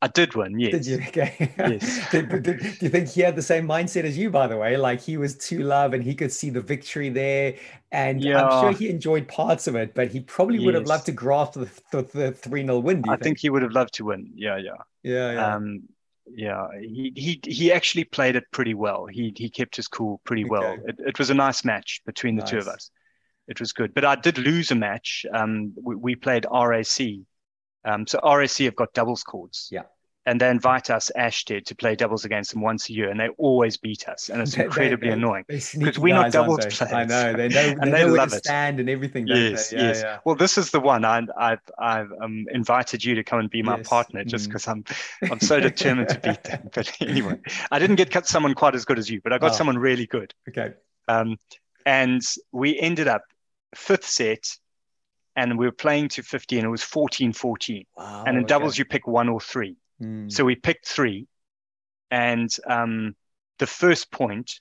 I 0.00 0.06
did 0.06 0.34
win, 0.34 0.60
yes. 0.60 0.72
Did 0.72 0.86
you? 0.86 0.96
Okay. 1.08 1.52
Yes. 1.58 2.08
did, 2.12 2.28
did, 2.28 2.44
do 2.44 2.52
you 2.80 2.88
think 2.88 3.08
he 3.08 3.20
had 3.20 3.34
the 3.34 3.42
same 3.42 3.66
mindset 3.66 4.04
as 4.04 4.16
you, 4.16 4.30
by 4.30 4.46
the 4.46 4.56
way? 4.56 4.76
Like 4.76 5.00
he 5.00 5.16
was 5.16 5.36
to 5.48 5.58
love 5.60 5.92
and 5.92 6.04
he 6.04 6.14
could 6.14 6.30
see 6.30 6.50
the 6.50 6.60
victory 6.60 7.08
there. 7.08 7.56
And 7.90 8.22
Yeah. 8.22 8.44
I'm 8.44 8.50
sure 8.60 8.78
he 8.78 8.90
enjoyed 8.90 9.26
parts 9.26 9.66
of 9.66 9.74
it, 9.74 9.94
but 9.94 10.08
he 10.08 10.20
probably 10.20 10.60
would 10.60 10.74
have 10.74 10.86
loved 10.86 11.06
to 11.06 11.12
grasp 11.12 11.54
the, 11.54 11.68
the, 11.90 12.02
the 12.02 12.32
3 12.32 12.64
0 12.64 12.78
win. 12.78 13.02
I 13.08 13.16
think 13.16 13.38
he 13.38 13.50
would 13.50 13.62
have 13.62 13.72
loved 13.72 13.94
to 13.94 14.04
win. 14.04 14.30
Yeah, 14.34 14.58
yeah. 14.58 14.76
Yeah, 15.02 15.32
yeah. 15.32 15.56
Um, 15.56 15.88
yeah, 16.30 16.66
he, 16.80 17.12
he 17.16 17.40
he 17.42 17.72
actually 17.72 18.04
played 18.04 18.36
it 18.36 18.44
pretty 18.52 18.74
well. 18.74 19.06
He 19.06 19.32
he 19.34 19.48
kept 19.48 19.76
his 19.76 19.88
cool 19.88 20.20
pretty 20.24 20.44
well. 20.44 20.76
It, 20.86 20.96
it 20.98 21.18
was 21.18 21.30
a 21.30 21.34
nice 21.34 21.64
match 21.64 22.02
between 22.04 22.36
the 22.36 22.42
two 22.42 22.58
of 22.58 22.68
us. 22.68 22.90
It 23.48 23.60
was 23.60 23.72
good. 23.72 23.94
But 23.94 24.04
I 24.04 24.14
did 24.14 24.36
lose 24.36 24.70
a 24.70 24.74
match. 24.74 25.24
Um, 25.32 25.72
we, 25.82 25.96
we 25.96 26.14
played 26.16 26.44
RAC. 26.52 27.00
Um, 27.88 28.06
so 28.06 28.18
RSC 28.22 28.64
have 28.66 28.76
got 28.76 28.92
doubles 28.92 29.22
courts. 29.22 29.68
Yeah. 29.72 29.82
And 30.26 30.38
they 30.38 30.50
invite 30.50 30.90
us, 30.90 31.10
Ash 31.16 31.44
did, 31.46 31.64
to 31.66 31.74
play 31.74 31.96
doubles 31.96 32.26
against 32.26 32.52
them 32.52 32.60
once 32.60 32.90
a 32.90 32.92
year, 32.92 33.08
and 33.08 33.18
they 33.18 33.28
always 33.38 33.78
beat 33.78 34.06
us, 34.10 34.28
and 34.28 34.42
it's 34.42 34.50
They- 34.56 34.58
they- 34.58 34.64
incredibly 34.66 35.08
they- 35.08 35.14
annoying. 35.14 35.44
Sneaky 35.58 35.98
we're 36.02 36.14
not 36.14 36.32
doubles 36.32 36.58
they? 36.66 36.84
I 36.86 37.04
know. 37.04 37.32
They 37.32 37.48
know, 37.48 37.74
And 37.80 37.94
they 37.94 38.04
know 38.04 38.12
love 38.12 38.28
to 38.32 38.36
it. 38.36 38.44
stand 38.44 38.78
and 38.78 38.90
everything, 38.90 39.26
Yes? 39.26 39.72
Yeah, 39.72 39.80
yes. 39.80 40.02
yeah. 40.02 40.18
Well, 40.26 40.34
this 40.34 40.58
is 40.58 40.70
the 40.70 40.80
one. 40.80 41.06
I, 41.06 41.22
I've 41.38 41.60
I've 41.78 42.12
um, 42.22 42.44
invited 42.52 43.02
you 43.02 43.14
to 43.14 43.24
come 43.24 43.38
and 43.38 43.48
be 43.48 43.62
my 43.62 43.78
Yes. 43.78 43.88
partner 43.88 44.22
just 44.22 44.44
Mm. 44.44 44.48
because 44.48 44.68
I'm 44.68 44.84
I'm 45.30 45.40
so 45.40 45.60
determined 45.60 46.10
to 46.10 46.20
beat 46.26 46.44
them. 46.44 46.68
But 46.74 46.92
anyway, 47.00 47.40
I 47.70 47.78
didn't 47.78 47.96
get 47.96 48.10
cut 48.10 48.26
someone 48.26 48.52
quite 48.54 48.74
as 48.74 48.84
good 48.84 48.98
as 48.98 49.08
you, 49.08 49.22
but 49.24 49.32
I 49.32 49.38
got 49.38 49.52
Oh. 49.52 49.54
someone 49.54 49.78
really 49.78 50.06
good. 50.06 50.34
Okay. 50.50 50.74
Um, 51.08 51.38
and 51.86 52.20
we 52.52 52.78
ended 52.78 53.08
up 53.08 53.22
fifth 53.74 54.04
set, 54.04 54.44
and 55.38 55.56
we 55.56 55.66
were 55.66 55.72
playing 55.72 56.08
to 56.08 56.22
50, 56.22 56.58
and 56.58 56.66
it 56.66 56.68
was 56.68 56.82
14-14. 56.82 57.86
Wow. 57.96 58.24
and 58.26 58.36
in 58.36 58.42
okay. 58.42 58.48
doubles, 58.48 58.76
you 58.76 58.84
pick 58.84 59.06
one 59.06 59.28
or 59.28 59.40
three. 59.40 59.76
Mm. 60.02 60.30
So 60.32 60.44
we 60.44 60.56
picked 60.56 60.88
three, 60.88 61.28
and 62.10 62.50
um, 62.66 63.14
the 63.60 63.66
first 63.66 64.10
point, 64.10 64.58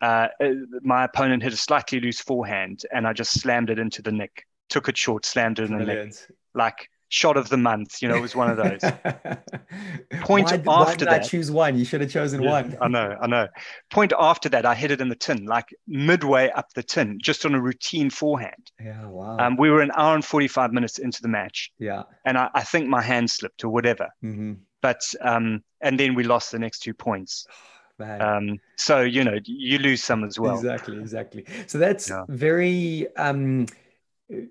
uh, 0.00 0.28
uh, 0.42 0.48
my 0.80 1.04
opponent 1.04 1.42
hit 1.42 1.52
a 1.52 1.58
slightly 1.58 2.00
loose 2.00 2.22
forehand, 2.22 2.86
and 2.90 3.06
I 3.06 3.12
just 3.12 3.38
slammed 3.38 3.68
it 3.68 3.78
into 3.78 4.00
the 4.00 4.12
nick. 4.12 4.46
Took 4.70 4.88
it 4.88 4.96
short, 4.96 5.26
slammed 5.26 5.58
it 5.58 5.70
in 5.70 5.76
the 5.76 5.84
nick, 5.84 6.14
like 6.54 6.88
shot 7.14 7.36
of 7.36 7.48
the 7.48 7.56
month. 7.56 8.02
You 8.02 8.08
know, 8.08 8.16
it 8.16 8.20
was 8.28 8.34
one 8.34 8.50
of 8.50 8.56
those. 8.56 8.80
Point 10.24 10.50
why, 10.50 10.56
why 10.58 10.82
after 10.82 11.04
did 11.04 11.08
I 11.08 11.18
that- 11.18 11.28
choose 11.28 11.50
one? 11.50 11.78
You 11.78 11.84
should 11.84 12.00
have 12.00 12.10
chosen 12.10 12.42
Yeah, 12.42 12.50
one. 12.50 12.76
I 12.80 12.88
know, 12.88 13.16
I 13.20 13.26
know. 13.26 13.46
Point 13.90 14.12
after 14.18 14.48
that, 14.48 14.66
I 14.66 14.74
hit 14.74 14.90
it 14.90 15.00
in 15.00 15.08
the 15.08 15.14
tin, 15.14 15.44
like 15.46 15.68
midway 15.86 16.50
up 16.50 16.72
the 16.74 16.82
tin, 16.82 17.18
just 17.22 17.46
on 17.46 17.54
a 17.54 17.60
routine 17.60 18.10
forehand. 18.10 18.70
Yeah, 18.80 19.06
wow. 19.06 19.36
Um, 19.38 19.56
we 19.56 19.70
were 19.70 19.80
an 19.80 19.92
hour 19.96 20.14
and 20.14 20.24
45 20.24 20.72
minutes 20.72 20.98
into 20.98 21.22
the 21.22 21.28
match, 21.28 21.70
yeah. 21.78 22.02
and 22.24 22.36
I, 22.36 22.50
I 22.54 22.62
think 22.64 22.88
my 22.88 23.00
hand 23.02 23.30
slipped 23.30 23.64
or 23.64 23.68
whatever. 23.70 24.08
hmm 24.20 24.54
But 24.82 25.02
um, 25.20 25.62
and 25.80 25.98
then 26.00 26.14
we 26.14 26.24
lost 26.24 26.50
the 26.52 26.58
next 26.58 26.80
two 26.80 26.94
points. 26.94 27.46
Man. 27.98 28.20
Um, 28.20 28.58
so 28.76 29.02
you 29.02 29.22
know, 29.22 29.38
you 29.44 29.78
lose 29.78 30.02
some 30.02 30.24
as 30.24 30.36
well. 30.40 30.56
exactly, 30.56 30.98
exactly. 30.98 31.44
So 31.68 31.78
that's 31.78 32.10
Yeah. 32.10 32.24
very, 32.28 33.06
um, 33.16 33.66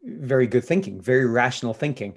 very 0.05 0.47
good 0.47 0.63
thinking, 0.63 1.01
very 1.01 1.25
rational 1.25 1.73
thinking. 1.73 2.13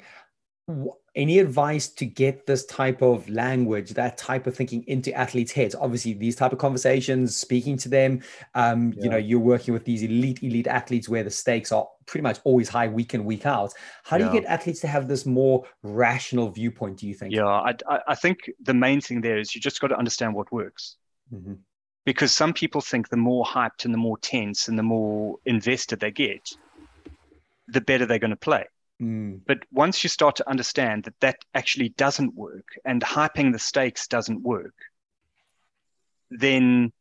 Any 1.14 1.38
advice 1.38 1.88
to 1.88 2.04
get 2.04 2.44
this 2.44 2.66
type 2.66 3.00
of 3.00 3.28
language, 3.28 3.90
that 3.94 4.18
type 4.18 4.46
of 4.46 4.54
thinking 4.56 4.82
into 4.88 5.12
athletes' 5.14 5.52
heads? 5.52 5.74
Obviously, 5.74 6.12
these 6.12 6.36
type 6.36 6.52
of 6.52 6.58
conversations, 6.58 7.36
speaking 7.36 7.76
to 7.78 7.88
them, 7.88 8.20
um, 8.54 8.92
you 8.96 9.08
know, 9.08 9.16
you're 9.16 9.38
working 9.38 9.72
with 9.72 9.84
these 9.84 10.02
elite, 10.02 10.42
elite 10.42 10.66
athletes 10.66 11.08
where 11.08 11.22
the 11.22 11.30
stakes 11.30 11.70
are 11.70 11.88
pretty 12.06 12.22
much 12.22 12.40
always 12.44 12.68
high 12.68 12.88
week 12.88 13.14
in, 13.14 13.24
week 13.24 13.46
out. 13.46 13.72
How 14.04 14.18
do 14.18 14.24
you 14.24 14.32
get 14.32 14.44
athletes 14.44 14.80
to 14.80 14.88
have 14.88 15.08
this 15.08 15.24
more 15.24 15.64
rational 15.82 16.50
viewpoint? 16.50 16.98
Do 16.98 17.06
you 17.06 17.14
think? 17.14 17.32
Yeah, 17.32 17.46
I, 17.46 17.74
I, 18.08 18.14
think 18.14 18.50
the 18.60 18.74
main 18.74 19.00
thing 19.00 19.20
there 19.20 19.38
is 19.38 19.54
you 19.54 19.60
just 19.60 19.80
got 19.80 19.88
to 19.88 19.96
understand 19.96 20.34
what 20.34 20.50
works. 20.52 20.96
Mhm. 21.32 21.58
Because 22.04 22.32
some 22.32 22.52
people 22.52 22.80
think 22.80 23.08
the 23.08 23.16
more 23.16 23.44
hyped 23.44 23.84
and 23.84 23.94
the 23.94 23.98
more 23.98 24.18
tense 24.18 24.68
and 24.68 24.78
the 24.78 24.82
more 24.82 25.38
invested 25.44 26.00
they 26.00 26.10
get, 26.10 26.50
the 27.68 27.80
better 27.80 28.06
they're 28.06 28.18
going 28.18 28.30
to 28.30 28.36
play. 28.36 28.64
Mm, 29.00 29.40
But 29.46 29.58
once 29.70 30.02
you 30.02 30.08
start 30.08 30.36
to 30.36 30.48
understand 30.48 31.04
that 31.04 31.20
that 31.20 31.36
actually 31.54 31.90
doesn't 31.90 32.34
work 32.34 32.66
and 32.84 33.02
hyping 33.02 33.52
the 33.52 33.58
stakes 33.58 34.06
doesn't 34.08 34.42
work, 34.42 34.74
then 36.30 36.92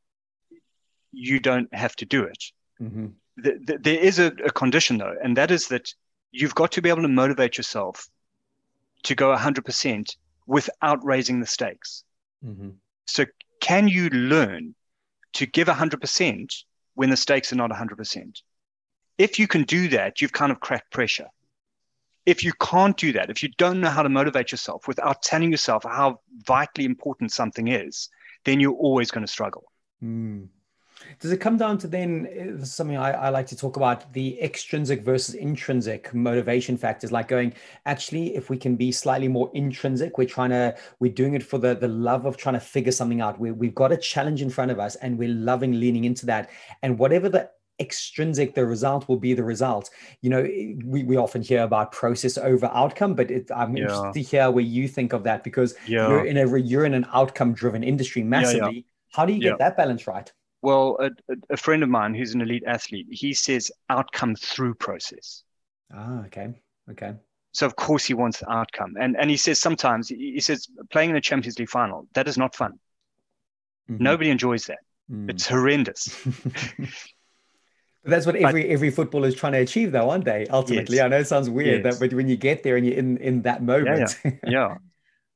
you 1.11 1.39
don't 1.39 1.73
have 1.73 1.95
to 1.97 2.05
do 2.05 2.23
it. 2.23 2.43
mhm. 2.81 3.13
th- 3.41 3.65
th- 3.65 3.81
there 3.81 3.99
is 3.99 4.19
a, 4.19 4.27
a 4.45 4.51
condition 4.51 4.97
though, 4.97 5.15
and 5.23 5.37
that 5.37 5.51
is 5.51 5.67
that 5.69 5.93
you've 6.31 6.55
got 6.55 6.71
to 6.73 6.81
be 6.81 6.89
able 6.89 7.01
to 7.01 7.07
motivate 7.07 7.57
yourself 7.57 8.09
to 9.03 9.15
go 9.15 9.31
100% 9.33 10.17
without 10.47 11.03
raising 11.05 11.39
the 11.39 11.45
stakes. 11.45 12.03
Mhm. 12.43 12.75
So, 13.07 13.25
can 13.61 13.87
you 13.87 14.09
learn 14.09 14.75
to 15.33 15.45
give 15.45 15.67
100% 15.69 16.53
when 16.95 17.09
the 17.09 17.17
stakes 17.17 17.51
are 17.53 17.55
not 17.55 17.71
100%? 17.71 18.41
If 19.17 19.39
you 19.39 19.47
can 19.47 19.63
do 19.63 19.87
that, 19.89 20.21
you've 20.21 20.33
kind 20.33 20.51
of 20.51 20.59
cracked 20.59 20.91
pressure. 20.91 21.29
If 22.25 22.43
you 22.43 22.53
can't 22.59 22.97
do 22.97 23.13
that, 23.13 23.29
if 23.29 23.43
you 23.43 23.49
don't 23.57 23.81
know 23.81 23.89
how 23.89 24.03
to 24.03 24.09
motivate 24.09 24.51
yourself 24.51 24.87
without 24.87 25.21
telling 25.21 25.51
yourself 25.51 25.83
how 25.83 26.19
vitally 26.45 26.85
important 26.85 27.31
something 27.31 27.67
is, 27.67 28.09
then 28.45 28.59
you're 28.59 28.73
always 28.73 29.11
going 29.11 29.25
to 29.25 29.31
struggle. 29.31 29.71
Mm. 30.03 30.47
Does 31.19 31.31
it 31.31 31.37
come 31.37 31.57
down 31.57 31.77
to 31.79 31.87
then 31.87 32.59
uh, 32.61 32.65
something 32.65 32.97
I, 32.97 33.11
I 33.11 33.29
like 33.29 33.47
to 33.47 33.55
talk 33.55 33.77
about 33.77 34.11
the 34.13 34.41
extrinsic 34.41 35.03
versus 35.03 35.35
intrinsic 35.35 36.13
motivation 36.13 36.77
factors? 36.77 37.11
Like 37.11 37.27
going, 37.27 37.53
actually, 37.85 38.35
if 38.35 38.49
we 38.49 38.57
can 38.57 38.75
be 38.75 38.91
slightly 38.91 39.27
more 39.27 39.51
intrinsic, 39.53 40.17
we're 40.17 40.27
trying 40.27 40.51
to, 40.51 40.75
we're 40.99 41.13
doing 41.13 41.35
it 41.35 41.43
for 41.43 41.57
the 41.57 41.75
the 41.75 41.87
love 41.87 42.25
of 42.25 42.37
trying 42.37 42.55
to 42.55 42.59
figure 42.59 42.91
something 42.91 43.21
out. 43.21 43.39
We, 43.39 43.51
we've 43.51 43.75
got 43.75 43.91
a 43.91 43.97
challenge 43.97 44.41
in 44.41 44.49
front 44.49 44.71
of 44.71 44.79
us 44.79 44.95
and 44.95 45.17
we're 45.17 45.29
loving 45.29 45.79
leaning 45.79 46.05
into 46.05 46.25
that. 46.27 46.49
And 46.81 46.97
whatever 46.97 47.29
the 47.29 47.49
extrinsic 47.79 48.55
the 48.55 48.65
result 48.65 49.07
will 49.09 49.17
be 49.17 49.33
the 49.33 49.43
result 49.43 49.89
you 50.21 50.29
know 50.29 50.41
we, 50.85 51.03
we 51.03 51.17
often 51.17 51.41
hear 51.41 51.63
about 51.63 51.91
process 51.91 52.37
over 52.37 52.67
outcome 52.73 53.13
but 53.15 53.29
it, 53.29 53.51
i'm 53.53 53.75
Yeah. 53.75 53.83
interested 53.83 54.13
to 54.13 54.21
hear 54.21 54.49
where 54.49 54.63
you 54.63 54.87
think 54.87 55.11
of 55.13 55.23
that 55.23 55.43
because 55.43 55.75
Yeah. 55.85 56.07
you're 56.07 56.25
in 56.25 56.37
a 56.37 56.57
you're 56.57 56.85
in 56.85 56.93
an 56.93 57.05
outcome 57.13 57.53
driven 57.53 57.83
industry 57.83 58.23
massively 58.23 58.85
how 59.11 59.25
do 59.25 59.33
you 59.33 59.39
get 59.39 59.47
Yeah. 59.49 59.55
that 59.59 59.75
balance 59.77 60.07
right 60.07 60.31
Well, 60.61 60.97
a, 60.99 61.09
a- 61.53 61.57
friend 61.57 61.83
of 61.83 61.89
mine 61.89 62.15
who's 62.17 62.33
an 62.33 62.41
elite 62.41 62.63
athlete, 62.65 63.07
he 63.11 63.33
says 63.33 63.71
outcome 63.89 64.33
through 64.35 64.73
process. 64.87 65.43
Ah, 65.93 66.25
okay. 66.27 66.47
Okay. 66.91 67.11
So 67.51 67.65
of 67.67 67.75
course 67.75 68.03
he 68.09 68.15
wants 68.15 68.39
the 68.39 68.49
outcome, 68.59 68.91
and 69.03 69.15
and 69.19 69.29
he 69.29 69.37
says 69.37 69.57
sometimes 69.67 70.09
he 70.09 70.39
says 70.41 70.59
playing 70.93 71.11
in 71.11 71.17
a 71.17 71.21
Champions 71.29 71.59
League 71.59 71.69
final 71.79 72.07
that 72.15 72.27
is 72.27 72.37
not 72.37 72.55
fun. 72.55 72.73
Mhm. 73.89 73.99
Nobody 74.09 74.29
enjoys 74.31 74.63
that. 74.65 74.81
Mm. 75.11 75.29
It's 75.29 75.45
horrendous. 75.53 76.01
That's 78.05 78.25
what 78.25 78.35
every 78.35 78.69
every 78.69 78.91
footballer 78.91 79.27
is 79.27 79.35
trying 79.35 79.53
to 79.53 79.59
achieve, 79.59 79.91
though, 79.91 80.09
aren't 80.11 80.25
they? 80.25 80.47
Ultimately, 80.47 80.99
Yes. 80.99 81.01
I 81.01 81.07
know 81.07 81.19
it 81.19 81.27
sounds 81.27 81.49
weird, 81.49 81.83
Yes. 81.83 81.83
that, 81.83 81.99
but 81.99 82.13
when 82.13 82.29
you 82.29 82.37
get 82.37 82.63
there 82.63 82.77
and 82.77 82.85
you're 82.85 82.95
in 82.97 83.17
in 83.17 83.41
that 83.43 83.63
moment, 83.63 84.19
yeah, 84.43 84.77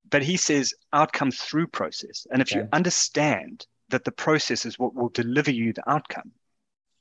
but 0.10 0.24
he 0.24 0.38
says 0.38 0.74
outcome 0.94 1.32
through 1.32 1.68
process, 1.68 2.28
and 2.32 2.42
if 2.42 2.54
you 2.56 2.64
understand 2.72 3.66
that 3.90 4.04
the 4.04 4.12
process 4.12 4.66
is 4.66 4.78
what 4.80 4.94
will 4.96 5.10
deliver 5.10 5.52
you 5.52 5.74
the 5.74 5.90
outcome, 5.90 6.32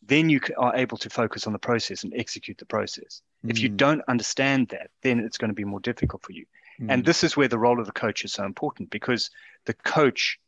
then 0.03 0.29
you 0.31 0.41
are 0.59 0.77
able 0.77 0.99
to 0.99 1.11
focus 1.11 1.47
on 1.47 1.53
the 1.53 1.59
process 1.59 2.05
and 2.05 2.15
execute 2.17 2.59
the 2.59 2.67
process. 2.67 3.23
If 3.49 3.63
you 3.63 3.69
Mm, 3.69 3.77
don't 3.77 4.03
understand 4.09 4.69
that, 4.71 4.91
then 5.03 5.21
it's 5.21 5.39
going 5.39 5.51
to 5.51 5.55
be 5.55 5.65
more 5.65 5.81
difficult 5.81 6.23
for 6.23 6.33
you. 6.33 6.47
And 6.89 7.05
mm, 7.05 7.05
this 7.05 7.25
is 7.25 7.37
where 7.37 7.49
the 7.49 7.59
role 7.59 7.81
of 7.81 7.87
the 7.87 7.93
coach 7.93 8.25
is 8.25 8.33
so 8.33 8.45
important 8.45 8.91
because 8.91 9.31
the 9.67 9.75
coach 9.75 10.39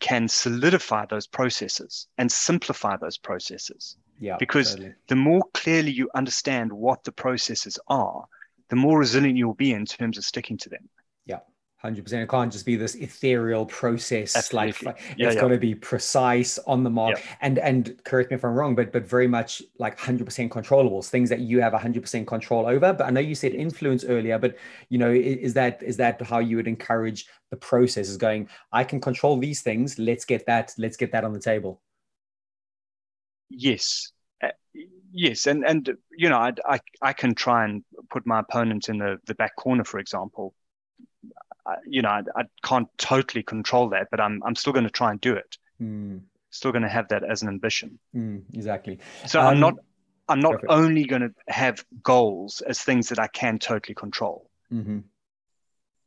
can 0.00 0.28
solidify 0.28 1.06
those 1.06 1.26
processes 1.26 2.08
and 2.18 2.30
simplify 2.32 2.96
those 2.96 3.18
processes. 3.18 3.96
Yeah, 4.22 4.36
because- 4.38 4.70
totally. 4.70 4.94
The 5.08 5.16
more 5.16 5.42
clearly 5.52 5.90
you 5.90 6.08
understand 6.14 6.72
what 6.72 7.02
the 7.04 7.12
processes 7.12 7.78
are, 7.88 8.24
the 8.70 8.76
more 8.76 8.98
resilient 8.98 9.36
you'll 9.36 9.54
be 9.54 9.72
in 9.72 9.84
terms 9.84 10.16
of 10.16 10.24
sticking 10.24 10.56
to 10.58 10.68
them. 10.68 10.88
Yeah. 11.26 11.40
Hundred 11.78 12.04
percent. 12.04 12.22
It 12.22 12.28
can't 12.28 12.52
just 12.52 12.64
be 12.64 12.76
this 12.76 12.94
ethereal 12.94 13.66
process. 13.66 14.36
Absolutely. 14.36 14.86
Like 14.86 15.00
Yeah, 15.16 15.26
it's 15.26 15.34
yeah. 15.34 15.40
got 15.40 15.48
to 15.48 15.58
be 15.58 15.74
precise 15.74 16.56
on 16.72 16.84
the 16.84 16.90
mark. 16.90 17.20
And 17.40 17.58
and 17.58 18.00
correct 18.04 18.30
me 18.30 18.36
if 18.36 18.44
I'm 18.44 18.54
wrong, 18.54 18.76
but 18.76 18.92
but 18.92 19.04
very 19.04 19.26
much 19.26 19.60
like 19.84 19.98
hundred 19.98 20.26
percent 20.26 20.52
controllables, 20.52 21.08
things 21.08 21.28
that 21.28 21.40
you 21.40 21.60
have 21.60 21.72
hundred 21.74 22.02
percent 22.02 22.28
control 22.28 22.66
over. 22.68 22.92
But 22.92 23.06
I 23.06 23.10
know 23.10 23.20
you 23.20 23.34
said 23.34 23.52
influence 23.52 24.04
earlier, 24.04 24.38
but 24.38 24.54
you 24.90 24.98
know, 24.98 25.10
is 25.10 25.54
that 25.54 25.82
is 25.82 25.96
that 25.96 26.22
how 26.22 26.38
you 26.38 26.56
would 26.56 26.68
encourage 26.68 27.26
the 27.50 27.56
process? 27.56 28.08
Is 28.08 28.16
going, 28.16 28.48
I 28.72 28.84
can 28.84 29.00
control 29.00 29.36
these 29.38 29.60
things. 29.62 29.98
Let's 29.98 30.24
get 30.24 30.46
that. 30.46 30.72
Let's 30.78 30.96
get 30.96 31.10
that 31.10 31.24
on 31.24 31.32
the 31.32 31.40
table. 31.40 31.80
Yes. 33.52 34.12
Uh, 34.42 34.48
yes. 35.12 35.46
And, 35.46 35.64
and 35.64 35.90
you 36.16 36.28
know, 36.28 36.38
I, 36.38 36.52
I, 36.66 36.80
I 37.00 37.12
can 37.12 37.34
try 37.34 37.64
and 37.64 37.84
put 38.10 38.26
my 38.26 38.40
opponent 38.40 38.88
in 38.88 38.98
the, 38.98 39.18
the 39.26 39.34
back 39.34 39.56
corner, 39.56 39.84
for 39.84 39.98
example. 39.98 40.54
you 41.86 42.02
know, 42.02 42.08
I, 42.08 42.22
I, 42.36 42.42
can't 42.64 42.88
totally 42.98 43.42
control 43.42 43.90
that, 43.90 44.08
but 44.10 44.20
I'm 44.20 44.42
I'm 44.44 44.56
still 44.56 44.72
going 44.72 44.84
to 44.86 44.90
try 44.90 45.10
and 45.10 45.20
do 45.20 45.34
it. 45.34 45.56
Mm. 45.80 46.22
Still 46.50 46.72
going 46.72 46.82
to 46.82 46.88
have 46.88 47.08
that 47.08 47.22
as 47.24 47.42
an 47.42 47.48
ambition. 47.48 47.98
Mm, 48.14 48.42
exactly. 48.52 48.98
So 49.26 49.40
um, 49.40 49.46
I'm 49.46 49.60
not 49.60 49.74
I'm 50.28 50.40
not 50.40 50.52
perfect. 50.52 50.72
only 50.72 51.04
going 51.04 51.22
to 51.22 51.32
have 51.48 51.84
goals 52.02 52.62
as 52.62 52.80
things 52.80 53.08
that 53.08 53.18
I 53.18 53.26
can 53.26 53.58
totally 53.58 53.94
control. 53.94 54.50
Mm-hmm. 54.72 54.98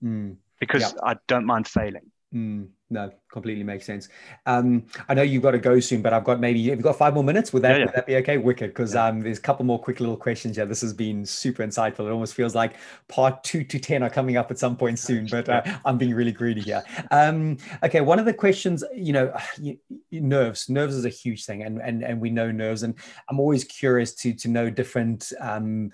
Mm. 0.04 0.38
Because 0.60 0.94
yeah. 0.94 1.00
I 1.04 1.16
don't 1.28 1.46
mind 1.46 1.68
failing. 1.68 2.12
Mm, 2.34 2.70
no, 2.96 3.12
completely 3.30 3.66
makes 3.66 3.86
sense. 3.86 4.08
Um, 4.46 4.86
I 5.10 5.14
know 5.14 5.22
you've 5.22 5.44
got 5.44 5.52
to 5.52 5.60
go 5.60 5.80
soon, 5.82 6.02
but 6.02 6.14
I've 6.14 6.24
got 6.24 6.40
maybe 6.40 6.70
have 6.70 6.80
you 6.80 6.84
got 6.84 6.98
five 6.98 7.14
more 7.14 7.24
minutes? 7.24 7.52
Would 7.52 7.62
that 7.64 7.72
yeah, 7.72 7.78
yeah. 7.78 7.86
would 7.86 7.94
that 7.94 8.08
be 8.08 8.16
okay? 8.16 8.38
Wicked, 8.38 8.70
because 8.70 8.94
yeah. 8.94 9.08
um, 9.08 9.20
there's 9.20 9.38
a 9.38 9.42
couple 9.42 9.66
more 9.66 9.78
quick 9.78 10.00
little 10.00 10.16
questions 10.16 10.56
Yeah, 10.58 10.64
This 10.64 10.82
has 10.82 10.94
been 10.94 11.26
super 11.26 11.62
insightful. 11.62 12.08
It 12.08 12.12
almost 12.12 12.34
feels 12.34 12.56
like 12.56 12.76
part 13.10 13.44
two 13.44 13.66
to 13.66 13.78
ten 13.78 14.02
are 14.02 14.10
coming 14.10 14.38
up 14.38 14.50
at 14.52 14.58
some 14.58 14.78
point 14.78 14.98
soon, 14.98 15.28
but 15.32 15.50
uh, 15.50 15.62
I'm 15.84 15.98
being 15.98 16.14
really 16.14 16.32
greedy 16.32 16.62
here. 16.62 16.84
Um, 17.12 17.58
okay, 17.84 18.00
one 18.00 18.18
of 18.18 18.26
the 18.26 18.34
questions, 18.34 18.84
you 18.96 19.12
know, 19.12 19.38
nerves. 20.12 20.70
Nerves 20.70 20.96
is 20.96 21.04
a 21.04 21.10
huge 21.10 21.44
thing, 21.46 21.64
and 21.64 21.82
and 21.82 22.04
and 22.04 22.22
we 22.22 22.30
know 22.30 22.52
nerves, 22.52 22.84
and 22.84 22.96
I'm 23.30 23.40
always 23.42 23.66
curious 23.66 24.14
to 24.16 24.34
to 24.34 24.48
know 24.48 24.70
different 24.70 25.34
um, 25.42 25.92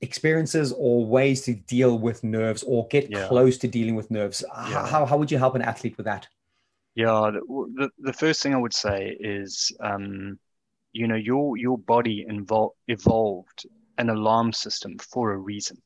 experiences 0.00 0.72
or 0.76 1.04
ways 1.04 1.42
to 1.42 1.54
deal 1.54 1.98
with 1.98 2.22
nerves 2.24 2.62
or 2.62 2.86
get 2.88 3.10
yeah. 3.10 3.26
close 3.28 3.58
to 3.58 3.68
dealing 3.68 3.94
with 3.94 4.10
nerves. 4.10 4.44
Yeah. 4.54 4.86
how, 4.86 5.04
how 5.06 5.16
would 5.16 5.30
you 5.30 5.38
help 5.38 5.54
an 5.54 5.62
athlete 5.62 5.96
with 5.96 6.06
that? 6.06 6.28
Yeah 6.94 7.30
the, 7.30 7.90
the 8.00 8.12
first 8.12 8.42
thing 8.42 8.54
i 8.54 8.58
would 8.58 8.74
say 8.74 9.16
is 9.20 9.70
um, 9.78 10.38
you 10.92 11.06
know 11.06 11.14
your 11.14 11.56
your 11.56 11.78
body 11.78 12.24
involved 12.28 12.74
evolved 12.88 13.66
an 13.98 14.10
alarm 14.10 14.52
system 14.52 14.96
for 14.98 15.32
a 15.32 15.36
reason. 15.36 15.82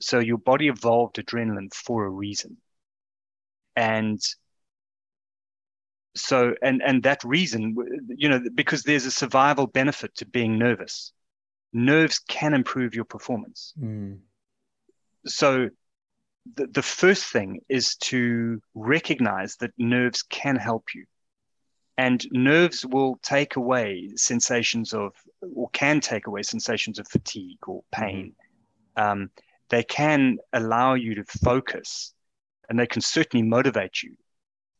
So 0.00 0.18
your 0.18 0.38
body 0.38 0.66
evolved 0.66 1.16
adrenaline 1.16 1.72
for 1.72 2.04
a 2.04 2.10
reason. 2.10 2.56
And 3.76 4.20
so 6.14 6.54
and 6.60 6.82
and 6.82 7.04
that 7.04 7.24
reason 7.24 7.74
you 8.08 8.28
know 8.28 8.42
because 8.54 8.82
there's 8.82 9.06
a 9.06 9.10
survival 9.10 9.66
benefit 9.66 10.14
to 10.16 10.26
being 10.26 10.58
nervous 10.58 11.10
nerves 11.72 12.18
can 12.18 12.54
improve 12.54 12.94
your 12.94 13.04
performance. 13.04 13.72
Mm. 13.80 14.18
So 15.26 15.70
the, 16.54 16.66
the 16.66 16.82
first 16.82 17.26
thing 17.26 17.60
is 17.68 17.96
to 17.96 18.60
recognize 18.74 19.56
that 19.56 19.72
nerves 19.78 20.22
can 20.22 20.56
help 20.56 20.94
you. 20.94 21.04
And 21.98 22.24
nerves 22.32 22.86
will 22.86 23.18
take 23.22 23.56
away 23.56 24.10
sensations 24.16 24.92
of, 24.92 25.12
or 25.54 25.68
can 25.70 26.00
take 26.00 26.26
away 26.26 26.42
sensations 26.42 26.98
of 26.98 27.06
fatigue 27.06 27.58
or 27.66 27.82
pain. 27.92 28.34
Mm-hmm. 28.96 29.12
Um, 29.12 29.30
they 29.68 29.82
can 29.82 30.38
allow 30.52 30.94
you 30.94 31.14
to 31.14 31.24
focus 31.24 32.14
and 32.68 32.78
they 32.78 32.86
can 32.86 33.02
certainly 33.02 33.46
motivate 33.46 34.02
you. 34.02 34.16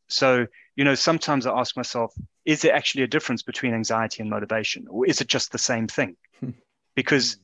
So, 0.08 0.46
you 0.76 0.84
know, 0.84 0.94
sometimes 0.94 1.46
I 1.46 1.58
ask 1.58 1.76
myself, 1.76 2.14
is 2.44 2.62
there 2.62 2.74
actually 2.74 3.04
a 3.04 3.06
difference 3.06 3.42
between 3.42 3.72
anxiety 3.74 4.20
and 4.20 4.30
motivation, 4.30 4.86
or 4.88 5.06
is 5.06 5.20
it 5.20 5.28
just 5.28 5.52
the 5.52 5.58
same 5.58 5.86
thing? 5.86 6.16
Because 6.94 7.36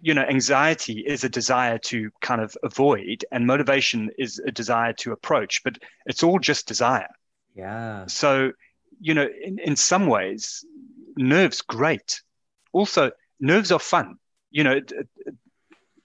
you 0.00 0.14
know 0.14 0.22
anxiety 0.22 1.00
is 1.00 1.24
a 1.24 1.28
desire 1.28 1.78
to 1.78 2.10
kind 2.20 2.40
of 2.40 2.56
avoid 2.62 3.24
and 3.32 3.46
motivation 3.46 4.10
is 4.18 4.38
a 4.38 4.50
desire 4.50 4.92
to 4.92 5.12
approach 5.12 5.62
but 5.64 5.78
it's 6.06 6.22
all 6.22 6.38
just 6.38 6.66
desire. 6.66 7.08
Yeah. 7.54 8.06
So 8.06 8.52
you 9.00 9.14
know 9.14 9.28
in, 9.42 9.58
in 9.58 9.76
some 9.76 10.06
ways 10.06 10.64
nerves 11.16 11.62
great. 11.62 12.22
Also 12.72 13.10
nerves 13.40 13.72
are 13.72 13.78
fun. 13.78 14.16
You 14.50 14.64
know 14.64 14.80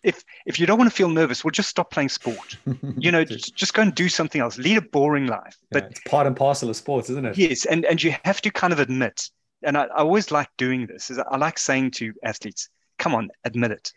if 0.01 0.23
if 0.45 0.59
you 0.59 0.65
don't 0.65 0.77
want 0.77 0.89
to 0.89 0.95
feel 0.95 1.09
nervous 1.09 1.43
well 1.43 1.51
just 1.51 1.69
stop 1.69 1.91
playing 1.91 2.09
sport. 2.09 2.57
You 2.97 3.11
know 3.11 3.25
just, 3.25 3.55
just 3.55 3.73
go 3.73 3.81
and 3.81 3.93
do 3.93 4.07
something 4.09 4.39
else. 4.41 4.57
Lead 4.57 4.77
a 4.77 4.81
boring 4.81 5.27
life. 5.27 5.57
But 5.71 5.83
yeah, 5.83 5.89
it's 5.89 6.01
part 6.01 6.27
and 6.27 6.35
parcel 6.35 6.69
of 6.69 6.75
sports 6.75 7.09
isn't 7.09 7.25
it? 7.25 7.37
Yes 7.37 7.65
and 7.65 7.85
and 7.85 8.01
you 8.01 8.15
have 8.23 8.41
to 8.41 8.51
kind 8.51 8.73
of 8.73 8.79
admit 8.79 9.29
and 9.63 9.77
I, 9.77 9.83
I 9.85 9.99
always 9.99 10.31
like 10.31 10.49
doing 10.57 10.87
this 10.87 11.09
is 11.09 11.17
i 11.17 11.37
like 11.37 11.57
saying 11.57 11.91
to 11.91 12.13
athletes 12.23 12.69
come 12.97 13.15
on, 13.15 13.29
admit 13.43 13.71
it. 13.71 13.91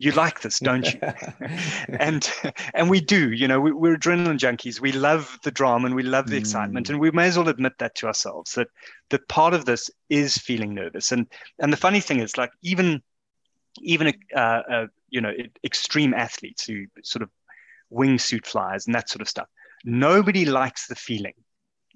You 0.00 0.12
like 0.12 0.42
this, 0.42 0.60
don't 0.60 0.86
you? 0.86 1.00
and 1.88 2.30
and 2.72 2.88
we 2.88 3.00
do. 3.00 3.32
You 3.32 3.48
know, 3.48 3.60
we, 3.60 3.70
are 3.72 3.96
adrenaline 3.96 4.38
junkies. 4.38 4.80
We 4.80 4.92
love 4.92 5.38
the 5.42 5.50
drama 5.50 5.86
and 5.86 5.94
we 5.96 6.04
love 6.04 6.28
the 6.28 6.36
mm. 6.36 6.40
excitement, 6.40 6.88
and 6.88 7.00
we 7.00 7.10
may 7.10 7.26
as 7.26 7.36
well 7.36 7.48
admit 7.48 7.78
that 7.78 7.96
to 7.96 8.06
ourselves 8.06 8.52
that 8.54 8.68
that 9.10 9.26
part 9.26 9.54
of 9.54 9.64
this 9.64 9.90
is 10.08 10.38
feeling 10.38 10.72
nervous. 10.72 11.10
And 11.10 11.26
and 11.58 11.72
the 11.72 11.76
funny 11.76 12.00
thing 12.00 12.20
is, 12.20 12.38
like 12.38 12.52
even 12.62 13.02
even 13.82 14.14
uh, 14.36 14.62
uh, 14.70 14.86
you 15.10 15.20
know 15.20 15.32
extreme 15.64 16.14
athletes 16.14 16.64
who 16.64 16.86
sort 17.02 17.24
of 17.24 17.30
wingsuit 17.92 18.46
flyers 18.46 18.86
and 18.86 18.94
that 18.94 19.08
sort 19.08 19.22
of 19.22 19.28
stuff. 19.28 19.48
Nobody 19.84 20.44
likes 20.44 20.86
the 20.86 20.94
feeling 20.94 21.34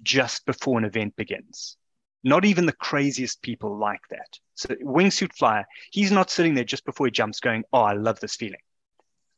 just 0.01 0.45
before 0.45 0.77
an 0.77 0.85
event 0.85 1.15
begins. 1.15 1.77
Not 2.23 2.45
even 2.45 2.65
the 2.65 2.73
craziest 2.73 3.41
people 3.41 3.77
like 3.77 4.01
that. 4.09 4.39
So 4.55 4.69
wingsuit 4.75 5.33
flyer, 5.33 5.65
he's 5.91 6.11
not 6.11 6.29
sitting 6.29 6.53
there 6.53 6.63
just 6.63 6.85
before 6.85 7.07
he 7.07 7.11
jumps 7.11 7.39
going, 7.39 7.63
"Oh, 7.73 7.81
I 7.81 7.93
love 7.93 8.19
this 8.19 8.35
feeling." 8.35 8.61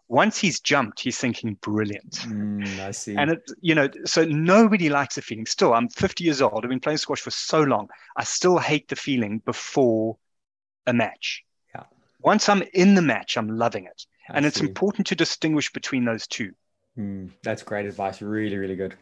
Once 0.07 0.37
he's 0.37 0.59
jumped, 0.59 0.99
he's 0.99 1.17
thinking, 1.17 1.55
"Brilliant." 1.61 2.11
Mm, 2.27 2.79
I 2.79 2.91
see. 2.91 3.15
And 3.15 3.31
it, 3.31 3.51
you 3.59 3.73
know, 3.73 3.89
so 4.05 4.23
nobody 4.25 4.89
likes 4.89 5.15
the 5.15 5.21
feeling. 5.21 5.47
Still, 5.47 5.73
I'm 5.73 5.89
50 5.89 6.23
years 6.23 6.41
old. 6.41 6.63
I've 6.63 6.69
been 6.69 6.79
playing 6.79 6.99
squash 6.99 7.21
for 7.21 7.31
so 7.31 7.63
long. 7.63 7.89
I 8.15 8.23
still 8.23 8.59
hate 8.59 8.87
the 8.87 8.95
feeling 8.95 9.39
before 9.39 10.17
a 10.85 10.93
match. 10.93 11.43
Yeah. 11.73 11.83
Once 12.21 12.49
I'm 12.49 12.61
in 12.73 12.93
the 12.93 13.01
match, 13.01 13.35
I'm 13.35 13.49
loving 13.49 13.85
it, 13.85 14.05
I 14.29 14.35
and 14.35 14.45
see. 14.45 14.47
it's 14.47 14.61
important 14.61 15.07
to 15.07 15.15
distinguish 15.15 15.73
between 15.73 16.05
those 16.05 16.27
two. 16.27 16.51
Mm, 16.97 17.31
that's 17.43 17.63
great 17.63 17.85
advice. 17.85 18.21
Really, 18.21 18.57
really 18.57 18.75
good. 18.75 18.95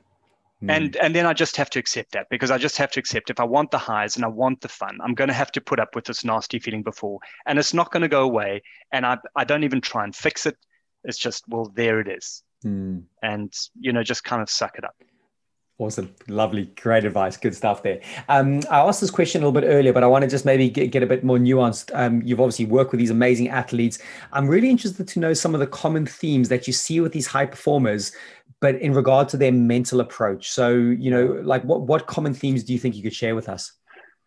And 0.70 0.96
and 0.98 1.16
then 1.16 1.26
I 1.26 1.34
just 1.34 1.58
have 1.58 1.70
to 1.72 1.80
accept 1.80 2.12
that 2.14 2.28
because 2.30 2.52
I 2.52 2.58
just 2.58 2.78
have 2.78 2.92
to 2.92 3.00
accept 3.00 3.30
if 3.30 3.40
I 3.40 3.44
want 3.44 3.72
the 3.72 3.78
highs 3.78 4.16
and 4.16 4.24
I 4.24 4.28
want 4.28 4.62
the 4.62 4.70
fun, 4.70 4.98
I'm 5.04 5.14
going 5.14 5.28
to 5.28 5.34
have 5.34 5.52
to 5.54 5.62
put 5.62 5.80
up 5.80 5.96
with 5.96 6.06
this 6.06 6.24
nasty 6.24 6.60
feeling 6.60 6.84
before, 6.84 7.20
and 7.46 7.60
it's 7.60 7.74
not 7.74 7.92
going 7.92 8.02
to 8.02 8.08
go 8.08 8.24
away. 8.24 8.62
And 8.92 9.06
I 9.06 9.18
I 9.36 9.44
don't 9.44 9.64
even 9.64 9.82
try 9.82 10.04
and 10.04 10.16
fix 10.16 10.46
it. 10.46 10.58
It's 11.04 11.18
just 11.18 11.44
well, 11.48 11.72
there 11.76 12.00
it 12.00 12.08
is, 12.08 12.44
mm. 12.64 13.04
and 13.22 13.54
you 13.80 13.92
know, 13.94 14.04
just 14.04 14.24
kind 14.24 14.42
of 14.42 14.50
suck 14.50 14.78
it 14.78 14.86
up. 14.86 14.96
Awesome. 15.80 16.14
Lovely. 16.28 16.66
Great 16.80 17.04
advice. 17.04 17.36
Good 17.36 17.56
stuff 17.56 17.82
there. 17.82 18.00
Um, 18.30 18.62
I 18.70 18.80
asked 18.80 19.02
this 19.02 19.10
question 19.10 19.42
a 19.42 19.48
little 19.48 19.60
bit 19.60 19.68
earlier, 19.68 19.92
but 19.92 20.04
I 20.04 20.08
want 20.08 20.22
to 20.22 20.30
just 20.30 20.46
maybe 20.46 20.70
get, 20.70 20.92
get 20.92 21.02
a 21.02 21.08
bit 21.08 21.24
more 21.24 21.40
nuanced. 21.40 21.90
Um, 21.96 22.22
you've 22.24 22.40
obviously 22.40 22.66
worked 22.66 22.92
with 22.92 23.00
these 23.00 23.10
amazing 23.10 23.50
athletes. 23.50 23.98
I'm 24.32 24.48
really 24.48 24.70
interested 24.70 25.08
to 25.08 25.20
know 25.20 25.34
some 25.34 25.56
of 25.56 25.60
the 25.60 25.68
common 25.68 26.06
themes 26.06 26.48
that 26.50 26.68
you 26.68 26.74
see 26.74 27.00
with 27.00 27.12
these 27.12 27.26
high 27.26 27.48
performers 27.48 28.12
but 28.64 28.76
in 28.76 28.94
regard 28.94 29.28
to 29.28 29.36
their 29.36 29.52
mental 29.52 30.00
approach. 30.00 30.50
So, 30.50 30.70
you 30.74 31.12
know, 31.12 31.26
like 31.44 31.66
what, 31.66 31.82
what 31.82 32.08
common 32.08 32.34
themes 32.34 32.64
do 32.64 32.72
you 32.72 32.80
think 32.80 32.96
you 32.96 33.04
could 33.04 33.14
share 33.14 33.36
with 33.36 33.50
us? 33.50 33.74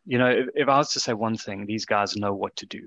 You 0.05 0.19
know, 0.19 0.29
if, 0.29 0.49
if 0.55 0.69
I 0.69 0.77
was 0.77 0.93
to 0.93 1.01
say 1.01 1.15
one 1.15 1.39
thing, 1.39 1.65
these 1.65 1.87
guys 1.87 2.17
know 2.17 2.35
what 2.35 2.55
to 2.57 2.67
do. 2.67 2.87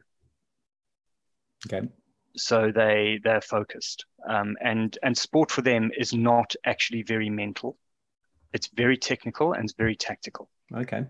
Okay. 1.65 1.89
So 2.35 2.71
they 2.71 3.19
they're 3.23 3.41
focused, 3.41 4.05
um, 4.29 4.57
and 4.61 4.95
and 5.01 5.17
sport 5.17 5.49
for 5.49 5.63
them 5.63 5.89
is 5.97 6.13
not 6.13 6.53
actually 6.65 7.01
very 7.01 7.31
mental. 7.31 7.75
It's 8.53 8.69
very 8.75 8.95
technical 8.95 9.53
and 9.53 9.63
it's 9.63 9.73
very 9.73 9.95
tactical. 9.95 10.51
Okay. 10.71 11.03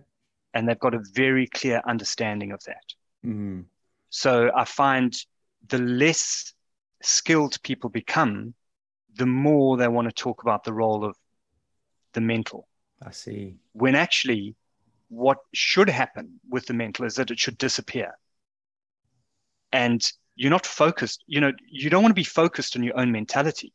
And 0.53 0.69
they've 0.69 0.79
got 0.79 0.95
a 0.95 1.03
very 1.13 1.47
clear 1.47 1.81
understanding 1.85 2.53
of 2.53 2.63
that. 2.63 2.87
Mm. 3.25 3.65
So 4.09 4.51
I 4.55 4.63
find 4.63 5.13
the 5.67 5.79
less 5.79 6.53
skilled 7.03 7.61
people 7.61 7.89
become, 7.89 8.53
the 9.19 9.25
more 9.25 9.77
they 9.77 9.87
want 9.87 10.07
to 10.07 10.13
talk 10.13 10.41
about 10.41 10.63
the 10.63 10.73
role 10.73 11.03
of 11.03 11.15
the 12.13 12.21
mental. 12.21 12.67
I 13.05 13.11
see. 13.11 13.57
When 13.73 13.95
actually, 13.95 14.55
what 15.09 15.39
should 15.53 15.89
happen 15.89 16.39
with 16.49 16.65
the 16.65 16.73
mental 16.73 17.05
is 17.05 17.15
that 17.15 17.29
it 17.29 17.37
should 17.37 17.57
disappear. 17.57 18.13
And 19.73 20.01
you're 20.35 20.49
not 20.49 20.65
focused, 20.65 21.23
you 21.27 21.41
know, 21.41 21.51
you 21.69 21.89
don't 21.89 22.01
want 22.01 22.11
to 22.11 22.21
be 22.21 22.23
focused 22.23 22.77
on 22.77 22.83
your 22.83 22.97
own 22.97 23.11
mentality. 23.11 23.73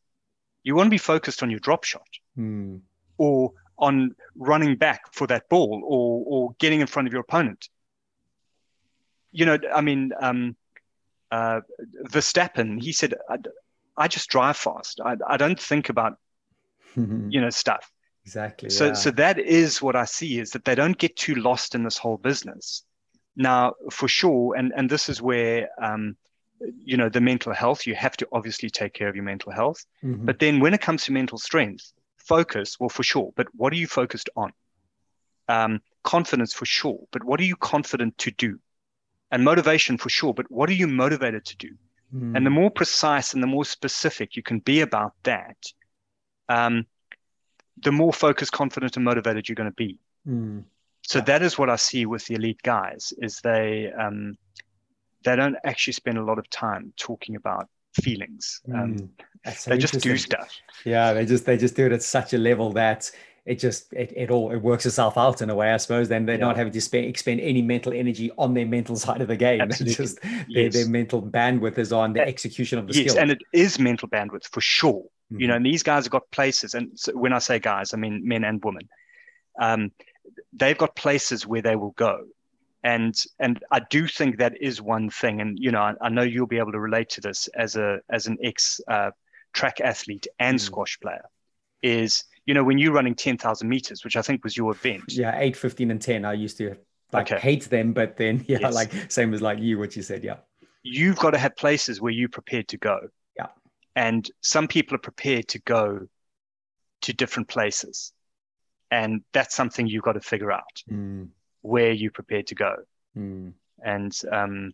You 0.63 0.75
want 0.75 0.87
to 0.87 0.91
be 0.91 0.99
focused 0.99 1.43
on 1.43 1.51
your 1.51 1.61
drop 1.61 1.85
shot 1.85 2.09
hmm. 2.35 2.77
or 3.19 3.53
on 3.79 4.15
running 4.35 4.77
back 4.77 5.13
for 5.13 5.27
that 5.27 5.49
ball 5.51 5.83
or, 5.85 6.25
or 6.27 6.57
getting 6.59 6.81
in 6.81 6.87
front 6.87 7.07
of 7.07 7.13
your 7.13 7.21
opponent. 7.21 7.69
You 9.31 9.45
know, 9.45 9.59
I 9.75 9.83
mean, 9.83 10.13
um, 10.19 10.57
uh, 11.31 11.61
Verstappen, 12.11 12.81
he 12.81 12.93
said, 12.93 13.15
I 13.97 14.09
just 14.09 14.29
drive 14.29 14.57
fast. 14.57 15.01
I, 15.05 15.17
I 15.27 15.37
don't 15.37 15.59
think 15.59 15.89
about, 15.89 16.19
you 16.97 17.41
know, 17.41 17.51
stuff. 17.51 17.91
Exactly. 18.25 18.71
So, 18.71 18.87
yeah. 18.87 18.93
so 18.95 19.11
that 19.13 19.39
is 19.39 19.83
what 19.83 19.97
I 19.97 20.07
see 20.07 20.39
is 20.41 20.51
that 20.51 20.65
they 20.65 20.75
don't 20.75 20.97
get 20.97 21.17
too 21.17 21.35
lost 21.35 21.75
in 21.75 21.85
this 21.85 21.99
whole 21.99 22.17
business. 22.17 22.85
Now, 23.37 23.75
for 23.91 24.09
sure, 24.09 24.55
and 24.55 24.73
and 24.77 24.89
this 24.89 25.09
is 25.09 25.21
where, 25.21 25.69
um, 25.83 26.17
you 26.61 26.97
know, 26.97 27.09
the 27.09 27.21
mental 27.21 27.53
health. 27.53 27.87
You 27.87 27.95
have 27.97 28.17
to 28.19 28.29
obviously 28.33 28.71
take 28.71 28.95
care 28.95 29.09
of 29.09 29.17
your 29.17 29.25
mental 29.25 29.53
health. 29.53 29.85
Mm-hmm. 30.05 30.25
But 30.25 30.39
then, 30.39 30.61
when 30.61 30.73
it 30.73 30.81
comes 30.81 31.05
to 31.05 31.13
mental 31.13 31.37
strength, 31.37 31.93
focus. 32.25 32.79
Well, 32.81 32.89
for 32.89 33.03
sure. 33.03 33.33
But 33.37 33.49
what 33.55 33.73
are 33.73 33.77
you 33.77 33.87
focused 33.87 34.31
on? 34.37 34.53
Um, 35.49 35.81
confidence 36.03 36.53
for 36.55 36.65
sure. 36.65 37.01
But 37.13 37.25
what 37.25 37.41
are 37.41 37.45
you 37.45 37.57
confident 37.57 38.17
to 38.19 38.31
do? 38.31 38.59
And 39.31 39.45
motivation 39.45 39.99
for 39.99 40.09
sure. 40.09 40.33
But 40.33 40.51
what 40.51 40.69
are 40.71 40.75
you 40.75 40.87
motivated 40.87 41.45
to 41.47 41.57
do? 41.57 41.71
Mm. 42.15 42.37
And 42.37 42.47
the 42.47 42.51
more 42.51 42.71
precise 42.71 43.35
and 43.35 43.43
the 43.43 43.47
more 43.47 43.65
specific 43.65 44.37
you 44.37 44.43
can 44.43 44.61
be 44.61 44.81
about 44.81 45.15
that, 45.25 45.57
um, 46.49 46.87
the 47.83 47.93
more 47.93 48.13
focused, 48.13 48.53
confident, 48.53 48.97
and 48.97 49.05
motivated 49.05 49.49
you're 49.49 49.57
going 49.57 49.71
to 49.71 49.75
be. 49.75 49.99
Mm. 50.29 50.65
So 51.03 51.19
yeah. 51.19 51.25
that 51.25 51.43
is 51.43 51.59
what 51.59 51.71
I 51.71 51.77
see 51.77 52.07
with 52.07 52.25
the 52.27 52.35
elite 52.35 52.63
guys: 52.63 53.13
is 53.19 53.41
they 53.41 53.93
um, 53.93 54.37
they 55.25 55.37
don't 55.37 55.57
actually 55.65 55.95
spend 55.95 56.19
a 56.19 56.25
lot 56.25 56.39
of 56.39 56.49
time 56.51 56.93
talking 56.97 57.37
about 57.37 57.69
feelings. 58.01 58.61
Um, 58.73 58.97
mm. 59.45 59.65
they 59.65 59.79
just 59.79 60.01
do 60.01 60.17
stuff. 60.17 60.55
Yeah, 60.85 61.13
they 61.13 61.27
just 61.27 61.47
they 61.47 61.57
just 61.57 61.75
do 61.75 61.87
it 61.87 61.93
at 61.93 62.03
such 62.03 62.33
a 62.33 62.39
level 62.39 62.73
that 62.73 63.11
it 63.47 63.59
just 63.59 63.93
it, 63.93 64.13
it 64.17 64.31
all 64.31 64.53
it 64.53 64.63
works 64.63 64.87
itself 64.87 65.19
out 65.19 65.43
in 65.43 65.51
a 65.51 65.55
way, 65.55 65.71
I 65.71 65.77
suppose. 65.77 66.09
Then 66.09 66.25
they're 66.25 66.39
yeah. 66.39 66.47
not 66.47 66.57
having 66.57 66.73
to 66.73 66.81
spend 66.81 67.07
expend 67.07 67.41
any 67.41 67.61
mental 67.61 67.93
energy 67.93 68.31
on 68.39 68.55
their 68.55 68.67
mental 68.67 68.97
side 69.05 69.21
of 69.21 69.29
the 69.29 69.37
game. 69.37 69.61
Absolutely. 69.61 69.95
Just 69.95 70.19
yes. 70.25 70.47
their, 70.49 70.71
their 70.71 70.89
mental 70.91 71.21
bandwidth 71.23 71.79
is 71.79 71.93
on 71.93 72.15
the 72.15 72.21
execution 72.21 72.79
of 72.79 72.87
the 72.87 72.95
yes, 72.95 73.11
skill. 73.11 73.23
and 73.23 73.31
it 73.31 73.43
is 73.53 73.79
mental 73.79 74.09
bandwidth 74.09 74.47
for 74.51 74.61
sure. 74.61 75.05
Mm-hmm. 75.33 75.41
You 75.41 75.49
know, 75.49 75.55
and 75.57 75.67
these 75.67 75.83
guys 75.83 76.05
have 76.05 76.13
got 76.13 76.31
places, 76.31 76.75
and 76.75 76.99
so 76.99 77.13
when 77.13 77.33
I 77.33 77.39
say 77.39 77.59
guys, 77.59 77.93
I 77.93 77.97
mean 77.97 78.27
men 78.27 78.45
and 78.45 78.63
women. 78.65 78.89
Um, 79.61 79.93
they've 80.53 80.77
got 80.77 80.97
places 80.97 81.47
where 81.47 81.63
they 81.63 81.77
will 81.77 81.93
go, 81.93 82.25
and 82.83 83.15
and 83.39 83.63
I 83.71 83.81
do 83.91 84.07
think 84.07 84.39
that 84.39 84.61
is 84.61 84.81
one 84.81 85.11
thing. 85.11 85.43
And 85.43 85.59
you 85.59 85.71
know, 85.71 85.81
I, 85.81 85.95
I 86.01 86.09
know 86.09 86.23
you'll 86.23 86.47
be 86.47 86.59
able 86.59 86.73
to 86.73 86.81
relate 86.81 87.11
to 87.11 87.21
this 87.21 87.49
as 87.49 87.77
a 87.77 88.01
as 88.09 88.27
an 88.27 88.39
ex 88.43 88.81
uh, 88.89 89.11
track 89.53 89.81
athlete 89.81 90.27
and 90.39 90.59
mm-hmm. 90.59 90.65
squash 90.65 90.99
player. 91.01 91.25
Is 91.83 92.25
you 92.47 92.55
know, 92.55 92.65
when 92.65 92.79
you're 92.79 92.93
running 92.93 93.15
10,000 93.15 93.69
meters, 93.69 94.05
which 94.05 94.17
I 94.17 94.23
think 94.23 94.45
was 94.45 94.57
your 94.57 94.73
event. 94.73 95.05
Yeah, 95.09 95.39
8, 95.39 95.57
15, 95.57 95.91
and 95.91 96.01
10. 96.01 96.25
I 96.25 96.35
used 96.35 96.59
to 96.59 96.77
like 97.13 97.31
okay. 97.31 97.41
hate 97.41 97.65
them, 97.65 97.93
but 97.93 98.17
then, 98.17 98.45
yeah, 98.49 98.59
yes. 98.61 98.75
like 98.75 99.11
same 99.11 99.33
as 99.33 99.41
like 99.41 99.59
you, 99.59 99.79
what 99.79 99.97
you 99.97 100.03
said. 100.03 100.25
Yeah. 100.25 100.37
You've 100.83 101.19
got 101.19 101.31
to 101.31 101.39
have 101.39 101.57
places 101.57 102.01
where 102.01 102.13
you're 102.13 102.29
prepared 102.29 102.69
to 102.69 102.77
go. 102.77 102.99
Yeah. 103.37 103.47
And 103.97 104.31
some 104.43 104.69
people 104.69 104.97
are 104.97 104.99
prepared 104.99 105.49
to 105.49 105.59
go 105.61 106.07
to 107.03 107.13
different 107.13 107.49
places. 107.49 108.13
And 108.91 109.23
that's 109.33 109.55
something 109.55 109.87
you've 109.87 110.03
got 110.03 110.13
to 110.13 110.21
figure 110.21 110.53
out 110.53 110.83
mm. 110.91 111.29
where 111.63 111.93
you're 111.93 112.11
prepared 112.11 112.49
to 112.49 112.55
go. 112.55 112.77
Mm. 113.17 113.55
And, 113.83 114.21
um, 114.31 114.73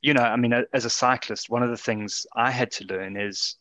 you 0.00 0.14
know, 0.14 0.22
I 0.22 0.36
mean, 0.36 0.54
as 0.72 0.84
a 0.84 0.90
cyclist, 0.90 1.50
one 1.50 1.62
of 1.62 1.70
the 1.70 1.76
things 1.76 2.26
I 2.34 2.50
had 2.50 2.70
to 2.72 2.84
learn 2.84 3.16
is 3.16 3.56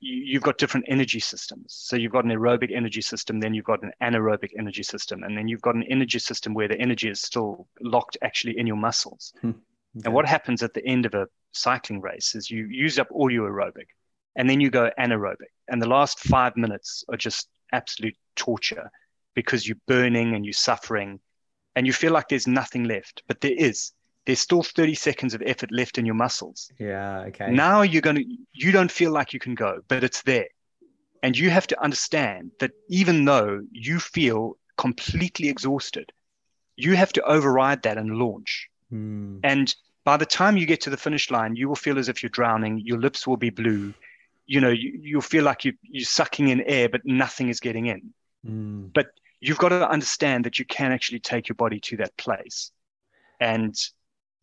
you've 0.00 0.42
got 0.42 0.58
different 0.58 0.86
energy 0.88 1.20
systems. 1.20 1.66
So 1.68 1.96
you've 1.96 2.12
got 2.12 2.24
an 2.24 2.30
aerobic 2.30 2.74
energy 2.74 3.02
system, 3.02 3.38
then 3.38 3.54
you've 3.54 3.66
got 3.66 3.82
an 3.82 3.92
anaerobic 4.02 4.50
energy 4.58 4.82
system, 4.82 5.22
and 5.22 5.36
then 5.36 5.46
you've 5.46 5.60
got 5.60 5.74
an 5.74 5.84
energy 5.84 6.18
system 6.18 6.54
where 6.54 6.68
the 6.68 6.80
energy 6.80 7.08
is 7.08 7.20
still 7.20 7.68
locked 7.80 8.16
actually 8.22 8.58
in 8.58 8.66
your 8.66 8.76
muscles. 8.76 9.32
Hmm. 9.42 9.50
Okay. 9.50 10.04
And 10.06 10.14
what 10.14 10.26
happens 10.26 10.62
at 10.62 10.72
the 10.72 10.84
end 10.86 11.04
of 11.04 11.14
a 11.14 11.26
cycling 11.52 12.00
race 12.00 12.34
is 12.34 12.50
you 12.50 12.66
use 12.66 12.98
up 12.98 13.08
all 13.10 13.30
your 13.30 13.50
aerobic, 13.50 13.88
and 14.36 14.48
then 14.48 14.60
you 14.60 14.70
go 14.70 14.90
anaerobic, 14.98 15.52
and 15.68 15.82
the 15.82 15.88
last 15.88 16.20
five 16.20 16.56
minutes 16.56 17.04
are 17.08 17.16
just 17.16 17.48
absolute 17.72 18.16
torture 18.36 18.90
because 19.34 19.66
you're 19.66 19.76
burning 19.86 20.34
and 20.34 20.44
you're 20.44 20.52
suffering, 20.52 21.20
and 21.76 21.86
you 21.86 21.92
feel 21.92 22.12
like 22.12 22.28
there's 22.28 22.46
nothing 22.46 22.84
left, 22.84 23.22
but 23.28 23.40
there 23.40 23.54
is 23.56 23.92
there's 24.26 24.40
still 24.40 24.62
30 24.62 24.94
seconds 24.94 25.34
of 25.34 25.42
effort 25.44 25.72
left 25.72 25.98
in 25.98 26.06
your 26.06 26.14
muscles. 26.14 26.70
Yeah. 26.78 27.20
Okay. 27.28 27.50
Now 27.50 27.82
you're 27.82 28.02
going 28.02 28.16
to, 28.16 28.24
you 28.52 28.72
don't 28.72 28.90
feel 28.90 29.12
like 29.12 29.32
you 29.32 29.40
can 29.40 29.54
go, 29.54 29.80
but 29.88 30.04
it's 30.04 30.22
there. 30.22 30.48
And 31.22 31.36
you 31.36 31.50
have 31.50 31.66
to 31.68 31.82
understand 31.82 32.52
that 32.60 32.72
even 32.88 33.24
though 33.24 33.60
you 33.70 33.98
feel 33.98 34.56
completely 34.76 35.48
exhausted, 35.48 36.12
you 36.76 36.96
have 36.96 37.12
to 37.12 37.22
override 37.22 37.82
that 37.82 37.98
and 37.98 38.16
launch. 38.16 38.68
Mm. 38.92 39.40
And 39.44 39.74
by 40.04 40.16
the 40.16 40.26
time 40.26 40.56
you 40.56 40.66
get 40.66 40.80
to 40.82 40.90
the 40.90 40.96
finish 40.96 41.30
line, 41.30 41.56
you 41.56 41.68
will 41.68 41.76
feel 41.76 41.98
as 41.98 42.08
if 42.08 42.22
you're 42.22 42.30
drowning. 42.30 42.80
Your 42.80 42.98
lips 42.98 43.26
will 43.26 43.36
be 43.36 43.50
blue. 43.50 43.92
You 44.46 44.60
know, 44.60 44.70
you, 44.70 44.98
you'll 45.02 45.20
feel 45.20 45.44
like 45.44 45.64
you, 45.64 45.74
you're 45.82 46.04
sucking 46.04 46.48
in 46.48 46.62
air, 46.62 46.88
but 46.88 47.02
nothing 47.04 47.48
is 47.48 47.60
getting 47.60 47.86
in. 47.86 48.14
Mm. 48.46 48.92
But 48.92 49.08
you've 49.40 49.58
got 49.58 49.70
to 49.70 49.88
understand 49.88 50.44
that 50.44 50.58
you 50.58 50.64
can 50.64 50.92
actually 50.92 51.20
take 51.20 51.48
your 51.48 51.56
body 51.56 51.80
to 51.80 51.98
that 51.98 52.16
place. 52.16 52.72
And 53.40 53.74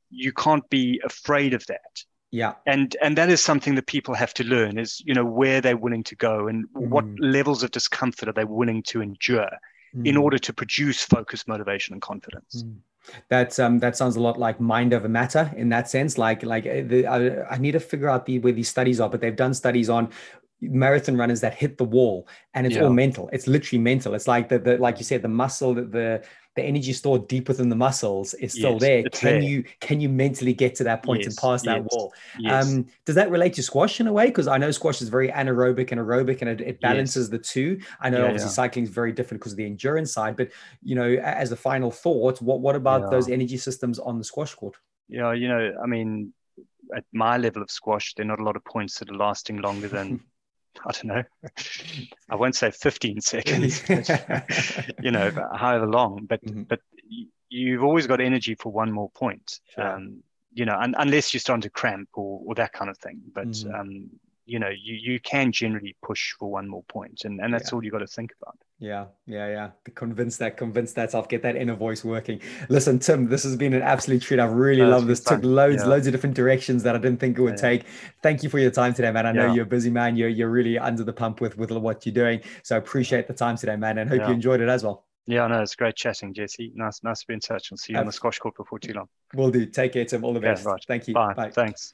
you 0.10 0.32
can't 0.32 0.68
be 0.70 1.02
afraid 1.04 1.54
of 1.54 1.66
that 1.68 2.04
yeah 2.32 2.54
and 2.66 2.96
and 3.02 3.18
that 3.18 3.30
is 3.30 3.42
something 3.44 3.76
that 3.76 3.88
people 3.88 4.14
have 4.14 4.34
to 4.34 4.44
learn 4.44 4.78
is 4.78 5.02
you 5.06 5.14
know 5.14 5.26
where 5.26 5.62
they're 5.62 5.78
willing 5.78 6.04
to 6.04 6.16
go 6.16 6.48
and 6.48 6.66
mm. 6.70 6.88
what 6.88 7.06
levels 7.20 7.64
of 7.64 7.72
discomfort 7.72 8.30
are 8.30 8.34
they 8.34 8.46
willing 8.46 8.84
to 8.84 9.02
endure 9.02 9.50
mm. 9.96 10.06
in 10.06 10.18
order 10.18 10.38
to 10.38 10.54
produce 10.54 11.04
focus 11.04 11.48
motivation 11.48 11.94
and 11.94 12.02
confidence 12.02 12.64
mm. 12.64 12.76
That 13.30 13.58
um 13.60 13.80
that 13.80 13.96
sounds 13.96 14.16
a 14.16 14.20
lot 14.20 14.38
like 14.38 14.60
mind 14.60 14.94
over 14.94 15.08
matter 15.08 15.52
in 15.56 15.70
that 15.70 15.90
sense. 15.90 16.18
Like 16.18 16.44
like 16.44 16.66
uh, 16.66 16.84
the, 16.86 17.08
I, 17.08 17.54
I 17.54 17.58
need 17.58 17.72
to 17.72 17.80
figure 17.80 18.10
out 18.10 18.26
the 18.26 18.40
where 18.40 18.54
these 18.54 18.68
studies 18.68 19.00
are, 19.00 19.10
but 19.10 19.22
they've 19.22 19.36
done 19.36 19.54
studies 19.54 19.90
on 19.90 20.10
marathon 20.62 21.16
runners 21.16 21.42
that 21.42 21.54
hit 21.54 21.78
the 21.78 21.84
wall 21.84 22.28
and 22.56 22.66
it's 22.66 22.76
yeah. 22.76 22.82
all 22.82 22.90
mental 22.90 23.30
it's 23.32 23.46
literally 23.46 23.80
mental 23.80 24.16
it's 24.16 24.28
like 24.28 24.50
the, 24.50 24.58
the 24.58 24.76
like 24.80 24.98
you 24.98 25.04
said 25.04 25.22
the 25.22 25.28
muscle 25.28 25.76
the, 25.76 25.84
the 25.84 26.24
the 26.58 26.64
energy 26.64 26.92
stored 26.92 27.28
deep 27.28 27.48
within 27.48 27.70
the 27.70 27.76
muscles 27.76 28.34
is 28.34 28.52
still 28.52 28.74
yes, 28.74 28.82
there. 28.82 29.04
Can 29.04 29.30
there. 29.30 29.42
you 29.42 29.64
can 29.80 30.02
you 30.02 30.10
mentally 30.10 30.54
get 30.54 30.76
to 30.76 30.84
that 30.84 31.04
point 31.04 31.20
yes, 31.20 31.28
and 31.28 31.38
pass 31.38 31.62
that 31.62 31.84
yes, 31.84 31.88
wall? 31.92 32.14
Um, 32.50 32.88
does 33.06 33.16
that 33.16 33.32
relate 33.32 33.54
to 33.54 33.64
squash 33.64 34.02
in 34.02 34.08
a 34.08 34.12
way? 34.14 34.26
Because 34.26 34.48
I 34.48 34.58
know 34.58 34.72
squash 34.72 35.02
is 35.02 35.08
very 35.08 35.30
anaerobic 35.30 35.92
and 35.92 36.02
aerobic, 36.02 36.42
and 36.42 36.50
it, 36.50 36.60
it 36.60 36.82
balances 36.82 37.30
the 37.30 37.38
two. 37.38 37.80
I 38.02 38.10
know 38.10 38.18
yeah, 38.18 38.26
obviously 38.26 38.50
yeah. 38.50 38.54
cycling 38.54 38.84
is 38.84 38.90
very 38.90 39.14
different 39.14 39.40
because 39.40 39.54
of 39.54 39.58
the 39.58 39.66
endurance 39.66 40.12
side, 40.12 40.36
but 40.36 40.50
you 40.84 40.96
know, 40.96 41.08
as 41.24 41.52
a 41.52 41.56
final 41.56 41.92
thought, 41.92 42.42
what 42.42 42.60
what 42.60 42.76
about 42.76 43.04
yeah. 43.04 43.10
those 43.10 43.30
energy 43.30 43.58
systems 43.58 44.00
on 44.00 44.18
the 44.18 44.24
squash 44.24 44.54
court? 44.56 44.76
Yeah, 45.08 45.32
you 45.34 45.48
know, 45.48 45.74
I 45.82 45.86
mean, 45.86 46.34
at 46.96 47.06
my 47.14 47.38
level 47.38 47.62
of 47.62 47.70
squash, 47.70 48.14
there 48.16 48.26
are 48.26 48.28
not 48.28 48.40
a 48.40 48.44
lot 48.44 48.56
of 48.56 48.66
points 48.66 49.00
that 49.00 49.10
are 49.10 49.16
lasting 49.16 49.58
longer 49.58 49.88
than 49.88 50.22
I 50.86 50.92
don't 50.92 51.06
know, 51.06 51.24
I 52.30 52.36
won't 52.36 52.56
say 52.56 52.72
15 52.72 53.22
seconds, 53.22 53.84
you 55.02 55.12
know, 55.12 55.32
however 55.56 55.88
long, 55.88 56.26
but, 56.28 56.44
mm-hmm. 56.44 56.64
but 56.64 56.80
you've 57.50 57.84
always 57.84 58.08
got 58.08 58.22
energy 58.22 58.56
for 58.56 58.72
one 58.72 58.92
more 58.92 59.10
point. 59.12 59.60
Sure. 59.74 59.96
Um, 59.96 60.24
you 60.54 60.66
know, 60.66 60.76
un- 60.76 60.96
unless 60.98 61.34
you're 61.34 61.40
starting 61.40 61.62
to 61.62 61.70
cramp 61.70 62.10
or, 62.14 62.42
or 62.46 62.56
that 62.56 62.74
kind 62.74 62.90
of 62.90 62.98
thing. 62.98 63.22
But 63.34 63.50
mm-hmm. 63.50 63.76
um, 63.76 64.10
you 64.48 64.60
know, 64.60 64.70
you, 64.70 64.96
you 64.96 65.20
can 65.20 65.52
generally 65.52 65.96
push 66.02 66.34
for 66.40 66.50
one 66.50 66.68
more 66.68 66.84
point, 66.84 67.26
and, 67.26 67.40
and 67.42 67.54
that's 67.54 67.72
yeah. 67.72 67.76
all 67.76 67.84
you 67.84 67.92
got 67.92 68.00
to 68.00 68.08
think 68.08 68.34
about. 68.42 68.58
Yeah, 68.80 69.06
yeah, 69.26 69.48
yeah. 69.48 69.70
Convince 69.96 70.38
that, 70.38 70.56
convince 70.56 70.94
that 70.94 71.12
self, 71.12 71.28
get 71.28 71.42
that 71.42 71.56
inner 71.56 71.76
voice 71.76 72.06
working. 72.06 72.40
Listen, 72.70 73.00
Tim, 73.00 73.28
this 73.28 73.44
has 73.44 73.56
been 73.56 73.74
an 73.74 73.82
absolute 73.82 74.22
treat. 74.22 74.40
I've 74.40 74.54
really 74.54 74.82
no, 74.82 74.90
loved 74.90 75.08
this. 75.08 75.20
Took 75.20 75.44
loads, 75.44 75.84
yeah. 75.84 75.90
loads 75.90 76.08
of 76.08 76.14
different 76.14 76.36
directions 76.36 76.82
that 76.84 76.96
I 76.96 76.98
didn't 77.00 77.20
think 77.20 77.38
it 77.38 77.42
would 77.42 77.56
yeah. 77.56 77.70
take. 77.70 77.84
Thank 78.24 78.42
you 78.42 78.50
for 78.50 78.60
your 78.60 78.72
time 78.72 78.94
today, 78.94 79.12
man. 79.12 79.26
I 79.26 79.32
know 79.34 79.54
you're 79.54 79.66
a 79.66 79.68
busy 79.68 79.90
man. 79.90 80.16
You're 80.16 80.30
you're 80.30 80.50
really 80.50 80.80
under 80.80 81.04
the 81.04 81.14
pump 81.14 81.42
with 81.42 81.58
with 81.58 81.72
what 81.72 82.06
you're 82.06 82.14
doing. 82.14 82.42
So 82.64 82.76
I 82.76 82.80
appreciate 82.80 83.28
the 83.28 83.34
time 83.34 83.58
today, 83.58 83.76
man, 83.76 83.98
and 83.98 84.10
hope 84.10 84.28
you 84.28 84.34
enjoyed 84.34 84.62
it 84.62 84.70
as 84.70 84.84
well. 84.84 85.04
Yeah, 85.26 85.44
I 85.44 85.48
know. 85.50 85.62
it's 85.62 85.76
great 85.76 85.96
chatting, 85.96 86.34
Jesse. 86.34 86.72
Nice, 86.74 87.04
nice 87.04 87.20
to 87.20 87.28
be 87.28 87.34
in 87.34 87.42
touch. 87.42 87.72
and 87.72 87.80
see 87.80 87.92
you 87.92 88.00
on 88.00 88.06
the 88.06 88.14
squash 88.14 88.40
court 88.40 88.56
before 88.56 88.80
too 88.80 88.94
long. 88.94 89.10
We'll 89.34 89.52
do. 89.52 89.66
Take 89.66 89.94
care, 89.94 90.06
Tim. 90.06 90.24
All 90.24 90.34
the 90.34 90.40
best. 90.40 90.66
right. 90.66 90.82
Thank 90.88 91.08
you. 91.10 91.14
Bye. 91.14 91.34
Bye. 91.34 91.50
Thanks. 91.50 91.94